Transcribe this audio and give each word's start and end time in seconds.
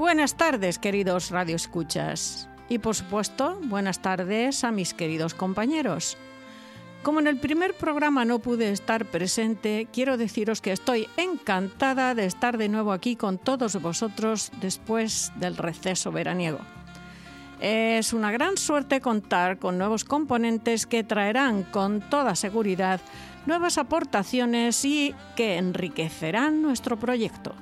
Buenas 0.00 0.34
tardes, 0.34 0.78
queridos 0.78 1.30
radioescuchas. 1.30 2.48
Y 2.70 2.78
por 2.78 2.96
supuesto, 2.96 3.58
buenas 3.64 4.00
tardes 4.00 4.64
a 4.64 4.72
mis 4.72 4.94
queridos 4.94 5.34
compañeros. 5.34 6.16
Como 7.02 7.20
en 7.20 7.26
el 7.26 7.38
primer 7.38 7.74
programa 7.74 8.24
no 8.24 8.38
pude 8.38 8.70
estar 8.72 9.04
presente, 9.04 9.88
quiero 9.92 10.16
deciros 10.16 10.62
que 10.62 10.72
estoy 10.72 11.06
encantada 11.18 12.14
de 12.14 12.24
estar 12.24 12.56
de 12.56 12.70
nuevo 12.70 12.92
aquí 12.92 13.14
con 13.14 13.36
todos 13.36 13.78
vosotros 13.82 14.50
después 14.62 15.32
del 15.36 15.58
receso 15.58 16.10
veraniego. 16.10 16.60
Es 17.60 18.14
una 18.14 18.32
gran 18.32 18.56
suerte 18.56 19.02
contar 19.02 19.58
con 19.58 19.76
nuevos 19.76 20.06
componentes 20.06 20.86
que 20.86 21.04
traerán 21.04 21.62
con 21.62 22.00
toda 22.00 22.36
seguridad 22.36 23.02
nuevas 23.44 23.76
aportaciones 23.76 24.82
y 24.82 25.14
que 25.36 25.58
enriquecerán 25.58 26.62
nuestro 26.62 26.98
proyecto. 26.98 27.54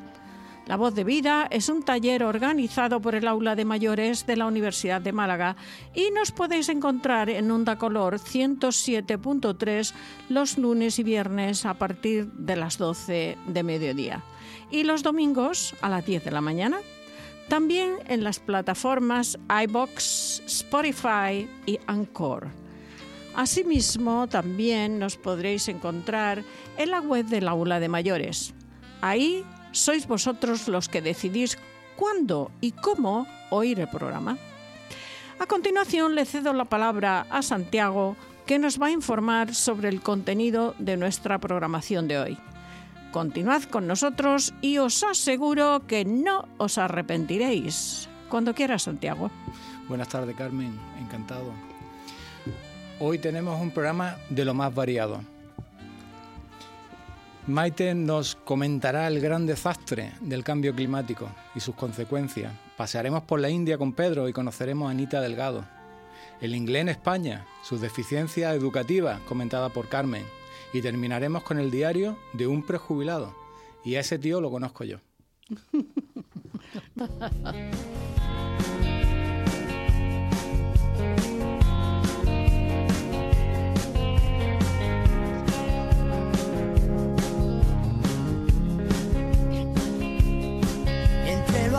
La 0.68 0.76
Voz 0.76 0.94
de 0.94 1.02
Vida 1.02 1.48
es 1.50 1.70
un 1.70 1.82
taller 1.82 2.22
organizado 2.22 3.00
por 3.00 3.14
el 3.14 3.26
Aula 3.26 3.56
de 3.56 3.64
Mayores 3.64 4.26
de 4.26 4.36
la 4.36 4.44
Universidad 4.44 5.00
de 5.00 5.12
Málaga 5.12 5.56
y 5.94 6.10
nos 6.10 6.30
podéis 6.30 6.68
encontrar 6.68 7.30
en 7.30 7.50
Onda 7.50 7.78
Color 7.78 8.18
107.3 8.18 9.94
los 10.28 10.58
lunes 10.58 10.98
y 10.98 11.04
viernes 11.04 11.64
a 11.64 11.72
partir 11.72 12.26
de 12.32 12.56
las 12.56 12.76
12 12.76 13.38
de 13.46 13.62
mediodía 13.62 14.22
y 14.70 14.84
los 14.84 15.02
domingos 15.02 15.74
a 15.80 15.88
las 15.88 16.04
10 16.04 16.24
de 16.24 16.30
la 16.32 16.42
mañana. 16.42 16.80
También 17.48 17.94
en 18.06 18.22
las 18.22 18.38
plataformas 18.38 19.38
iBox, 19.64 20.42
Spotify 20.44 21.48
y 21.64 21.78
Anchor. 21.86 22.48
Asimismo, 23.34 24.26
también 24.26 24.98
nos 24.98 25.16
podréis 25.16 25.66
encontrar 25.68 26.44
en 26.76 26.90
la 26.90 27.00
web 27.00 27.24
del 27.24 27.48
Aula 27.48 27.80
de 27.80 27.88
Mayores. 27.88 28.52
Ahí 29.00 29.46
sois 29.78 30.06
vosotros 30.06 30.68
los 30.68 30.88
que 30.88 31.00
decidís 31.00 31.58
cuándo 31.96 32.50
y 32.60 32.72
cómo 32.72 33.26
oír 33.50 33.80
el 33.80 33.88
programa. 33.88 34.36
A 35.38 35.46
continuación 35.46 36.14
le 36.14 36.24
cedo 36.24 36.52
la 36.52 36.64
palabra 36.64 37.26
a 37.30 37.42
Santiago, 37.42 38.16
que 38.46 38.58
nos 38.58 38.80
va 38.80 38.86
a 38.86 38.90
informar 38.90 39.54
sobre 39.54 39.88
el 39.88 40.00
contenido 40.00 40.74
de 40.78 40.96
nuestra 40.96 41.38
programación 41.38 42.08
de 42.08 42.18
hoy. 42.18 42.38
Continuad 43.12 43.62
con 43.64 43.86
nosotros 43.86 44.52
y 44.60 44.78
os 44.78 45.02
aseguro 45.02 45.86
que 45.86 46.04
no 46.04 46.48
os 46.58 46.76
arrepentiréis. 46.76 48.08
Cuando 48.28 48.54
quieras, 48.54 48.82
Santiago. 48.82 49.30
Buenas 49.88 50.08
tardes, 50.08 50.36
Carmen. 50.36 50.78
Encantado. 51.00 51.52
Hoy 53.00 53.18
tenemos 53.18 53.60
un 53.60 53.70
programa 53.70 54.16
de 54.28 54.44
lo 54.44 54.54
más 54.54 54.74
variado 54.74 55.20
Maite 57.48 57.94
nos 57.94 58.34
comentará 58.34 59.08
el 59.08 59.20
gran 59.20 59.46
desastre 59.46 60.12
del 60.20 60.44
cambio 60.44 60.74
climático 60.74 61.30
y 61.54 61.60
sus 61.60 61.74
consecuencias. 61.74 62.52
Pasearemos 62.76 63.22
por 63.22 63.40
la 63.40 63.48
India 63.48 63.78
con 63.78 63.94
Pedro 63.94 64.28
y 64.28 64.34
conoceremos 64.34 64.86
a 64.86 64.90
Anita 64.90 65.22
Delgado. 65.22 65.64
El 66.42 66.54
inglés 66.54 66.82
en 66.82 66.90
España, 66.90 67.46
sus 67.62 67.80
deficiencias 67.80 68.54
educativas, 68.54 69.20
comentada 69.20 69.70
por 69.70 69.88
Carmen. 69.88 70.26
Y 70.74 70.82
terminaremos 70.82 71.42
con 71.42 71.58
el 71.58 71.70
diario 71.70 72.18
de 72.34 72.46
un 72.46 72.66
prejubilado. 72.66 73.34
Y 73.82 73.94
a 73.94 74.00
ese 74.00 74.18
tío 74.18 74.42
lo 74.42 74.50
conozco 74.50 74.84
yo. 74.84 74.98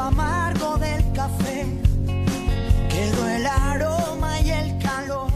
amargo 0.10 0.78
del 0.78 1.04
café. 1.14 1.66
Quedó 2.90 3.30
el 3.30 3.46
aroma 3.46 4.42
y 4.42 4.50
el 4.50 4.78
calor. 4.80 5.32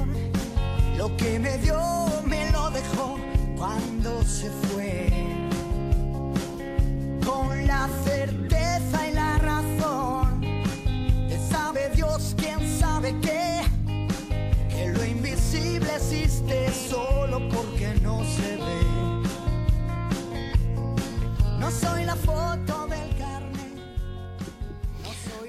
Lo 0.98 1.16
que 1.16 1.40
me 1.40 1.58
dio 1.60 1.80
me 2.26 2.52
lo 2.52 2.72
dejó 2.72 3.20
cuando 3.56 4.24
se 4.24 4.50
fue. 4.68 5.10
Con 7.24 7.68
la 7.68 7.88
certeza 8.04 9.08
y 9.10 9.14
la 9.14 9.38
razón. 9.38 10.42
Te 11.30 11.38
sabe 11.52 11.90
Dios 11.96 12.34
quién 12.36 12.60
sabe 12.80 13.16
qué. 13.22 13.62
Que 14.70 14.90
lo 14.90 15.06
invisible 15.06 15.90
existe 15.96 16.72
solo 16.90 17.48
porque 17.50 17.94
no 18.02 18.24
se 18.36 18.50
ve. 18.64 18.82
No 21.60 21.70
soy 21.70 22.06
la 22.06 22.16
foto. 22.16 22.83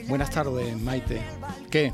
Buenas 0.08 0.30
tardes, 0.30 0.80
Maite. 0.80 1.22
¿Qué? 1.70 1.92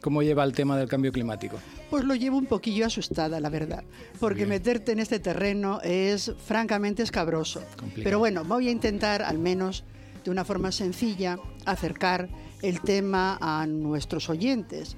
¿Cómo 0.00 0.22
lleva 0.22 0.44
el 0.44 0.52
tema 0.52 0.76
del 0.76 0.88
cambio 0.88 1.12
climático? 1.12 1.56
Pues 1.88 2.04
lo 2.04 2.14
llevo 2.14 2.36
un 2.36 2.46
poquillo 2.46 2.86
asustada, 2.86 3.40
la 3.40 3.48
verdad, 3.48 3.84
porque 4.20 4.44
meterte 4.46 4.92
en 4.92 4.98
este 4.98 5.18
terreno 5.18 5.80
es 5.82 6.32
francamente 6.44 7.02
escabroso. 7.02 7.62
Pero 7.94 8.18
bueno, 8.18 8.44
voy 8.44 8.68
a 8.68 8.70
intentar 8.70 9.22
al 9.22 9.38
menos 9.38 9.84
de 10.24 10.30
una 10.30 10.44
forma 10.44 10.72
sencilla 10.72 11.38
acercar 11.64 12.28
el 12.62 12.80
tema 12.80 13.38
a 13.40 13.66
nuestros 13.66 14.28
oyentes. 14.28 14.96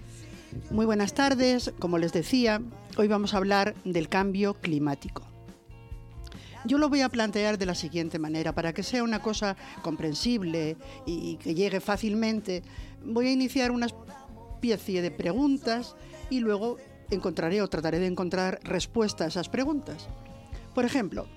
Muy 0.70 0.86
buenas 0.86 1.12
tardes, 1.12 1.72
como 1.78 1.98
les 1.98 2.12
decía, 2.12 2.62
hoy 2.96 3.08
vamos 3.08 3.34
a 3.34 3.36
hablar 3.36 3.74
del 3.84 4.08
cambio 4.08 4.54
climático. 4.54 5.35
Yo 6.66 6.78
lo 6.78 6.88
voy 6.88 7.00
a 7.00 7.08
plantear 7.08 7.58
de 7.58 7.66
la 7.66 7.76
siguiente 7.76 8.18
manera, 8.18 8.52
para 8.52 8.72
que 8.72 8.82
sea 8.82 9.04
una 9.04 9.20
cosa 9.20 9.56
comprensible 9.82 10.76
y 11.06 11.36
que 11.36 11.54
llegue 11.54 11.80
fácilmente. 11.80 12.62
Voy 13.04 13.28
a 13.28 13.32
iniciar 13.32 13.70
una 13.70 13.86
especie 13.86 15.00
de 15.00 15.12
preguntas 15.12 15.94
y 16.28 16.40
luego 16.40 16.76
encontraré 17.10 17.62
o 17.62 17.68
trataré 17.68 18.00
de 18.00 18.06
encontrar 18.06 18.58
respuestas 18.64 19.26
a 19.26 19.28
esas 19.28 19.48
preguntas. 19.48 20.08
Por 20.74 20.84
ejemplo, 20.84 21.28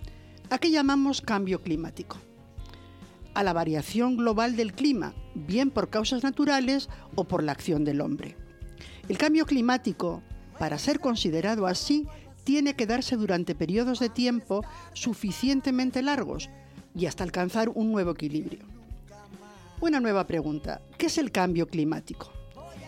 ¿a 0.49 0.57
qué 0.57 0.71
llamamos 0.71 1.21
cambio 1.21 1.61
climático? 1.61 2.17
A 3.35 3.43
la 3.43 3.53
variación 3.53 4.17
global 4.17 4.55
del 4.55 4.73
clima, 4.73 5.13
bien 5.35 5.69
por 5.69 5.89
causas 5.89 6.23
naturales 6.23 6.89
o 7.13 7.25
por 7.25 7.43
la 7.43 7.51
acción 7.51 7.85
del 7.85 8.01
hombre. 8.01 8.35
El 9.07 9.19
cambio 9.19 9.45
climático, 9.45 10.23
para 10.57 10.79
ser 10.79 10.99
considerado 10.99 11.67
así, 11.67 12.07
tiene 12.43 12.75
que 12.75 12.85
darse 12.85 13.15
durante 13.15 13.55
periodos 13.55 13.99
de 13.99 14.09
tiempo 14.09 14.63
suficientemente 14.93 16.01
largos 16.01 16.49
y 16.95 17.05
hasta 17.05 17.23
alcanzar 17.23 17.69
un 17.69 17.91
nuevo 17.91 18.11
equilibrio. 18.11 18.65
Una 19.81 19.99
nueva 19.99 20.27
pregunta. 20.27 20.81
¿Qué 20.97 21.05
es 21.05 21.17
el 21.17 21.31
cambio 21.31 21.67
climático? 21.67 22.31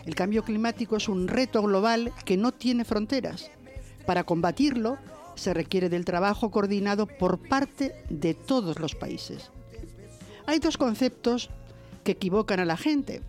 El 0.04 0.14
cambio 0.14 0.42
climático 0.42 0.96
es 0.96 1.08
un 1.08 1.28
reto 1.28 1.62
global 1.62 2.12
que 2.24 2.36
no 2.36 2.52
tiene 2.52 2.84
fronteras. 2.84 3.50
Para 4.04 4.24
combatirlo 4.24 4.98
se 5.34 5.54
requiere 5.54 5.88
del 5.88 6.04
trabajo 6.04 6.50
coordinado 6.50 7.06
por 7.06 7.38
parte 7.38 7.94
de 8.10 8.34
todos 8.34 8.78
los 8.78 8.94
países. 8.94 9.50
Hay 10.46 10.58
dos 10.58 10.76
conceptos 10.76 11.50
que 12.04 12.12
equivocan 12.12 12.60
a 12.60 12.64
la 12.64 12.76
gente 12.76 13.22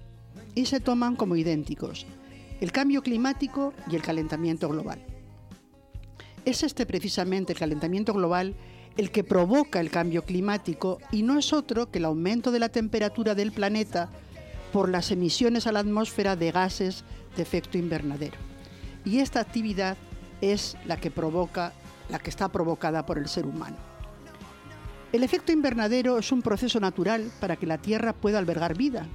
y 0.55 0.65
se 0.65 0.79
toman 0.79 1.15
como 1.15 1.35
idénticos, 1.35 2.05
el 2.59 2.71
cambio 2.71 3.01
climático 3.01 3.73
y 3.89 3.95
el 3.95 4.01
calentamiento 4.01 4.67
global. 4.67 5.12
Es 6.45 6.63
este 6.63 6.85
precisamente 6.85 7.53
el 7.53 7.59
calentamiento 7.59 8.13
global 8.13 8.55
el 8.97 9.11
que 9.11 9.23
provoca 9.23 9.79
el 9.79 9.89
cambio 9.89 10.23
climático 10.23 10.99
y 11.11 11.23
no 11.23 11.39
es 11.39 11.53
otro 11.53 11.89
que 11.89 11.99
el 11.99 12.05
aumento 12.05 12.51
de 12.51 12.59
la 12.59 12.69
temperatura 12.69 13.33
del 13.33 13.51
planeta 13.51 14.09
por 14.71 14.89
las 14.89 15.11
emisiones 15.11 15.67
a 15.67 15.71
la 15.71 15.79
atmósfera 15.79 16.35
de 16.35 16.51
gases 16.51 17.03
de 17.35 17.41
efecto 17.43 17.77
invernadero. 17.77 18.37
Y 19.05 19.19
esta 19.19 19.39
actividad 19.39 19.97
es 20.41 20.75
la 20.85 20.97
que 20.97 21.11
provoca, 21.11 21.73
la 22.09 22.19
que 22.19 22.29
está 22.29 22.51
provocada 22.51 23.05
por 23.05 23.17
el 23.17 23.27
ser 23.27 23.45
humano. 23.45 23.77
El 25.11 25.23
efecto 25.23 25.51
invernadero 25.51 26.17
es 26.17 26.31
un 26.31 26.41
proceso 26.41 26.79
natural 26.79 27.31
para 27.39 27.55
que 27.55 27.67
la 27.67 27.77
Tierra 27.77 28.13
pueda 28.13 28.39
albergar 28.39 28.75
vida. 28.75 29.07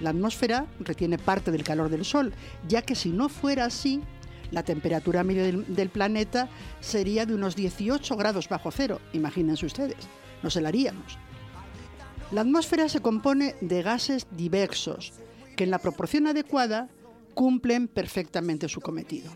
La 0.00 0.10
atmósfera 0.10 0.66
retiene 0.80 1.18
parte 1.18 1.50
del 1.50 1.64
calor 1.64 1.90
del 1.90 2.04
Sol, 2.04 2.32
ya 2.66 2.82
que 2.82 2.94
si 2.94 3.10
no 3.10 3.28
fuera 3.28 3.66
así, 3.66 4.00
la 4.50 4.62
temperatura 4.62 5.24
media 5.24 5.44
del, 5.44 5.90
planeta 5.90 6.48
sería 6.80 7.26
de 7.26 7.34
unos 7.34 7.56
18 7.56 8.16
grados 8.16 8.48
bajo 8.48 8.70
cero, 8.70 9.00
imagínense 9.12 9.66
ustedes, 9.66 10.08
nos 10.42 10.56
helaríamos. 10.56 11.18
La 12.30 12.42
atmósfera 12.42 12.88
se 12.88 13.00
compone 13.00 13.56
de 13.60 13.82
gases 13.82 14.26
diversos 14.30 15.12
que 15.56 15.64
en 15.64 15.70
la 15.70 15.78
proporción 15.78 16.26
adecuada 16.26 16.88
cumplen 17.34 17.88
perfectamente 17.88 18.68
su 18.68 18.80
cometido. 18.80 19.30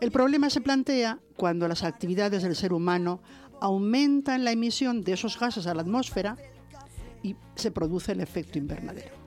El 0.00 0.10
problema 0.10 0.50
se 0.50 0.60
plantea 0.60 1.18
cuando 1.36 1.66
las 1.68 1.82
actividades 1.82 2.42
del 2.42 2.56
ser 2.56 2.72
humano 2.72 3.20
aumentan 3.60 4.44
la 4.44 4.52
emisión 4.52 5.02
de 5.02 5.12
esos 5.12 5.38
gases 5.38 5.66
a 5.66 5.74
la 5.74 5.82
atmósfera 5.82 6.36
y 7.22 7.36
se 7.54 7.70
produce 7.70 8.12
el 8.12 8.20
efecto 8.20 8.58
invernadero. 8.58 9.23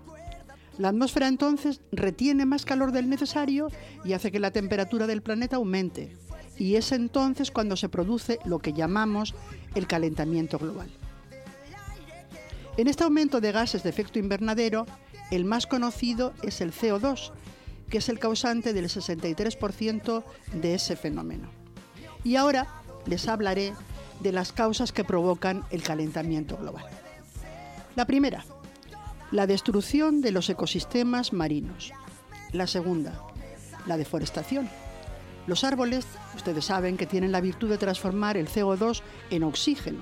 La 0.78 0.90
atmósfera 0.90 1.28
entonces 1.28 1.82
retiene 1.92 2.46
más 2.46 2.66
calor 2.66 2.92
del 2.92 3.10
necesario 3.10 3.70
y 4.06 4.14
hace 4.14 4.32
que 4.32 4.40
la 4.40 4.52
temperatura 4.52 5.08
del 5.08 5.24
planeta 5.24 5.56
aumente. 5.56 6.16
Y 6.58 6.76
es 6.76 6.92
entonces 6.92 7.52
cuando 7.52 7.76
se 7.76 7.90
produce 7.90 8.40
lo 8.46 8.60
que 8.60 8.74
llamamos 8.74 9.34
el 9.76 9.88
calentamiento 9.88 10.58
global. 10.60 10.90
En 12.78 12.88
este 12.88 13.04
aumento 13.04 13.42
de 13.42 13.52
gases 13.52 13.82
de 13.84 13.90
efecto 13.90 14.20
invernadero, 14.20 14.86
El 15.30 15.44
más 15.44 15.68
conocido 15.68 16.34
es 16.42 16.62
el 16.62 16.72
CO2, 16.72 17.32
que 17.90 17.98
es 17.98 18.08
el 18.08 18.18
causante 18.18 18.72
del 18.72 18.86
63% 18.86 20.24
de 20.54 20.74
ese 20.76 20.96
fenómeno. 20.96 21.50
Y 22.24 22.38
ahora 22.38 22.68
les 23.06 23.28
hablaré 23.28 23.74
de 24.22 24.32
las 24.32 24.54
causas 24.54 24.92
que 24.92 25.04
provocan 25.04 25.66
el 25.70 25.84
calentamiento 25.84 26.56
global. 26.56 26.86
La 27.96 28.06
primera, 28.06 28.46
la 29.32 29.48
destrucción 29.48 30.22
de 30.22 30.32
los 30.32 30.50
ecosistemas 30.50 31.34
marinos. 31.34 31.92
La 32.54 32.68
segunda, 32.68 33.22
la 33.86 33.98
deforestación. 33.98 34.70
Los 35.48 35.64
árboles, 35.64 36.06
ustedes 36.36 36.66
saben 36.66 36.98
que 36.98 37.06
tienen 37.06 37.32
la 37.32 37.42
virtud 37.42 37.70
de 37.70 37.78
transformar 37.78 38.38
el 38.38 38.48
CO2 38.48 39.02
en 39.30 39.44
oxígeno. 39.44 40.00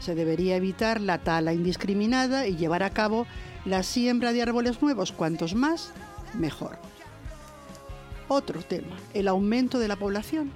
Se 0.00 0.14
debería 0.14 0.56
evitar 0.56 1.00
la 1.00 1.18
tala 1.18 1.52
indiscriminada 1.52 2.46
y 2.46 2.56
llevar 2.56 2.82
a 2.82 2.90
cabo 2.90 3.26
la 3.64 3.82
siembra 3.82 4.32
de 4.32 4.42
árboles 4.42 4.82
nuevos, 4.82 5.12
cuantos 5.12 5.54
más, 5.54 5.92
mejor. 6.34 6.78
Otro 8.28 8.62
tema, 8.62 8.96
el 9.14 9.28
aumento 9.28 9.78
de 9.78 9.88
la 9.88 9.96
población. 9.96 10.50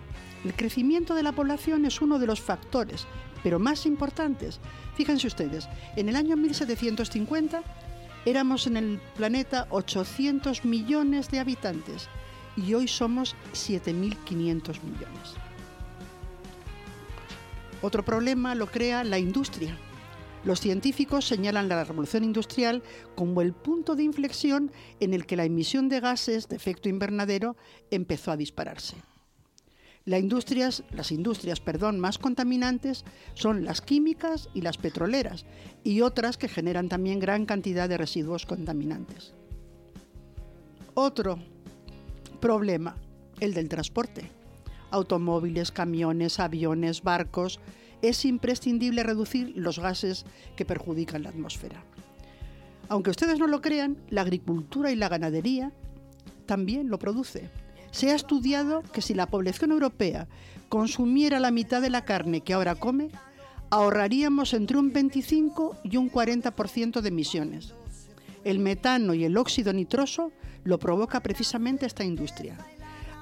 El 0.44 0.54
crecimiento 0.54 1.14
de 1.14 1.22
la 1.22 1.32
población 1.32 1.84
es 1.84 2.00
uno 2.00 2.18
de 2.18 2.26
los 2.26 2.40
factores, 2.40 3.06
pero 3.42 3.58
más 3.58 3.86
importantes. 3.86 4.58
Fíjense 4.94 5.26
ustedes, 5.26 5.68
en 5.96 6.08
el 6.08 6.16
año 6.16 6.36
1750 6.36 7.62
éramos 8.24 8.66
en 8.66 8.76
el 8.76 9.00
planeta 9.16 9.66
800 9.70 10.64
millones 10.64 11.30
de 11.30 11.40
habitantes 11.40 12.08
y 12.56 12.74
hoy 12.74 12.88
somos 12.88 13.36
7.500 13.52 14.82
millones. 14.82 15.34
Otro 17.82 18.04
problema 18.04 18.54
lo 18.54 18.66
crea 18.66 19.04
la 19.04 19.18
industria. 19.18 19.76
Los 20.44 20.60
científicos 20.60 21.26
señalan 21.26 21.68
la 21.68 21.84
revolución 21.84 22.24
industrial 22.24 22.82
como 23.14 23.42
el 23.42 23.52
punto 23.52 23.94
de 23.94 24.04
inflexión 24.04 24.72
en 24.98 25.14
el 25.14 25.26
que 25.26 25.36
la 25.36 25.44
emisión 25.44 25.88
de 25.88 26.00
gases 26.00 26.48
de 26.48 26.56
efecto 26.56 26.88
invernadero 26.88 27.56
empezó 27.90 28.32
a 28.32 28.36
dispararse. 28.36 28.96
Las 30.10 30.22
industrias, 30.22 30.82
las 30.90 31.12
industrias 31.12 31.60
perdón, 31.60 32.00
más 32.00 32.18
contaminantes 32.18 33.04
son 33.34 33.64
las 33.64 33.80
químicas 33.80 34.48
y 34.54 34.62
las 34.62 34.76
petroleras, 34.76 35.46
y 35.84 36.00
otras 36.00 36.36
que 36.36 36.48
generan 36.48 36.88
también 36.88 37.20
gran 37.20 37.46
cantidad 37.46 37.88
de 37.88 37.96
residuos 37.96 38.44
contaminantes. 38.44 39.34
Otro 40.94 41.38
problema, 42.40 42.96
el 43.38 43.54
del 43.54 43.68
transporte. 43.68 44.32
Automóviles, 44.90 45.70
camiones, 45.70 46.40
aviones, 46.40 47.04
barcos. 47.04 47.60
Es 48.02 48.24
imprescindible 48.24 49.04
reducir 49.04 49.52
los 49.54 49.78
gases 49.78 50.24
que 50.56 50.64
perjudican 50.64 51.22
la 51.22 51.28
atmósfera. 51.28 51.84
Aunque 52.88 53.10
ustedes 53.10 53.38
no 53.38 53.46
lo 53.46 53.60
crean, 53.60 53.96
la 54.08 54.22
agricultura 54.22 54.90
y 54.90 54.96
la 54.96 55.08
ganadería 55.08 55.70
también 56.46 56.90
lo 56.90 56.98
produce. 56.98 57.48
Se 57.90 58.10
ha 58.10 58.14
estudiado 58.14 58.82
que 58.92 59.02
si 59.02 59.14
la 59.14 59.26
población 59.26 59.72
europea 59.72 60.28
consumiera 60.68 61.40
la 61.40 61.50
mitad 61.50 61.82
de 61.82 61.90
la 61.90 62.04
carne 62.04 62.42
que 62.42 62.54
ahora 62.54 62.76
come, 62.76 63.10
ahorraríamos 63.70 64.54
entre 64.54 64.78
un 64.78 64.92
25 64.92 65.76
y 65.84 65.96
un 65.96 66.10
40% 66.10 67.00
de 67.00 67.08
emisiones. 67.08 67.74
El 68.44 68.58
metano 68.58 69.14
y 69.14 69.24
el 69.24 69.36
óxido 69.36 69.72
nitroso 69.72 70.32
lo 70.64 70.78
provoca 70.78 71.20
precisamente 71.20 71.86
esta 71.86 72.04
industria. 72.04 72.56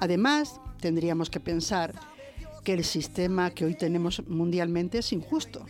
Además, 0.01 0.61
tendríamos 0.81 1.31
que 1.31 1.41
pensar 1.41 1.95
que 2.65 2.75
el 2.75 2.85
sistema 2.85 3.51
que 3.51 3.65
hoy 3.65 3.75
tenemos 3.75 4.23
mundialmente 4.29 4.99
es 4.99 5.13
injusto. 5.13 5.65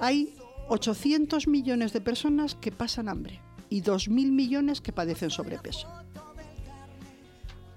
Hay 0.00 0.34
800 0.68 1.48
millones 1.48 1.92
de 1.92 2.00
personas 2.00 2.54
que 2.54 2.72
pasan 2.72 3.08
hambre 3.08 3.40
y 3.68 3.82
2.000 3.82 4.30
millones 4.30 4.80
que 4.80 4.92
padecen 4.92 5.30
sobrepeso. 5.30 5.88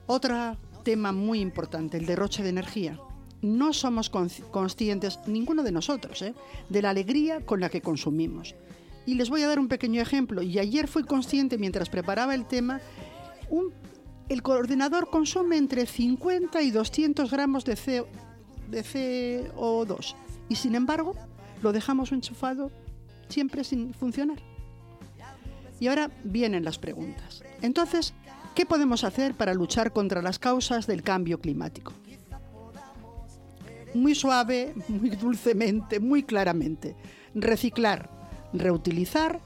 Otro 0.08 0.58
tema 0.84 1.12
muy 1.12 1.40
importante, 1.40 1.98
el 1.98 2.06
derroche 2.06 2.44
de 2.44 2.50
energía. 2.50 3.00
No 3.42 3.74
somos 3.74 4.10
conscientes, 4.10 5.20
ninguno 5.28 5.64
de 5.64 5.72
nosotros, 5.72 6.22
¿eh? 6.22 6.34
de 6.70 6.82
la 6.82 6.92
alegría 6.92 7.46
con 7.46 7.60
la 7.60 7.70
que 7.70 7.82
consumimos. 7.82 8.56
Y 9.06 9.16
les 9.16 9.30
voy 9.30 9.44
a 9.44 9.48
dar 9.48 9.60
un 9.60 9.68
pequeño 9.68 10.02
ejemplo. 10.02 10.42
Y 10.42 10.58
ayer 10.58 10.88
fui 10.88 11.04
consciente, 11.04 11.58
mientras 11.58 11.90
preparaba 11.90 12.34
el 12.34 12.46
tema, 12.46 12.82
el 14.30 14.42
ordenador 14.44 15.10
consume 15.10 15.58
entre 15.58 15.86
50 15.86 16.62
y 16.62 16.72
200 16.72 17.30
gramos 17.30 17.66
de, 17.66 18.06
de 18.70 18.84
CO2. 18.84 20.16
Y 20.50 20.56
sin 20.56 20.76
embargo, 20.76 21.16
lo 21.62 21.72
dejamos 21.72 22.12
enchufado 22.12 22.72
siempre 23.28 23.64
sin 23.64 23.94
funcionar. 23.94 24.40
Y 25.80 25.88
ahora 25.88 26.10
vienen 26.24 26.64
las 26.64 26.80
preguntas. 26.80 27.44
Entonces, 27.62 28.14
¿Qué 28.56 28.66
podemos 28.66 29.04
hacer 29.04 29.36
para 29.36 29.54
luchar 29.54 29.92
contra 29.92 30.22
las 30.22 30.40
causas 30.40 30.88
del 30.88 31.04
cambio 31.04 31.42
climático? 31.42 31.92
Muy 33.94 34.16
suave, 34.16 34.74
muy 34.88 35.10
dulcemente, 35.10 36.00
muy 36.00 36.24
claramente. 36.24 36.96
Reciclar, 37.34 38.10
reutilizar 38.54 39.42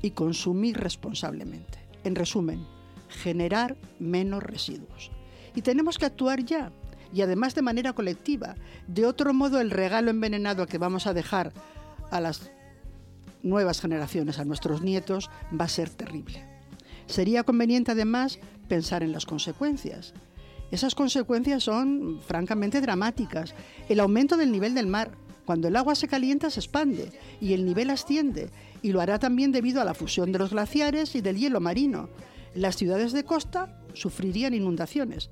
y 0.00 0.12
consumir 0.12 0.76
responsablemente. 0.76 1.80
En 2.04 2.14
resumen, 2.14 2.64
generar 3.08 3.76
menos 3.98 4.44
residuos. 4.44 5.10
Y 5.56 5.62
tenemos 5.62 5.98
que 5.98 6.06
actuar 6.06 6.44
ya, 6.44 6.70
y 7.12 7.22
además 7.22 7.56
de 7.56 7.62
manera 7.62 7.94
colectiva. 7.94 8.54
De 8.86 9.06
otro 9.06 9.34
modo, 9.34 9.60
el 9.60 9.72
regalo 9.72 10.10
envenenado 10.10 10.68
que 10.68 10.78
vamos 10.78 11.08
a 11.08 11.14
dejar 11.14 11.52
a 12.12 12.20
las 12.20 12.52
nuevas 13.42 13.80
generaciones, 13.80 14.38
a 14.38 14.44
nuestros 14.44 14.82
nietos, 14.82 15.30
va 15.58 15.64
a 15.64 15.68
ser 15.68 15.90
terrible. 15.90 16.55
Sería 17.06 17.44
conveniente 17.44 17.92
además 17.92 18.38
pensar 18.68 19.02
en 19.02 19.12
las 19.12 19.26
consecuencias. 19.26 20.14
Esas 20.70 20.94
consecuencias 20.94 21.62
son 21.62 22.20
francamente 22.26 22.80
dramáticas. 22.80 23.54
El 23.88 24.00
aumento 24.00 24.36
del 24.36 24.50
nivel 24.50 24.74
del 24.74 24.86
mar. 24.86 25.12
Cuando 25.44 25.68
el 25.68 25.76
agua 25.76 25.94
se 25.94 26.08
calienta 26.08 26.50
se 26.50 26.58
expande 26.58 27.12
y 27.40 27.52
el 27.52 27.64
nivel 27.64 27.90
asciende, 27.90 28.50
y 28.82 28.90
lo 28.90 29.00
hará 29.00 29.20
también 29.20 29.52
debido 29.52 29.80
a 29.80 29.84
la 29.84 29.94
fusión 29.94 30.32
de 30.32 30.40
los 30.40 30.50
glaciares 30.50 31.14
y 31.14 31.20
del 31.20 31.36
hielo 31.36 31.60
marino. 31.60 32.08
Las 32.54 32.76
ciudades 32.76 33.12
de 33.12 33.22
costa 33.22 33.80
sufrirían 33.94 34.54
inundaciones. 34.54 35.30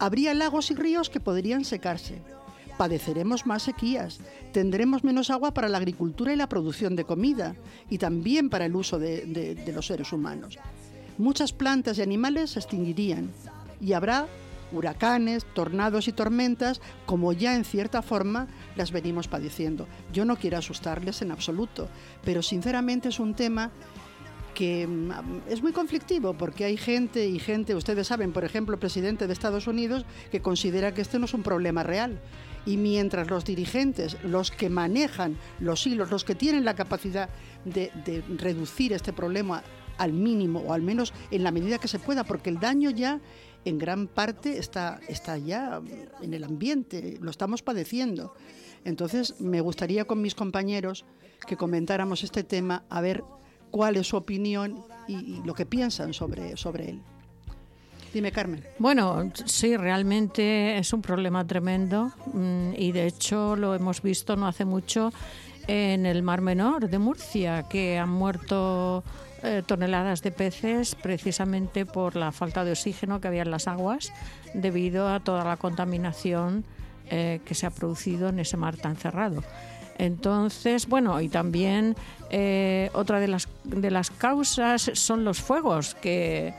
Habría 0.00 0.34
lagos 0.34 0.72
y 0.72 0.74
ríos 0.74 1.08
que 1.08 1.20
podrían 1.20 1.64
secarse 1.64 2.20
padeceremos 2.80 3.44
más 3.44 3.64
sequías, 3.64 4.20
tendremos 4.52 5.04
menos 5.04 5.28
agua 5.28 5.52
para 5.52 5.68
la 5.68 5.76
agricultura 5.76 6.32
y 6.32 6.36
la 6.36 6.48
producción 6.48 6.96
de 6.96 7.04
comida 7.04 7.54
y 7.90 7.98
también 7.98 8.48
para 8.48 8.64
el 8.64 8.74
uso 8.74 8.98
de, 8.98 9.70
los 9.74 9.86
seres 9.86 10.14
humanos. 10.14 10.58
Muchas 11.18 11.52
plantas 11.52 11.98
y 11.98 12.02
animales 12.02 12.52
se 12.52 12.60
extinguirían 12.60 13.32
y 13.82 13.92
habrá 13.92 14.28
huracanes, 14.72 15.44
tornados 15.52 16.08
y 16.08 16.12
tormentas, 16.12 16.80
como 17.04 17.34
ya 17.34 17.54
en 17.54 17.66
cierta 17.66 18.00
forma 18.00 18.48
las 18.76 18.92
venimos 18.92 19.28
padeciendo. 19.28 19.86
Yo 20.10 20.24
no 20.24 20.36
quiero 20.36 20.56
asustarles 20.56 21.20
en 21.20 21.32
absoluto, 21.32 21.86
pero 22.24 22.40
sinceramente 22.40 23.10
es 23.10 23.20
un 23.20 23.34
tema 23.34 23.72
que 24.54 24.86
mm, 24.86 25.50
es 25.50 25.62
muy 25.62 25.72
conflictivo 25.72 26.32
porque 26.32 26.64
hay 26.64 26.78
gente 26.78 27.26
y 27.26 27.40
gente, 27.40 27.74
ustedes 27.74 28.06
saben, 28.06 28.32
por 28.32 28.44
ejemplo, 28.46 28.72
el 28.72 28.80
presidente 28.80 29.26
de 29.26 29.34
Estados 29.34 29.66
Unidos, 29.66 30.06
que 30.30 30.40
considera 30.40 30.94
que 30.94 31.02
este 31.02 31.18
no 31.18 31.26
es 31.26 31.34
un 31.34 31.42
problema 31.42 31.82
real 31.82 32.18
y 32.66 32.76
mientras 32.76 33.30
los 33.30 33.44
dirigentes, 33.44 34.16
los 34.24 34.50
que 34.50 34.68
manejan 34.68 35.36
los 35.58 35.86
hilos, 35.86 36.10
los 36.10 36.24
que 36.24 36.34
tienen 36.34 36.64
la 36.64 36.74
capacidad 36.74 37.28
de, 37.64 37.90
reducir 38.36 38.92
este 38.92 39.12
problema 39.12 39.62
al 39.98 40.12
mínimo 40.12 40.60
o 40.60 40.72
al 40.72 40.82
menos 40.82 41.12
en 41.30 41.42
la 41.42 41.50
medida 41.50 41.78
que 41.78 41.88
se 41.88 41.98
pueda, 41.98 42.24
porque 42.24 42.50
el 42.50 42.58
daño 42.58 42.90
ya 42.90 43.20
en 43.64 43.78
gran 43.78 44.06
parte 44.06 44.58
está, 44.58 45.00
está 45.08 45.36
ya 45.36 45.80
en 46.22 46.34
el 46.34 46.44
ambiente, 46.44 47.18
lo 47.20 47.30
estamos 47.30 47.62
padeciendo. 47.62 48.34
Entonces 48.84 49.38
me 49.40 49.60
gustaría 49.60 50.06
con 50.06 50.22
mis 50.22 50.34
compañeros 50.34 51.04
que 51.46 51.56
comentáramos 51.56 52.24
este 52.24 52.44
tema, 52.44 52.84
a 52.88 53.00
ver 53.00 53.22
cuál 53.70 53.96
es 53.96 54.06
su 54.06 54.16
opinión 54.16 54.84
y, 55.06 55.16
y 55.16 55.42
lo 55.44 55.54
que 55.54 55.66
piensan 55.66 56.14
sobre, 56.14 56.56
sobre 56.56 56.90
él. 56.90 57.02
Dime, 58.12 58.32
Carmen. 58.32 58.64
Bueno, 58.78 59.30
sí, 59.44 59.76
realmente 59.76 60.78
es 60.78 60.92
un 60.92 61.00
problema 61.00 61.46
tremendo 61.46 62.12
mm, 62.32 62.72
y 62.76 62.92
de 62.92 63.06
hecho 63.06 63.54
lo 63.54 63.74
hemos 63.74 64.02
visto 64.02 64.34
no 64.36 64.48
hace 64.48 64.64
mucho 64.64 65.12
en 65.68 66.06
el 66.06 66.22
Mar 66.22 66.40
Menor 66.40 66.88
de 66.88 66.98
Murcia, 66.98 67.64
que 67.68 67.98
han 67.98 68.08
muerto 68.08 69.04
eh, 69.42 69.62
toneladas 69.64 70.22
de 70.22 70.32
peces 70.32 70.96
precisamente 70.96 71.86
por 71.86 72.16
la 72.16 72.32
falta 72.32 72.64
de 72.64 72.72
oxígeno 72.72 73.20
que 73.20 73.28
había 73.28 73.42
en 73.42 73.50
las 73.50 73.68
aguas 73.68 74.12
debido 74.54 75.08
a 75.08 75.20
toda 75.20 75.44
la 75.44 75.56
contaminación 75.56 76.64
eh, 77.10 77.40
que 77.44 77.54
se 77.54 77.66
ha 77.66 77.70
producido 77.70 78.28
en 78.30 78.40
ese 78.40 78.56
mar 78.56 78.76
tan 78.76 78.96
cerrado. 78.96 79.44
Entonces, 79.98 80.88
bueno, 80.88 81.20
y 81.20 81.28
también 81.28 81.94
eh, 82.30 82.90
otra 82.94 83.20
de 83.20 83.28
las, 83.28 83.48
de 83.64 83.90
las 83.90 84.10
causas 84.10 84.90
son 84.94 85.24
los 85.24 85.40
fuegos 85.40 85.94
que 85.94 86.54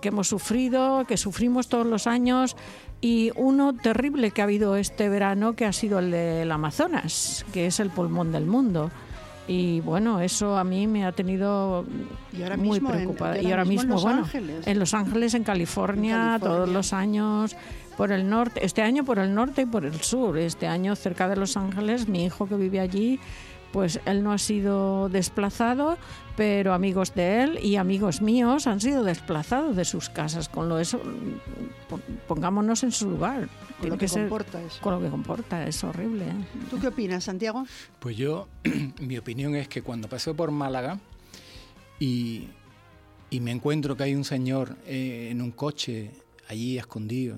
que 0.00 0.08
hemos 0.08 0.28
sufrido, 0.28 1.04
que 1.06 1.16
sufrimos 1.16 1.68
todos 1.68 1.86
los 1.86 2.06
años 2.06 2.56
y 3.00 3.30
uno 3.36 3.74
terrible 3.74 4.30
que 4.30 4.40
ha 4.40 4.44
habido 4.44 4.76
este 4.76 5.08
verano 5.08 5.54
que 5.54 5.64
ha 5.64 5.72
sido 5.72 5.98
el 5.98 6.10
del 6.10 6.50
Amazonas, 6.50 7.44
que 7.52 7.66
es 7.66 7.80
el 7.80 7.90
pulmón 7.90 8.32
del 8.32 8.46
mundo. 8.46 8.90
Y 9.48 9.80
bueno, 9.80 10.20
eso 10.20 10.56
a 10.56 10.64
mí 10.64 10.86
me 10.86 11.04
ha 11.04 11.12
tenido 11.12 11.84
muy 12.58 12.80
preocupada. 12.80 13.40
y 13.40 13.50
ahora 13.50 13.64
mismo, 13.64 13.96
en 13.96 14.02
bueno, 14.02 14.28
en 14.34 14.78
Los 14.78 14.92
Ángeles, 14.92 15.34
en 15.34 15.44
California, 15.44 16.38
todos 16.40 16.68
los 16.68 16.92
años 16.92 17.56
por 17.96 18.10
el 18.10 18.28
norte, 18.28 18.64
este 18.64 18.82
año 18.82 19.04
por 19.04 19.18
el 19.18 19.34
norte 19.34 19.62
y 19.62 19.66
por 19.66 19.84
el 19.84 20.00
sur. 20.00 20.36
Este 20.36 20.66
año 20.66 20.96
cerca 20.96 21.28
de 21.28 21.36
Los 21.36 21.56
Ángeles, 21.56 22.08
mi 22.08 22.24
hijo 22.24 22.48
que 22.48 22.56
vive 22.56 22.80
allí, 22.80 23.20
pues 23.76 24.00
él 24.06 24.22
no 24.22 24.32
ha 24.32 24.38
sido 24.38 25.10
desplazado, 25.10 25.98
pero 26.34 26.72
amigos 26.72 27.14
de 27.14 27.42
él 27.42 27.58
y 27.62 27.76
amigos 27.76 28.22
míos 28.22 28.66
han 28.66 28.80
sido 28.80 29.04
desplazados 29.04 29.76
de 29.76 29.84
sus 29.84 30.08
casas. 30.08 30.48
Con 30.48 30.70
lo 30.70 30.78
eso, 30.78 30.98
pongámonos 32.26 32.84
en 32.84 32.90
su 32.90 33.10
lugar. 33.10 33.50
Con 33.78 33.90
lo 33.90 33.98
que, 33.98 34.08
comporta 34.08 34.62
eso. 34.62 34.80
Con 34.80 34.94
lo 34.94 35.00
que 35.02 35.10
comporta, 35.10 35.68
es 35.68 35.84
horrible. 35.84 36.24
¿eh? 36.24 36.46
¿Tú 36.70 36.80
qué 36.80 36.86
opinas, 36.86 37.24
Santiago? 37.24 37.66
Pues 38.00 38.16
yo, 38.16 38.48
mi 38.98 39.18
opinión 39.18 39.54
es 39.54 39.68
que 39.68 39.82
cuando 39.82 40.08
pasé 40.08 40.32
por 40.32 40.50
Málaga 40.50 40.98
y, 42.00 42.48
y 43.28 43.40
me 43.40 43.50
encuentro 43.50 43.94
que 43.94 44.04
hay 44.04 44.14
un 44.14 44.24
señor 44.24 44.74
eh, 44.86 45.28
en 45.30 45.42
un 45.42 45.50
coche 45.50 46.12
allí 46.48 46.78
escondido, 46.78 47.36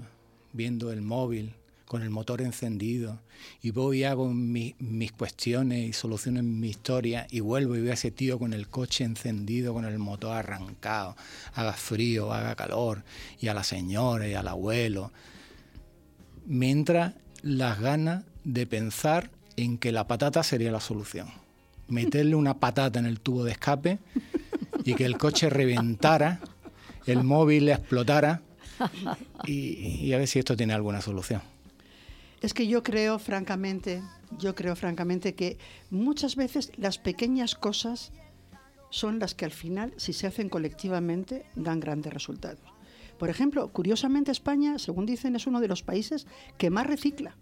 viendo 0.53 0.93
el 0.93 1.03
móvil, 1.03 1.57
con 1.89 2.03
el 2.03 2.11
motor 2.11 2.43
encendido 2.43 3.19
y 3.63 3.71
voy 3.71 4.01
y 4.01 4.05
hago 4.05 4.31
mis 4.33 5.13
cuestiones 5.13 5.89
y 5.89 5.93
soluciono 5.95 6.43
mi 6.43 6.69
historia 6.69 7.27
y 7.31 7.41
vuelvo 7.41 7.77
y 7.77 7.81
veo 7.81 7.93
a 7.93 7.95
ese 7.95 8.11
tío 8.11 8.39
con 8.39 8.53
el 8.53 8.69
coche 8.69 9.05
encendido, 9.05 9.73
con 9.73 9.87
el 9.87 9.99
motor 9.99 10.37
arrancado, 10.37 11.17
haga 11.55 11.73
frío, 11.73 12.33
haga 12.33 12.55
calor, 12.55 13.05
y 13.41 13.49
a 13.49 13.55
la 13.55 13.65
señora 13.65 14.29
y 14.29 14.35
al 14.35 14.49
abuelo. 14.49 15.13
Me 16.47 16.71
entra 16.71 17.15
las 17.43 17.81
ganas 17.81 18.25
de 18.45 18.67
pensar 18.67 19.31
en 19.57 19.79
que 19.79 19.91
la 19.91 20.07
patata 20.07 20.43
sería 20.43 20.71
la 20.71 20.81
solución. 20.81 21.29
Meterle 21.89 22.35
una 22.35 22.59
patata 22.59 22.99
en 22.99 23.07
el 23.07 23.19
tubo 23.19 23.45
de 23.45 23.53
escape 23.53 23.99
y 24.85 24.95
que 24.95 25.07
el 25.07 25.17
coche 25.17 25.49
reventara, 25.49 26.41
el 27.07 27.25
móvil 27.25 27.71
explotara 27.71 28.43
y 29.47 30.13
a 30.13 30.19
ver 30.19 30.29
si 30.29 30.39
esto 30.39 30.55
tiene 30.55 30.75
alguna 30.75 31.01
solución. 31.01 31.41
Es 32.41 32.55
que 32.55 32.67
yo 32.67 32.83
creo, 32.83 33.19
francamente, 33.19 34.03
yo 34.39 34.55
creo 34.55 34.77
francamente 34.77 35.35
que 35.35 35.59
muchas 35.91 36.37
veces 36.37 36.71
las 36.77 36.99
pequeñas 36.99 37.55
cosas 37.55 38.13
son 38.91 39.19
las 39.19 39.35
que 39.35 39.45
al 39.45 39.51
final, 39.51 39.93
si 39.97 40.13
se 40.13 40.27
hacen 40.27 40.49
colectivamente, 40.49 41.45
dan 41.57 41.81
grandes 41.81 42.13
resultados. 42.13 42.61
Por 43.19 43.29
ejemplo, 43.29 43.69
curiosamente 43.73 44.31
España, 44.31 44.79
según 44.79 45.05
dicen, 45.05 45.35
es 45.35 45.47
uno 45.47 45.61
de 45.61 45.69
los 45.69 45.83
países 45.83 46.27
que 46.57 46.71
más 46.71 46.87
recicla. 46.87 47.35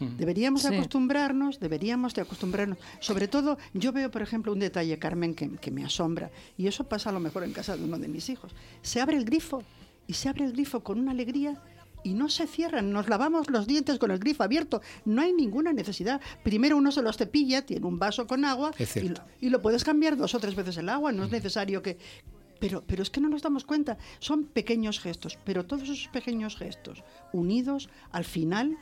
Hmm. 0.00 0.16
Deberíamos 0.16 0.64
acostumbrarnos, 0.64 1.60
deberíamos 1.60 2.14
de 2.14 2.22
acostumbrarnos. 2.22 2.78
Sobre 3.00 3.28
todo, 3.28 3.58
yo 3.74 3.92
veo, 3.92 4.10
por 4.10 4.22
ejemplo, 4.22 4.52
un 4.52 4.58
detalle, 4.58 4.98
Carmen, 4.98 5.34
que, 5.34 5.50
que 5.56 5.70
me 5.70 5.84
asombra, 5.84 6.30
y 6.56 6.66
eso 6.66 6.84
pasa 6.84 7.10
a 7.10 7.12
lo 7.12 7.20
mejor 7.20 7.44
en 7.44 7.52
casa 7.52 7.76
de 7.76 7.84
uno 7.84 7.98
de 7.98 8.08
mis 8.08 8.30
hijos. 8.30 8.52
Se 8.80 9.00
abre 9.02 9.18
el 9.18 9.24
grifo, 9.24 9.62
y 10.06 10.14
se 10.14 10.28
abre 10.28 10.44
el 10.44 10.52
grifo 10.52 10.80
con 10.80 10.98
una 10.98 11.12
alegría 11.12 11.62
y 12.04 12.14
no 12.14 12.28
se 12.28 12.46
cierran. 12.46 12.92
Nos 12.92 13.08
lavamos 13.08 13.50
los 13.50 13.66
dientes 13.66 13.98
con 13.98 14.12
el 14.12 14.20
grifo 14.20 14.44
abierto. 14.44 14.80
No 15.04 15.22
hay 15.22 15.32
ninguna 15.32 15.72
necesidad. 15.72 16.20
Primero 16.44 16.76
uno 16.76 16.92
se 16.92 17.02
los 17.02 17.16
cepilla, 17.16 17.66
tiene 17.66 17.86
un 17.86 17.98
vaso 17.98 18.28
con 18.28 18.44
agua 18.44 18.70
y 19.40 19.48
lo, 19.48 19.60
puedes 19.60 19.82
cambiar 19.82 20.16
dos 20.16 20.34
o 20.34 20.38
tres 20.38 20.54
veces 20.54 20.76
el 20.76 20.88
agua. 20.88 21.10
No 21.10 21.24
es 21.24 21.32
necesario 21.32 21.82
que... 21.82 21.98
Pero, 22.60 22.84
pero 22.86 23.02
es 23.02 23.10
que 23.10 23.20
no 23.20 23.28
nos 23.28 23.42
damos 23.42 23.64
cuenta. 23.64 23.98
Son 24.20 24.44
pequeños 24.44 25.00
gestos, 25.00 25.38
pero 25.44 25.66
todos 25.66 25.82
esos 25.84 26.08
pequeños 26.08 26.56
gestos 26.56 27.02
unidos 27.32 27.88
al 28.12 28.24
final 28.24 28.78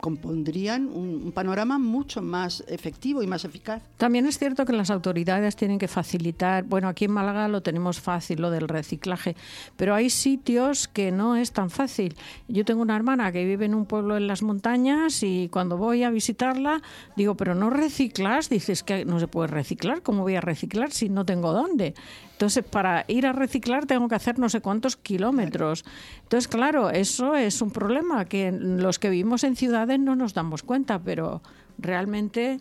compondrían 0.00 0.88
un, 0.88 1.32
panorama 1.32 1.78
mucho 1.78 2.22
más 2.22 2.64
efectivo 2.68 3.22
y 3.22 3.26
más 3.26 3.44
eficaz. 3.44 3.82
También 3.96 4.26
es 4.26 4.38
cierto 4.38 4.64
que 4.64 4.72
las 4.72 4.90
autoridades 4.90 5.56
tienen 5.56 5.78
que 5.78 5.88
facilitar, 5.88 6.64
bueno, 6.64 6.88
aquí 6.88 7.04
en 7.04 7.12
Málaga 7.12 7.48
lo 7.48 7.62
tenemos 7.62 8.00
fácil, 8.00 8.40
lo 8.40 8.50
del 8.50 8.68
reciclaje, 8.68 9.36
pero 9.76 9.94
hay 9.94 10.10
sitios 10.10 10.88
que 10.88 11.12
no 11.12 11.36
es 11.36 11.52
tan 11.52 11.70
fácil. 11.70 12.16
Yo 12.48 12.64
tengo 12.64 12.82
una 12.82 12.96
hermana 12.96 13.32
que 13.32 13.44
vive 13.44 13.66
en 13.66 13.74
un 13.74 13.86
pueblo 13.86 14.16
en 14.16 14.26
las 14.26 14.42
montañas 14.42 15.22
y 15.22 15.48
cuando 15.48 15.76
voy 15.76 16.02
a 16.02 16.10
visitarla 16.10 16.80
digo, 17.16 17.36
pero 17.36 17.54
no 17.54 17.70
reciclas, 17.70 18.48
dices 18.48 18.82
que 18.82 19.04
no 19.04 19.18
se 19.18 19.28
puede 19.28 19.48
reciclar, 19.48 20.02
¿cómo 20.02 20.22
voy 20.22 20.36
a 20.36 20.40
reciclar 20.40 20.92
si 20.92 21.08
no 21.08 21.24
tengo 21.24 21.52
dónde? 21.52 21.94
Entonces, 22.38 22.64
para 22.64 23.04
ir 23.08 23.26
a 23.26 23.32
reciclar 23.32 23.86
tengo 23.86 24.06
que 24.06 24.14
hacer 24.14 24.38
no 24.38 24.48
sé 24.48 24.60
cuántos 24.60 24.96
kilómetros. 24.96 25.84
Entonces, 26.22 26.46
claro, 26.46 26.88
eso 26.90 27.34
es 27.34 27.60
un 27.60 27.72
problema 27.72 28.26
que 28.26 28.52
los 28.52 29.00
que 29.00 29.10
vivimos 29.10 29.42
en 29.42 29.56
ciudades 29.56 29.98
no 29.98 30.14
nos 30.14 30.34
damos 30.34 30.62
cuenta, 30.62 31.00
pero 31.00 31.42
realmente, 31.78 32.60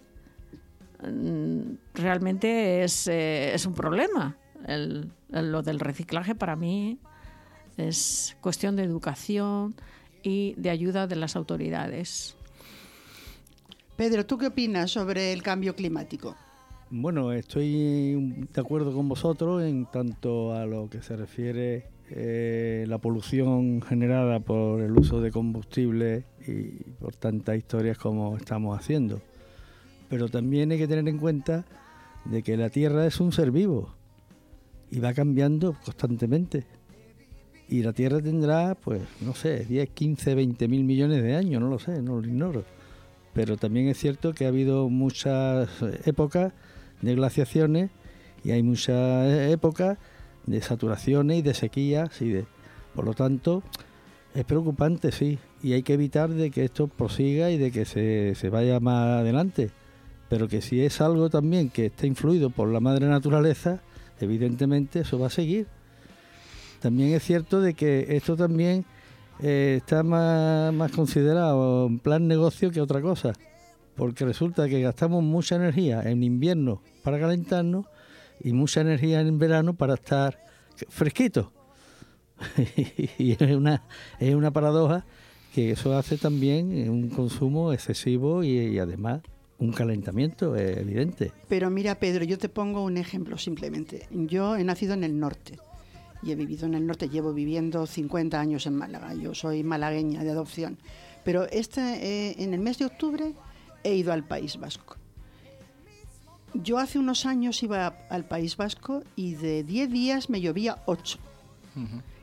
mm, 1.04 1.76
realmente 1.94 2.84
es, 2.84 3.08
eh, 3.08 3.54
es 3.54 3.68
un 3.68 3.76
problema. 3.76 4.36
lo 5.30 5.62
del 5.62 5.80
reciclaje 5.80 6.34
para 6.34 6.56
mí 6.56 6.98
es 7.78 8.36
cuestión 8.42 8.76
de 8.76 8.84
educación 8.84 9.76
y 10.24 10.56
de 10.58 10.72
ayuda 10.72 11.06
de 11.06 11.16
las 11.18 11.36
autoridades. 11.36 12.36
Pedro, 13.96 14.26
¿tú 14.26 14.40
qué 14.40 14.48
opinas 14.48 14.90
sobre 14.90 15.34
el 15.34 15.44
cambio 15.44 15.76
climático? 15.76 16.36
Bueno, 16.90 17.34
estoy 17.34 18.48
de 18.54 18.62
acuerdo 18.62 18.94
con 18.94 19.10
vosotros 19.10 19.62
en 19.62 19.88
tanto 19.88 20.54
a 20.54 20.66
lo 20.66 20.90
que 20.90 21.02
se 21.02 21.18
refiere 21.18 21.88
eh, 22.10 22.86
la 22.88 22.98
polución 22.98 23.82
generada 23.82 24.40
por 24.40 24.80
el 24.80 24.98
uso 24.98 25.20
de 25.20 25.30
combustible 25.30 26.24
y 26.48 26.70
por 27.02 27.14
tantas 27.14 27.58
historias 27.58 27.98
como 27.98 28.38
estamos 28.38 28.80
haciendo. 28.80 29.22
Pero 30.10 30.30
también 30.30 30.72
hay 30.72 30.78
que 30.78 30.88
tener 30.88 31.10
en 31.10 31.18
cuenta 31.18 31.66
de 32.24 32.42
que 32.42 32.56
la 32.56 32.70
Tierra 32.70 33.06
es 33.06 33.20
un 33.20 33.34
ser 33.34 33.52
vivo 33.52 33.94
y 34.90 35.00
va 35.00 35.14
cambiando 35.14 35.76
constantemente. 35.84 36.64
Y 37.68 37.84
la 37.84 37.92
Tierra 37.92 38.22
tendrá, 38.22 38.76
pues, 38.76 39.02
no 39.20 39.34
sé, 39.34 39.66
10, 39.66 39.90
15, 39.90 40.36
20 40.36 40.68
mil 40.70 40.86
millones 40.86 41.22
de 41.22 41.36
años, 41.36 41.62
no 41.62 41.68
lo 41.68 41.80
sé, 41.80 42.02
no 42.02 42.22
lo 42.22 42.26
ignoro. 42.26 42.77
Pero 43.38 43.56
también 43.56 43.88
es 43.88 44.00
cierto 44.00 44.34
que 44.34 44.46
ha 44.46 44.48
habido 44.48 44.90
muchas 44.90 45.70
épocas 46.06 46.54
de 47.04 47.14
glaciaciones 47.14 47.92
y 48.44 48.50
hay 48.50 48.64
muchas 48.64 49.52
épocas 49.52 50.00
de 50.48 50.60
saturaciones 50.60 51.38
y 51.38 51.42
de 51.44 51.54
sequías 51.54 52.20
y 52.20 52.44
por 52.96 53.06
lo 53.06 53.14
tanto 53.14 53.62
es 54.34 54.44
preocupante 54.44 55.12
sí 55.12 55.38
y 55.62 55.74
hay 55.74 55.84
que 55.84 55.94
evitar 55.94 56.32
de 56.32 56.50
que 56.50 56.66
esto 56.66 56.88
prosiga 56.88 57.52
y 57.52 57.60
de 57.60 57.70
que 57.70 57.86
se, 57.86 58.34
se 58.34 58.50
vaya 58.50 58.80
más 58.80 59.20
adelante 59.20 59.70
pero 60.30 60.48
que 60.48 60.64
si 60.64 60.82
es 60.82 61.00
algo 61.00 61.30
también 61.30 61.70
que 61.70 61.86
está 61.86 62.08
influido 62.08 62.50
por 62.50 62.70
la 62.70 62.80
madre 62.80 63.06
naturaleza 63.06 63.82
evidentemente 64.20 65.02
eso 65.02 65.20
va 65.20 65.28
a 65.28 65.30
seguir. 65.30 65.68
También 66.80 67.14
es 67.14 67.22
cierto 67.22 67.62
de 67.62 67.76
que 67.76 68.18
esto 68.18 68.36
también 68.36 68.84
eh, 69.42 69.76
está 69.78 70.04
más, 70.04 70.74
más 70.74 70.92
considerado 70.92 71.88
en 71.88 72.00
plan 72.00 72.28
negocio 72.28 72.72
que 72.72 72.82
otra 72.82 73.02
cosa 73.02 73.34
porque 73.98 74.24
resulta 74.24 74.70
que 74.70 74.80
gastamos 74.82 75.24
mucha 75.24 75.56
energía 75.56 76.04
en 76.04 76.24
invierno 76.24 76.82
para 77.04 77.20
calentarnos 77.20 77.88
y 78.40 78.54
mucha 78.54 78.82
energía 78.82 79.20
en 79.20 79.40
verano 79.40 79.74
para 79.74 79.96
estar 79.96 80.40
fresquitos. 80.88 81.48
y 83.18 83.32
es 83.32 83.42
una, 83.42 83.84
es 84.20 84.36
una 84.36 84.52
paradoja 84.52 85.04
que 85.54 85.72
eso 85.72 85.98
hace 85.98 86.18
también 86.18 86.88
un 86.88 87.10
consumo 87.10 87.74
excesivo 87.74 88.44
y, 88.44 88.78
además 88.78 89.22
un 89.58 89.74
calentamiento 89.74 90.56
evidente. 90.56 91.32
Pero 91.50 91.72
mira, 91.72 91.96
Pedro, 91.96 92.24
yo 92.24 92.38
te 92.38 92.48
pongo 92.48 92.84
un 92.84 92.96
ejemplo 92.98 93.40
simplemente. 93.40 94.08
Yo 94.12 94.56
he 94.56 94.64
nacido 94.64 94.94
en 94.94 95.04
el 95.04 95.20
norte 95.20 95.58
y 96.22 96.32
he 96.32 96.36
vivido 96.36 96.66
en 96.66 96.74
el 96.74 96.86
norte, 96.86 97.10
llevo 97.10 97.34
viviendo 97.34 97.86
50 97.86 98.40
años 98.40 98.66
en 98.66 98.76
Málaga. 98.76 99.14
Yo 99.14 99.34
soy 99.34 99.64
malagueña 99.64 100.24
de 100.24 100.32
adopción. 100.32 100.78
Pero 101.24 101.48
este, 101.50 101.82
eh, 101.82 102.36
en 102.40 102.54
el 102.54 102.60
mes 102.60 102.78
de 102.78 102.86
octubre 102.86 103.34
he 103.84 103.96
ido 103.96 104.14
al 104.14 104.24
País 104.24 104.58
Vasco. 104.58 104.96
Yo 106.54 106.80
hace 106.80 106.98
unos 106.98 107.26
años 107.26 107.62
iba 107.62 107.88
al 108.10 108.26
País 108.26 108.58
Vasco 108.58 109.04
y 109.16 109.36
de 109.36 109.64
10 109.64 109.92
días 109.92 110.30
me 110.30 110.42
llovía 110.42 110.82
8. 110.86 111.20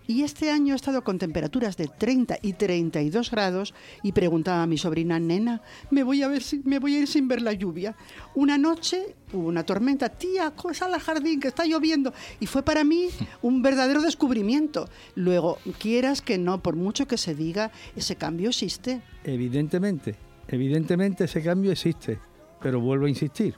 Y 0.07 0.23
este 0.23 0.51
año 0.51 0.75
he 0.75 0.77
estado 0.77 1.03
con 1.03 1.19
temperaturas 1.19 1.77
de 1.77 1.89
30 1.89 2.39
y 2.43 2.53
32 2.55 3.31
grados 3.31 3.75
y 4.03 4.13
preguntaba 4.13 4.63
a 4.63 4.67
mi 4.67 4.79
sobrina, 4.79 5.19
nena, 5.19 5.63
me 5.91 6.03
voy 6.03 6.23
a, 6.23 6.29
ver 6.29 6.43
si, 6.43 6.61
me 6.65 6.79
voy 6.79 6.97
a 6.97 7.01
ir 7.01 7.09
sin 7.09 7.29
ver 7.29 7.43
la 7.43 7.53
lluvia. 7.53 7.97
Una 8.35 8.59
noche 8.59 9.15
hubo 9.33 9.49
una 9.49 9.65
tormenta, 9.65 10.09
tía, 10.11 10.53
sal 10.73 10.95
al 10.95 11.01
jardín 11.01 11.41
que 11.41 11.49
está 11.49 11.65
lloviendo. 11.65 12.13
Y 12.41 12.47
fue 12.47 12.63
para 12.63 12.85
mí 12.85 13.09
un 13.43 13.63
verdadero 13.63 14.03
descubrimiento. 14.03 14.89
Luego, 15.15 15.59
quieras 15.79 16.23
que 16.23 16.39
no, 16.39 16.63
por 16.63 16.77
mucho 16.77 17.07
que 17.07 17.17
se 17.17 17.35
diga, 17.35 17.73
ese 17.97 18.17
cambio 18.17 18.51
existe. 18.51 19.03
Evidentemente, 19.25 20.17
Evidentemente 20.49 21.25
ese 21.25 21.43
cambio 21.43 21.73
existe, 21.73 22.19
pero 22.61 22.81
vuelvo 22.81 23.07
a 23.07 23.09
insistir. 23.09 23.55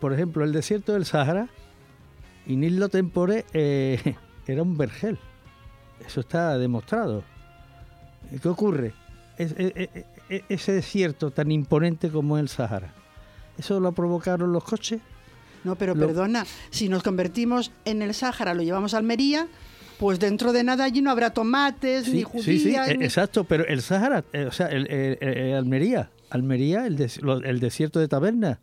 Por 0.00 0.12
ejemplo, 0.12 0.44
el 0.44 0.52
desierto 0.52 0.92
del 0.92 1.04
Sahara, 1.04 1.48
Inillo 2.46 2.88
Tempore 2.88 3.44
eh, 3.52 4.16
era 4.46 4.62
un 4.62 4.76
vergel. 4.76 5.18
Eso 6.06 6.20
está 6.20 6.58
demostrado. 6.58 7.22
¿Qué 8.42 8.48
ocurre? 8.48 8.94
ese 9.38 10.72
desierto 10.72 11.30
tan 11.30 11.50
imponente 11.50 12.10
como 12.10 12.36
el 12.36 12.50
Sahara 12.50 12.92
¿Eso 13.60 13.80
lo 13.80 13.92
provocaron 13.92 14.52
los 14.52 14.64
coches? 14.64 15.00
No, 15.64 15.76
pero 15.76 15.94
perdona, 15.94 16.46
si 16.70 16.88
nos 16.88 17.02
convertimos 17.02 17.72
en 17.84 18.00
el 18.00 18.14
Sáhara, 18.14 18.54
lo 18.54 18.62
llevamos 18.62 18.94
a 18.94 18.96
Almería, 18.96 19.48
pues 19.98 20.18
dentro 20.18 20.54
de 20.54 20.64
nada 20.64 20.84
allí 20.84 21.02
no 21.02 21.10
habrá 21.10 21.30
tomates, 21.34 22.08
ni 22.08 22.22
judías. 22.22 22.44
Sí, 22.46 22.58
sí, 22.58 22.74
e, 22.74 22.92
exacto, 23.04 23.44
pero 23.44 23.66
el 23.66 23.82
Sáhara, 23.82 24.24
eh, 24.32 24.46
o 24.46 24.52
sea, 24.52 24.68
el, 24.68 25.54
Almería, 25.54 26.10
Almería, 26.30 26.86
el, 26.86 26.98
el 27.44 27.60
desierto 27.60 28.00
de 28.00 28.08
Taberna, 28.08 28.60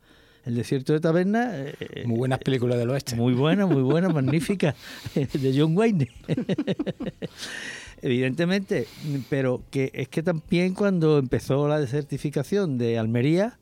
el 0.48 0.56
desierto 0.56 0.94
de 0.94 1.00
Taberna. 1.00 1.52
Eh, 1.54 2.04
muy 2.06 2.18
buenas 2.18 2.40
películas 2.40 2.78
del 2.78 2.90
oeste. 2.90 3.16
Muy 3.16 3.34
buena, 3.34 3.66
muy 3.66 3.82
buena, 3.82 4.10
magnífica. 4.10 4.76
De 5.14 5.54
John 5.56 5.78
Wayne. 5.78 6.10
Evidentemente, 8.02 8.88
pero 9.30 9.64
que 9.72 9.92
es 9.94 10.08
que 10.08 10.24
también 10.24 10.74
cuando 10.74 11.18
empezó 11.18 11.68
la 11.68 11.80
desertificación 11.80 12.78
de 12.78 12.98
Almería, 12.98 13.58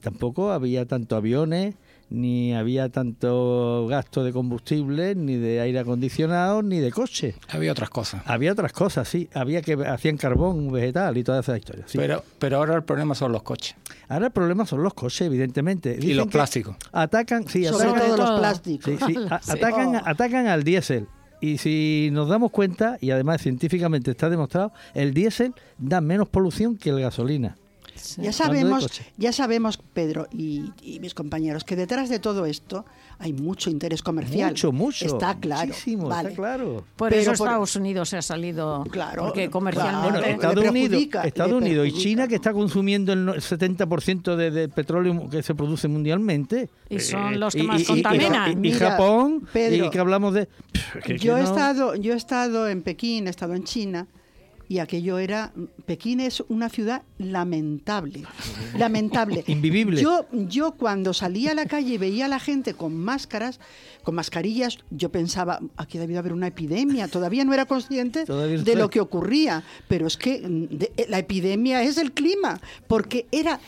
tampoco 0.00 0.50
había 0.52 0.86
tanto 0.86 1.16
aviones, 1.16 1.74
ni 2.10 2.54
había 2.54 2.88
tanto 2.88 3.86
gasto 3.88 4.24
de 4.24 4.32
combustible, 4.32 5.14
ni 5.14 5.36
de 5.36 5.60
aire 5.60 5.78
acondicionado, 5.80 6.62
ni 6.62 6.78
de 6.78 6.90
coche. 6.90 7.34
Había 7.48 7.72
otras 7.72 7.90
cosas. 7.90 8.22
Había 8.24 8.52
otras 8.52 8.72
cosas, 8.72 9.06
sí. 9.06 9.28
Había 9.34 9.60
que 9.60 9.74
hacían 9.74 10.16
carbón 10.16 10.72
vegetal 10.72 11.16
y 11.18 11.22
todas 11.22 11.44
esas 11.44 11.58
historias. 11.58 11.90
Pero, 11.92 12.24
pero 12.38 12.56
ahora 12.56 12.74
el 12.74 12.84
problema 12.84 13.14
son 13.14 13.32
los 13.32 13.42
coches. 13.42 13.76
Ahora 14.08 14.26
el 14.26 14.32
problema 14.32 14.64
son 14.66 14.82
los 14.82 14.94
coches, 14.94 15.22
evidentemente. 15.22 15.98
y 16.00 16.14
los 16.14 16.28
plásticos. 16.28 16.76
Atacan, 16.92 17.46
sí, 17.46 17.64
Sobre 17.66 18.00
todo 18.00 18.16
los 18.16 18.38
plásticos. 18.38 18.94
Atacan, 19.48 19.96
atacan 19.96 20.46
al 20.46 20.64
diésel. 20.64 21.06
Y 21.40 21.58
si 21.58 22.08
nos 22.12 22.28
damos 22.28 22.50
cuenta, 22.50 22.98
y 23.00 23.10
además 23.10 23.42
científicamente 23.42 24.10
está 24.10 24.28
demostrado, 24.28 24.72
el 24.94 25.14
diésel 25.14 25.54
da 25.78 26.00
menos 26.00 26.28
polución 26.28 26.76
que 26.76 26.90
la 26.90 27.00
gasolina. 27.00 27.56
Ya 28.16 28.32
sabemos, 28.32 29.00
ya 29.16 29.32
sabemos, 29.32 29.78
Pedro 29.92 30.28
y, 30.32 30.72
mis 31.00 31.14
compañeros, 31.14 31.64
que 31.64 31.76
detrás 31.76 32.08
de 32.08 32.18
todo 32.18 32.46
esto 32.46 32.84
hay 33.18 33.32
mucho 33.32 33.70
interés 33.70 34.02
comercial. 34.02 34.50
Mucho, 34.50 34.72
mucho. 34.72 35.06
Está 35.06 35.36
claro. 35.38 35.72
Está 35.72 36.30
claro. 36.30 36.84
Por 36.96 37.12
eso 37.12 37.32
Estados 37.32 37.74
Unidos 37.76 38.08
se 38.08 38.16
ha 38.16 38.22
salido. 38.22 38.84
Claro. 38.90 39.24
Porque 39.24 39.50
comercialmente. 39.50 40.30
Estados, 40.30 40.64
Unidos, 40.64 41.24
Estados 41.24 41.52
Unidos 41.52 41.88
y 41.88 41.92
China, 41.92 42.28
que 42.28 42.36
está 42.36 42.52
consumiendo 42.52 43.12
el 43.12 43.26
70% 43.26 44.36
de, 44.36 44.68
petróleo 44.68 45.28
que 45.28 45.42
se 45.42 45.54
produce 45.54 45.88
mundialmente. 45.88 46.68
Y 46.88 47.00
son 47.00 47.34
eh, 47.34 47.38
los 47.38 47.54
que 47.54 47.62
más 47.62 47.82
contaminan. 47.84 48.64
Y, 48.64 48.72
Japón, 48.72 49.48
y 49.54 49.90
que 49.90 49.98
hablamos 49.98 50.34
de. 50.34 50.48
yo, 51.18 51.36
he 51.36 51.42
estado, 51.42 51.94
yo 51.96 52.14
he 52.14 52.16
estado 52.16 52.68
en 52.68 52.82
Pekín, 52.82 53.26
he 53.26 53.30
estado 53.30 53.54
en 53.54 53.64
China 53.64 54.06
y 54.68 54.80
aquello 54.80 55.18
era 55.18 55.52
Pekín 55.86 56.20
es 56.20 56.42
una 56.48 56.68
ciudad 56.68 57.02
lamentable, 57.16 58.24
lamentable, 58.78 59.42
invivible. 59.46 60.00
Yo 60.00 60.26
yo 60.32 60.72
cuando 60.72 61.14
salía 61.14 61.52
a 61.52 61.54
la 61.54 61.66
calle 61.66 61.94
y 61.94 61.98
veía 61.98 62.26
a 62.26 62.28
la 62.28 62.38
gente 62.38 62.74
con 62.74 62.94
máscaras, 62.94 63.60
con 64.02 64.14
mascarillas, 64.14 64.78
yo 64.90 65.10
pensaba 65.10 65.60
aquí 65.76 65.96
ha 65.96 66.02
debido 66.02 66.18
haber 66.20 66.34
una 66.34 66.48
epidemia. 66.48 67.08
Todavía 67.08 67.44
no 67.44 67.54
era 67.54 67.64
consciente 67.64 68.24
de 68.24 68.74
lo 68.76 68.90
que 68.90 69.00
ocurría, 69.00 69.64
pero 69.88 70.06
es 70.06 70.16
que 70.16 70.40
mm, 70.40 71.08
la 71.08 71.18
epidemia 71.18 71.82
es 71.82 71.96
el 71.96 72.12
clima, 72.12 72.60
porque 72.86 73.26
era 73.32 73.60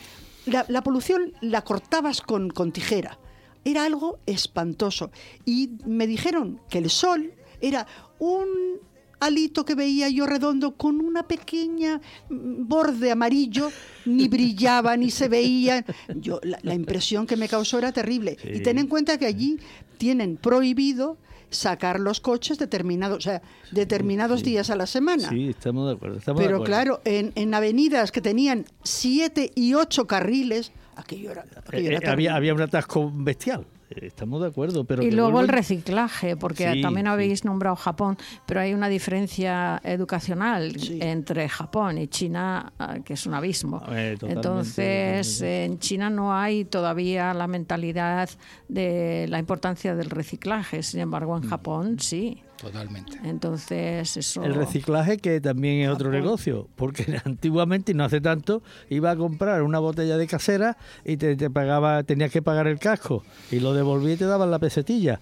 la, 0.45 0.65
la 0.67 0.83
polución 0.83 1.33
la 1.41 1.63
cortabas 1.63 2.21
con, 2.21 2.49
con 2.49 2.71
tijera. 2.71 3.17
Era 3.63 3.85
algo 3.85 4.19
espantoso. 4.25 5.11
Y 5.45 5.71
me 5.85 6.07
dijeron 6.07 6.59
que 6.69 6.79
el 6.79 6.89
sol 6.89 7.31
era 7.61 7.85
un 8.17 8.79
alito 9.21 9.63
que 9.63 9.75
veía 9.75 10.09
yo 10.09 10.25
redondo 10.25 10.75
con 10.75 10.99
una 10.99 11.23
pequeña 11.23 12.01
mm, 12.29 12.67
borde 12.67 13.11
amarillo, 13.11 13.71
ni 14.05 14.27
brillaba, 14.27 14.97
ni 14.97 15.09
se 15.09 15.29
veía. 15.29 15.85
Yo, 16.15 16.41
la, 16.43 16.73
impresión 16.73 17.25
que 17.25 17.37
me 17.37 17.47
causó 17.47 17.77
era 17.77 17.91
terrible. 17.91 18.37
Y 18.43 18.59
ten 18.59 18.77
en 18.79 18.87
cuenta 18.87 19.17
que 19.17 19.25
allí 19.25 19.59
tienen 19.97 20.37
prohibido 20.37 21.17
sacar 21.51 21.99
los 21.99 22.19
coches 22.19 22.57
determinados, 22.57 23.17
o 23.17 23.21
sea, 23.21 23.41
determinados 23.71 24.41
días 24.41 24.69
a 24.69 24.75
la 24.75 24.87
semana. 24.87 25.29
Sí, 25.29 25.49
estamos 25.49 25.87
de 25.87 25.95
acuerdo. 25.95 26.35
Pero 26.35 26.63
claro, 26.63 27.01
en, 27.05 27.31
en, 27.35 27.53
avenidas 27.53 28.11
que 28.11 28.21
tenían 28.21 28.65
siete 28.83 29.51
y 29.53 29.73
ocho 29.73 30.07
carriles, 30.07 30.71
aquello 30.95 31.31
era, 31.31 31.45
eh, 31.73 31.99
eh, 32.01 32.07
había, 32.07 32.35
había 32.35 32.53
un 32.53 32.61
atasco 32.61 33.11
bestial. 33.13 33.67
Estamos 33.95 34.41
de 34.41 34.47
acuerdo, 34.47 34.85
pero... 34.85 35.03
Y 35.03 35.11
luego 35.11 35.41
el 35.41 35.47
reciclaje, 35.47 36.37
porque 36.37 36.81
también 36.81 37.07
habéis 37.07 37.43
nombrado 37.45 37.75
Japón, 37.75 38.17
pero 38.45 38.61
hay 38.61 38.73
una 38.73 38.89
diferencia 38.89 39.81
educacional 39.83 40.73
entre 40.99 41.49
Japón 41.49 41.97
y 41.97 42.07
China 42.07 42.73
ah, 42.79 42.99
que 43.03 43.13
es 43.13 43.25
un 43.25 43.33
abismo. 43.33 43.81
Eh, 43.89 44.17
Entonces, 44.21 45.41
en 45.41 45.79
China 45.79 46.09
no 46.09 46.33
hay 46.33 46.65
todavía 46.65 47.33
la 47.33 47.47
mentalidad 47.47 48.29
de 48.67 49.25
la 49.29 49.39
importancia 49.39 49.95
del 49.95 50.09
reciclaje, 50.09 50.83
sin 50.83 51.01
embargo, 51.01 51.35
en 51.37 51.45
mm. 51.45 51.49
Japón 51.49 51.99
sí. 51.99 52.41
Totalmente. 52.61 53.17
Entonces, 53.23 54.15
eso. 54.17 54.43
El 54.43 54.53
reciclaje, 54.53 55.17
que 55.17 55.41
también 55.41 55.81
es 55.81 55.89
otro 55.89 56.11
negocio, 56.11 56.67
porque 56.75 57.19
antiguamente, 57.25 57.91
y 57.91 57.95
no 57.95 58.03
hace 58.03 58.21
tanto, 58.21 58.61
iba 58.89 59.09
a 59.09 59.15
comprar 59.15 59.63
una 59.63 59.79
botella 59.79 60.15
de 60.15 60.27
casera 60.27 60.77
y 61.03 61.17
te, 61.17 61.49
pagaba, 61.49 62.03
tenías 62.03 62.31
que 62.31 62.43
pagar 62.43 62.67
el 62.67 62.77
casco 62.77 63.23
y 63.49 63.59
lo 63.59 63.73
devolví 63.73 64.11
y 64.11 64.17
te 64.17 64.25
daban 64.25 64.51
la 64.51 64.59
pesetilla. 64.59 65.19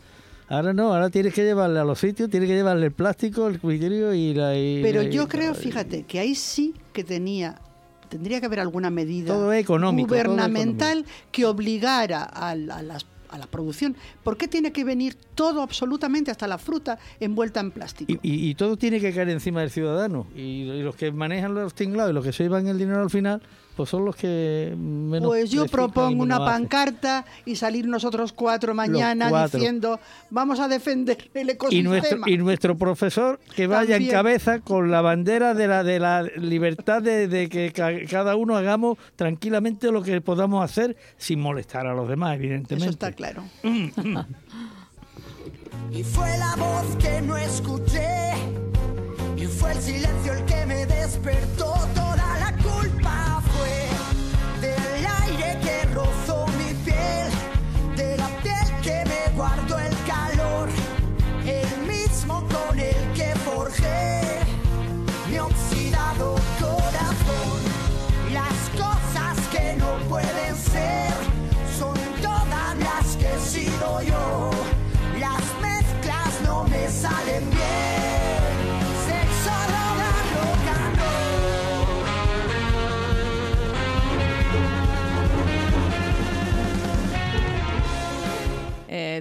Ahora 0.50 0.74
no, 0.74 0.94
ahora 0.94 1.10
tienes 1.10 1.34
que 1.34 1.44
llevarle 1.44 1.80
a 1.80 1.86
los 1.86 2.00
sitios, 2.00 2.30
tienes 2.30 2.50
que 2.50 2.56
llevarle 2.56 2.88
el 2.88 2.92
plástico, 2.92 3.48
el 3.48 3.60
criterio 3.60 4.14
y 4.14 4.34
la. 4.34 4.50
Pero 4.52 5.04
yo 5.04 5.28
creo, 5.28 5.54
fíjate, 5.54 6.04
que 6.04 6.20
ahí 6.20 6.36
sí 6.36 6.74
que 6.92 7.06
tenía 7.06 7.56
tendría 8.10 8.40
que 8.40 8.48
haber 8.48 8.60
alguna 8.60 8.90
medida 8.90 9.36
gubernamental 9.36 11.06
que 11.32 11.46
obligara 11.46 12.24
a, 12.24 12.50
a 12.50 12.56
las 12.56 13.06
a 13.30 13.38
la 13.38 13.48
producción. 13.48 13.96
¿Por 14.24 14.38
qué 14.38 14.48
tiene 14.48 14.72
que 14.72 14.84
venir 14.84 15.16
todo, 15.36 15.62
absolutamente, 15.62 16.32
hasta 16.32 16.48
la 16.48 16.58
fruta, 16.58 17.00
envuelta 17.20 17.60
en 17.60 17.72
plástico? 17.72 18.20
Y, 18.22 18.56
todo 18.56 18.78
tiene 18.78 19.00
que 19.00 19.14
caer 19.14 19.30
encima 19.30 19.62
del 19.62 19.70
ciudadano. 19.70 20.28
Y, 20.36 20.82
los 20.82 20.96
que 20.96 21.12
manejan 21.12 21.54
los 21.54 21.74
tinglados 21.74 22.12
y 22.12 22.14
los 22.14 22.24
que 22.26 22.34
se 22.34 22.44
llevan 22.44 22.68
el 22.68 22.78
dinero 22.78 23.02
al 23.02 23.10
final, 23.10 23.42
pues 23.80 23.92
son 23.92 24.04
los 24.04 24.14
que 24.18 24.76
menos. 24.78 25.30
Pues 25.30 25.50
yo 25.50 25.66
propongo 25.66 26.22
una 26.22 26.40
pancarta 26.40 27.24
y 27.46 27.56
salir 27.56 27.88
nosotros 27.88 28.34
cuatro 28.34 28.74
mañana 28.74 29.48
diciendo 29.48 30.02
vamos 30.30 30.60
a 30.60 30.68
defender 30.68 31.30
el 31.34 31.52
ecosistema. 31.52 31.80
Y 31.80 32.02
nuestro, 32.02 32.20
y 32.28 32.38
nuestro 32.38 32.78
profesor 32.78 33.40
que 33.56 33.68
vaya 33.68 33.96
en 33.96 34.10
cabeza 34.10 34.60
con 34.60 34.92
la 34.92 35.00
bandera 35.00 35.54
de 35.54 35.70
la, 35.70 35.86
de 35.86 35.98
la 35.98 36.24
libertad 36.24 37.02
de, 37.02 37.48
que 37.48 37.72
cada 38.10 38.36
uno 38.36 38.58
hagamos 38.58 38.98
tranquilamente 39.16 39.94
lo 39.94 40.04
que 40.04 40.20
podamos 40.20 40.62
hacer 40.62 40.98
sin 41.16 41.40
molestar 41.40 41.88
a 41.88 41.94
los 41.94 42.10
demás, 42.10 42.36
evidentemente. 42.36 42.84
Eso 42.84 42.92
está 42.92 43.14
claro. 43.14 43.46
y 45.94 46.04
fue 46.04 46.38
la 46.38 46.54
voz 46.58 46.98
que 46.98 47.22
no 47.22 47.38
escuché 47.38 48.34
y 49.38 49.46
fue 49.46 49.72
el 49.72 49.80
silencio 49.80 50.34
el 50.34 50.44
que 50.44 50.66
me 50.66 50.86
despertó 50.86 51.74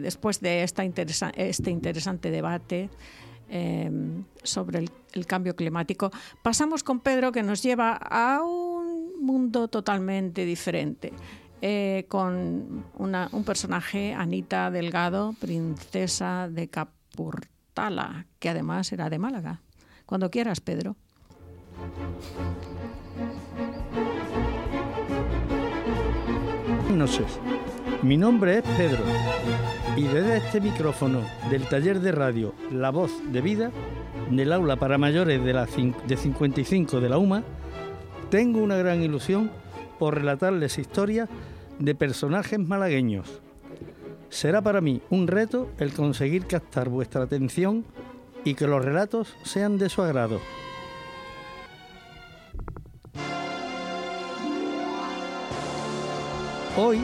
después 0.08 0.40
de 0.40 0.62
esta 0.62 0.82
este 1.36 1.70
interesante 1.70 2.30
debate 2.30 2.90
em, 3.50 4.24
sobre 4.42 4.78
el, 5.12 5.26
cambio 5.26 5.54
climático, 5.54 6.10
pasamos 6.42 6.82
con 6.82 7.00
Pedro 7.00 7.30
que 7.30 7.42
nos 7.42 7.62
lleva 7.62 7.92
a 7.92 8.42
un 8.42 9.20
mundo 9.20 9.68
totalmente 9.68 10.44
diferente. 10.44 11.12
Eh, 11.60 12.06
con 12.08 12.84
un 12.98 13.44
personaje, 13.44 14.14
Anita 14.14 14.70
Delgado, 14.70 15.34
princesa 15.40 16.48
de 16.48 16.68
Capurtala, 16.68 18.26
que 18.38 18.48
además 18.48 18.92
era 18.92 19.10
de 19.10 19.18
Málaga. 19.18 19.60
Cuando 20.06 20.30
quieras, 20.30 20.60
Pedro. 20.60 20.96
No 26.94 27.06
sé. 27.06 27.24
Mi 28.02 28.16
nombre 28.16 28.58
es 28.58 28.62
Pedro 28.76 29.02
y 29.96 30.04
desde 30.04 30.36
este 30.36 30.60
micrófono 30.60 31.22
del 31.50 31.64
taller 31.68 32.00
de 32.00 32.12
radio 32.12 32.54
La 32.70 32.90
Voz 32.90 33.10
de 33.32 33.40
Vida, 33.40 33.72
del 34.30 34.52
aula 34.52 34.76
para 34.76 34.98
mayores 34.98 35.44
de, 35.44 35.52
la, 35.52 35.66
de 36.06 36.16
55 36.16 37.00
de 37.00 37.08
la 37.08 37.18
UMA, 37.18 37.42
tengo 38.30 38.60
una 38.60 38.76
gran 38.76 39.02
ilusión 39.02 39.50
por 39.98 40.14
relatarles 40.14 40.78
historias 40.78 41.28
de 41.78 41.94
personajes 41.94 42.58
malagueños. 42.58 43.40
Será 44.30 44.62
para 44.62 44.80
mí 44.80 45.00
un 45.11 45.26
reto 45.26 45.70
el 45.78 45.92
conseguir 45.92 46.46
captar 46.46 46.88
vuestra 46.88 47.22
atención 47.22 47.84
y 48.44 48.54
que 48.54 48.66
los 48.66 48.84
relatos 48.84 49.34
sean 49.42 49.78
de 49.78 49.88
su 49.88 50.02
agrado. 50.02 50.40
Hoy 56.76 57.00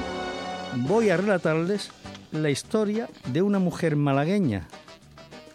voy 0.86 1.10
a 1.10 1.16
relatarles 1.16 1.90
la 2.30 2.50
historia 2.50 3.08
de 3.32 3.42
una 3.42 3.58
mujer 3.58 3.96
malagueña. 3.96 4.68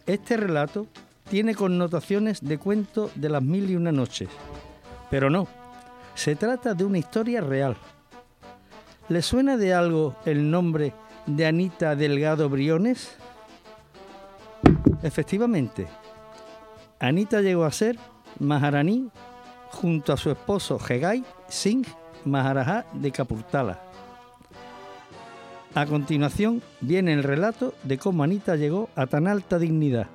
Este 0.06 0.36
relato 0.38 0.88
tiene 1.30 1.56
connotaciones 1.56 2.42
de 2.42 2.58
cuento 2.58 3.12
de 3.16 3.30
las 3.30 3.44
mil 3.44 3.70
y 3.70 3.76
una 3.76 3.92
noches, 3.92 4.30
pero 5.10 5.30
no, 5.30 5.48
se 6.20 6.36
trata 6.36 6.74
de 6.74 6.84
una 6.84 6.98
historia 6.98 7.40
real. 7.40 7.78
¿Le 9.08 9.22
suena 9.22 9.56
de 9.56 9.74
algo 9.74 10.18
el 10.26 10.52
nombre 10.52 10.94
de 11.26 11.46
Anita 11.46 11.96
Delgado 11.96 12.50
Briones? 12.50 13.16
Efectivamente, 15.02 15.88
Anita 17.00 17.40
llegó 17.40 17.64
a 17.64 17.72
ser 17.72 17.98
Maharaní 18.38 19.10
junto 19.70 20.12
a 20.12 20.18
su 20.18 20.30
esposo 20.30 20.78
Hegai 20.78 21.24
Singh 21.48 21.88
Maharaja 22.26 22.86
de 22.92 23.14
Capurtala. 23.14 23.80
A 25.74 25.86
continuación 25.86 26.62
viene 26.82 27.14
el 27.14 27.24
relato 27.24 27.74
de 27.84 27.98
cómo 27.98 28.24
Anita 28.24 28.58
llegó 28.58 28.90
a 28.94 29.08
tan 29.08 29.26
alta 29.26 29.58
dignidad. 29.58 30.08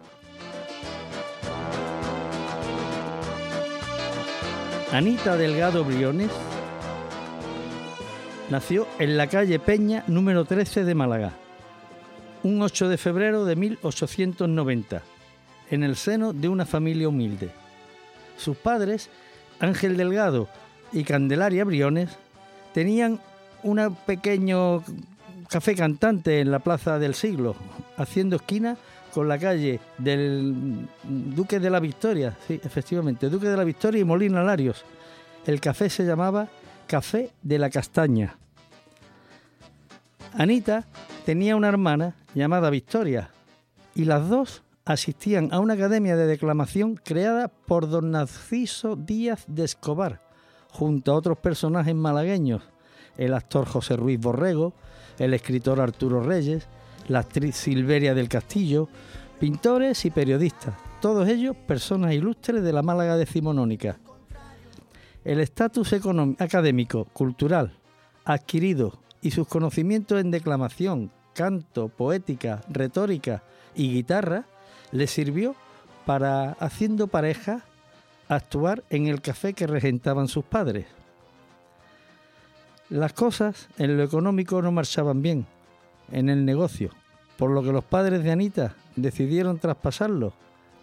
Anita 4.94 5.36
Delgado 5.36 5.84
Briones 5.84 6.30
nació 8.48 8.86
en 9.00 9.16
la 9.16 9.26
calle 9.26 9.58
Peña 9.58 10.04
número 10.06 10.44
13 10.44 10.84
de 10.84 10.94
Málaga, 10.94 11.32
un 12.44 12.62
8 12.62 12.88
de 12.88 12.96
febrero 12.96 13.44
de 13.44 13.56
1890, 13.56 15.02
en 15.72 15.82
el 15.82 15.96
seno 15.96 16.32
de 16.32 16.48
una 16.48 16.64
familia 16.64 17.08
humilde. 17.08 17.50
Sus 18.36 18.56
padres, 18.56 19.10
Ángel 19.58 19.96
Delgado 19.96 20.48
y 20.92 21.02
Candelaria 21.02 21.64
Briones, 21.64 22.10
tenían 22.72 23.18
un 23.64 23.96
pequeño 24.06 24.84
café 25.48 25.74
cantante 25.74 26.38
en 26.38 26.52
la 26.52 26.60
Plaza 26.60 27.00
del 27.00 27.16
Siglo, 27.16 27.56
haciendo 27.96 28.36
esquina 28.36 28.76
con 29.14 29.28
la 29.28 29.38
calle 29.38 29.78
del 29.96 30.88
Duque 31.04 31.60
de 31.60 31.70
la 31.70 31.78
Victoria, 31.78 32.36
sí, 32.48 32.60
efectivamente, 32.64 33.30
Duque 33.30 33.46
de 33.46 33.56
la 33.56 33.62
Victoria 33.62 34.00
y 34.00 34.04
Molina 34.04 34.42
Larios. 34.42 34.84
El 35.46 35.60
café 35.60 35.88
se 35.88 36.04
llamaba 36.04 36.48
Café 36.88 37.30
de 37.40 37.58
la 37.58 37.70
Castaña. 37.70 38.36
Anita 40.36 40.84
tenía 41.24 41.54
una 41.54 41.68
hermana 41.68 42.16
llamada 42.34 42.70
Victoria 42.70 43.30
y 43.94 44.04
las 44.04 44.28
dos 44.28 44.64
asistían 44.84 45.48
a 45.52 45.60
una 45.60 45.74
academia 45.74 46.16
de 46.16 46.26
declamación 46.26 46.96
creada 46.96 47.48
por 47.48 47.88
don 47.88 48.10
Narciso 48.10 48.96
Díaz 48.96 49.44
de 49.46 49.64
Escobar, 49.64 50.20
junto 50.70 51.12
a 51.12 51.14
otros 51.14 51.38
personajes 51.38 51.94
malagueños, 51.94 52.62
el 53.16 53.32
actor 53.34 53.64
José 53.66 53.96
Ruiz 53.96 54.18
Borrego, 54.18 54.74
el 55.18 55.34
escritor 55.34 55.80
Arturo 55.80 56.20
Reyes, 56.20 56.66
la 57.08 57.20
actriz 57.20 57.56
Silveria 57.56 58.14
del 58.14 58.28
Castillo, 58.28 58.88
pintores 59.38 60.04
y 60.04 60.10
periodistas, 60.10 60.74
todos 61.00 61.28
ellos 61.28 61.56
personas 61.56 62.14
ilustres 62.14 62.62
de 62.62 62.72
la 62.72 62.82
Málaga 62.82 63.16
decimonónica. 63.16 63.98
El 65.24 65.40
estatus 65.40 65.94
académico, 66.38 67.06
cultural, 67.06 67.72
adquirido 68.24 68.98
y 69.22 69.30
sus 69.30 69.48
conocimientos 69.48 70.20
en 70.20 70.30
declamación, 70.30 71.10
canto, 71.34 71.88
poética, 71.88 72.62
retórica 72.68 73.42
y 73.74 73.92
guitarra 73.92 74.44
le 74.92 75.06
sirvió 75.06 75.54
para, 76.06 76.52
haciendo 76.52 77.06
pareja, 77.06 77.64
actuar 78.28 78.84
en 78.90 79.06
el 79.06 79.20
café 79.20 79.54
que 79.54 79.66
regentaban 79.66 80.28
sus 80.28 80.44
padres. 80.44 80.86
Las 82.90 83.14
cosas 83.14 83.68
en 83.78 83.96
lo 83.96 84.02
económico 84.02 84.60
no 84.60 84.70
marchaban 84.72 85.22
bien 85.22 85.46
en 86.10 86.28
el 86.28 86.44
negocio, 86.44 86.90
por 87.36 87.50
lo 87.50 87.62
que 87.62 87.72
los 87.72 87.84
padres 87.84 88.22
de 88.22 88.32
Anita 88.32 88.74
decidieron 88.96 89.58
traspasarlo. 89.58 90.32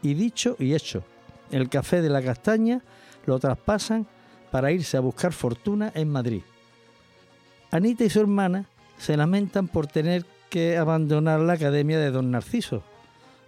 Y 0.02 0.14
dicho 0.14 0.56
y 0.60 0.74
hecho, 0.74 1.04
el 1.52 1.70
café 1.70 2.02
de 2.02 2.10
la 2.10 2.22
castaña 2.22 2.82
lo 3.26 3.40
traspasan 3.40 4.08
para 4.52 4.72
irse 4.72 4.98
a 4.98 5.02
buscar 5.02 5.32
fortuna 5.32 5.92
en 5.96 6.10
Madrid. 6.10 6.42
Anita 7.72 8.04
y 8.04 8.10
su 8.10 8.20
hermana 8.20 8.66
se 8.98 9.16
lamentan 9.16 9.68
por 9.68 9.88
tener 9.88 10.26
que 10.50 10.78
abandonar 10.78 11.40
la 11.40 11.54
academia 11.54 11.98
de 12.00 12.12
don 12.12 12.32
Narciso, 12.32 12.84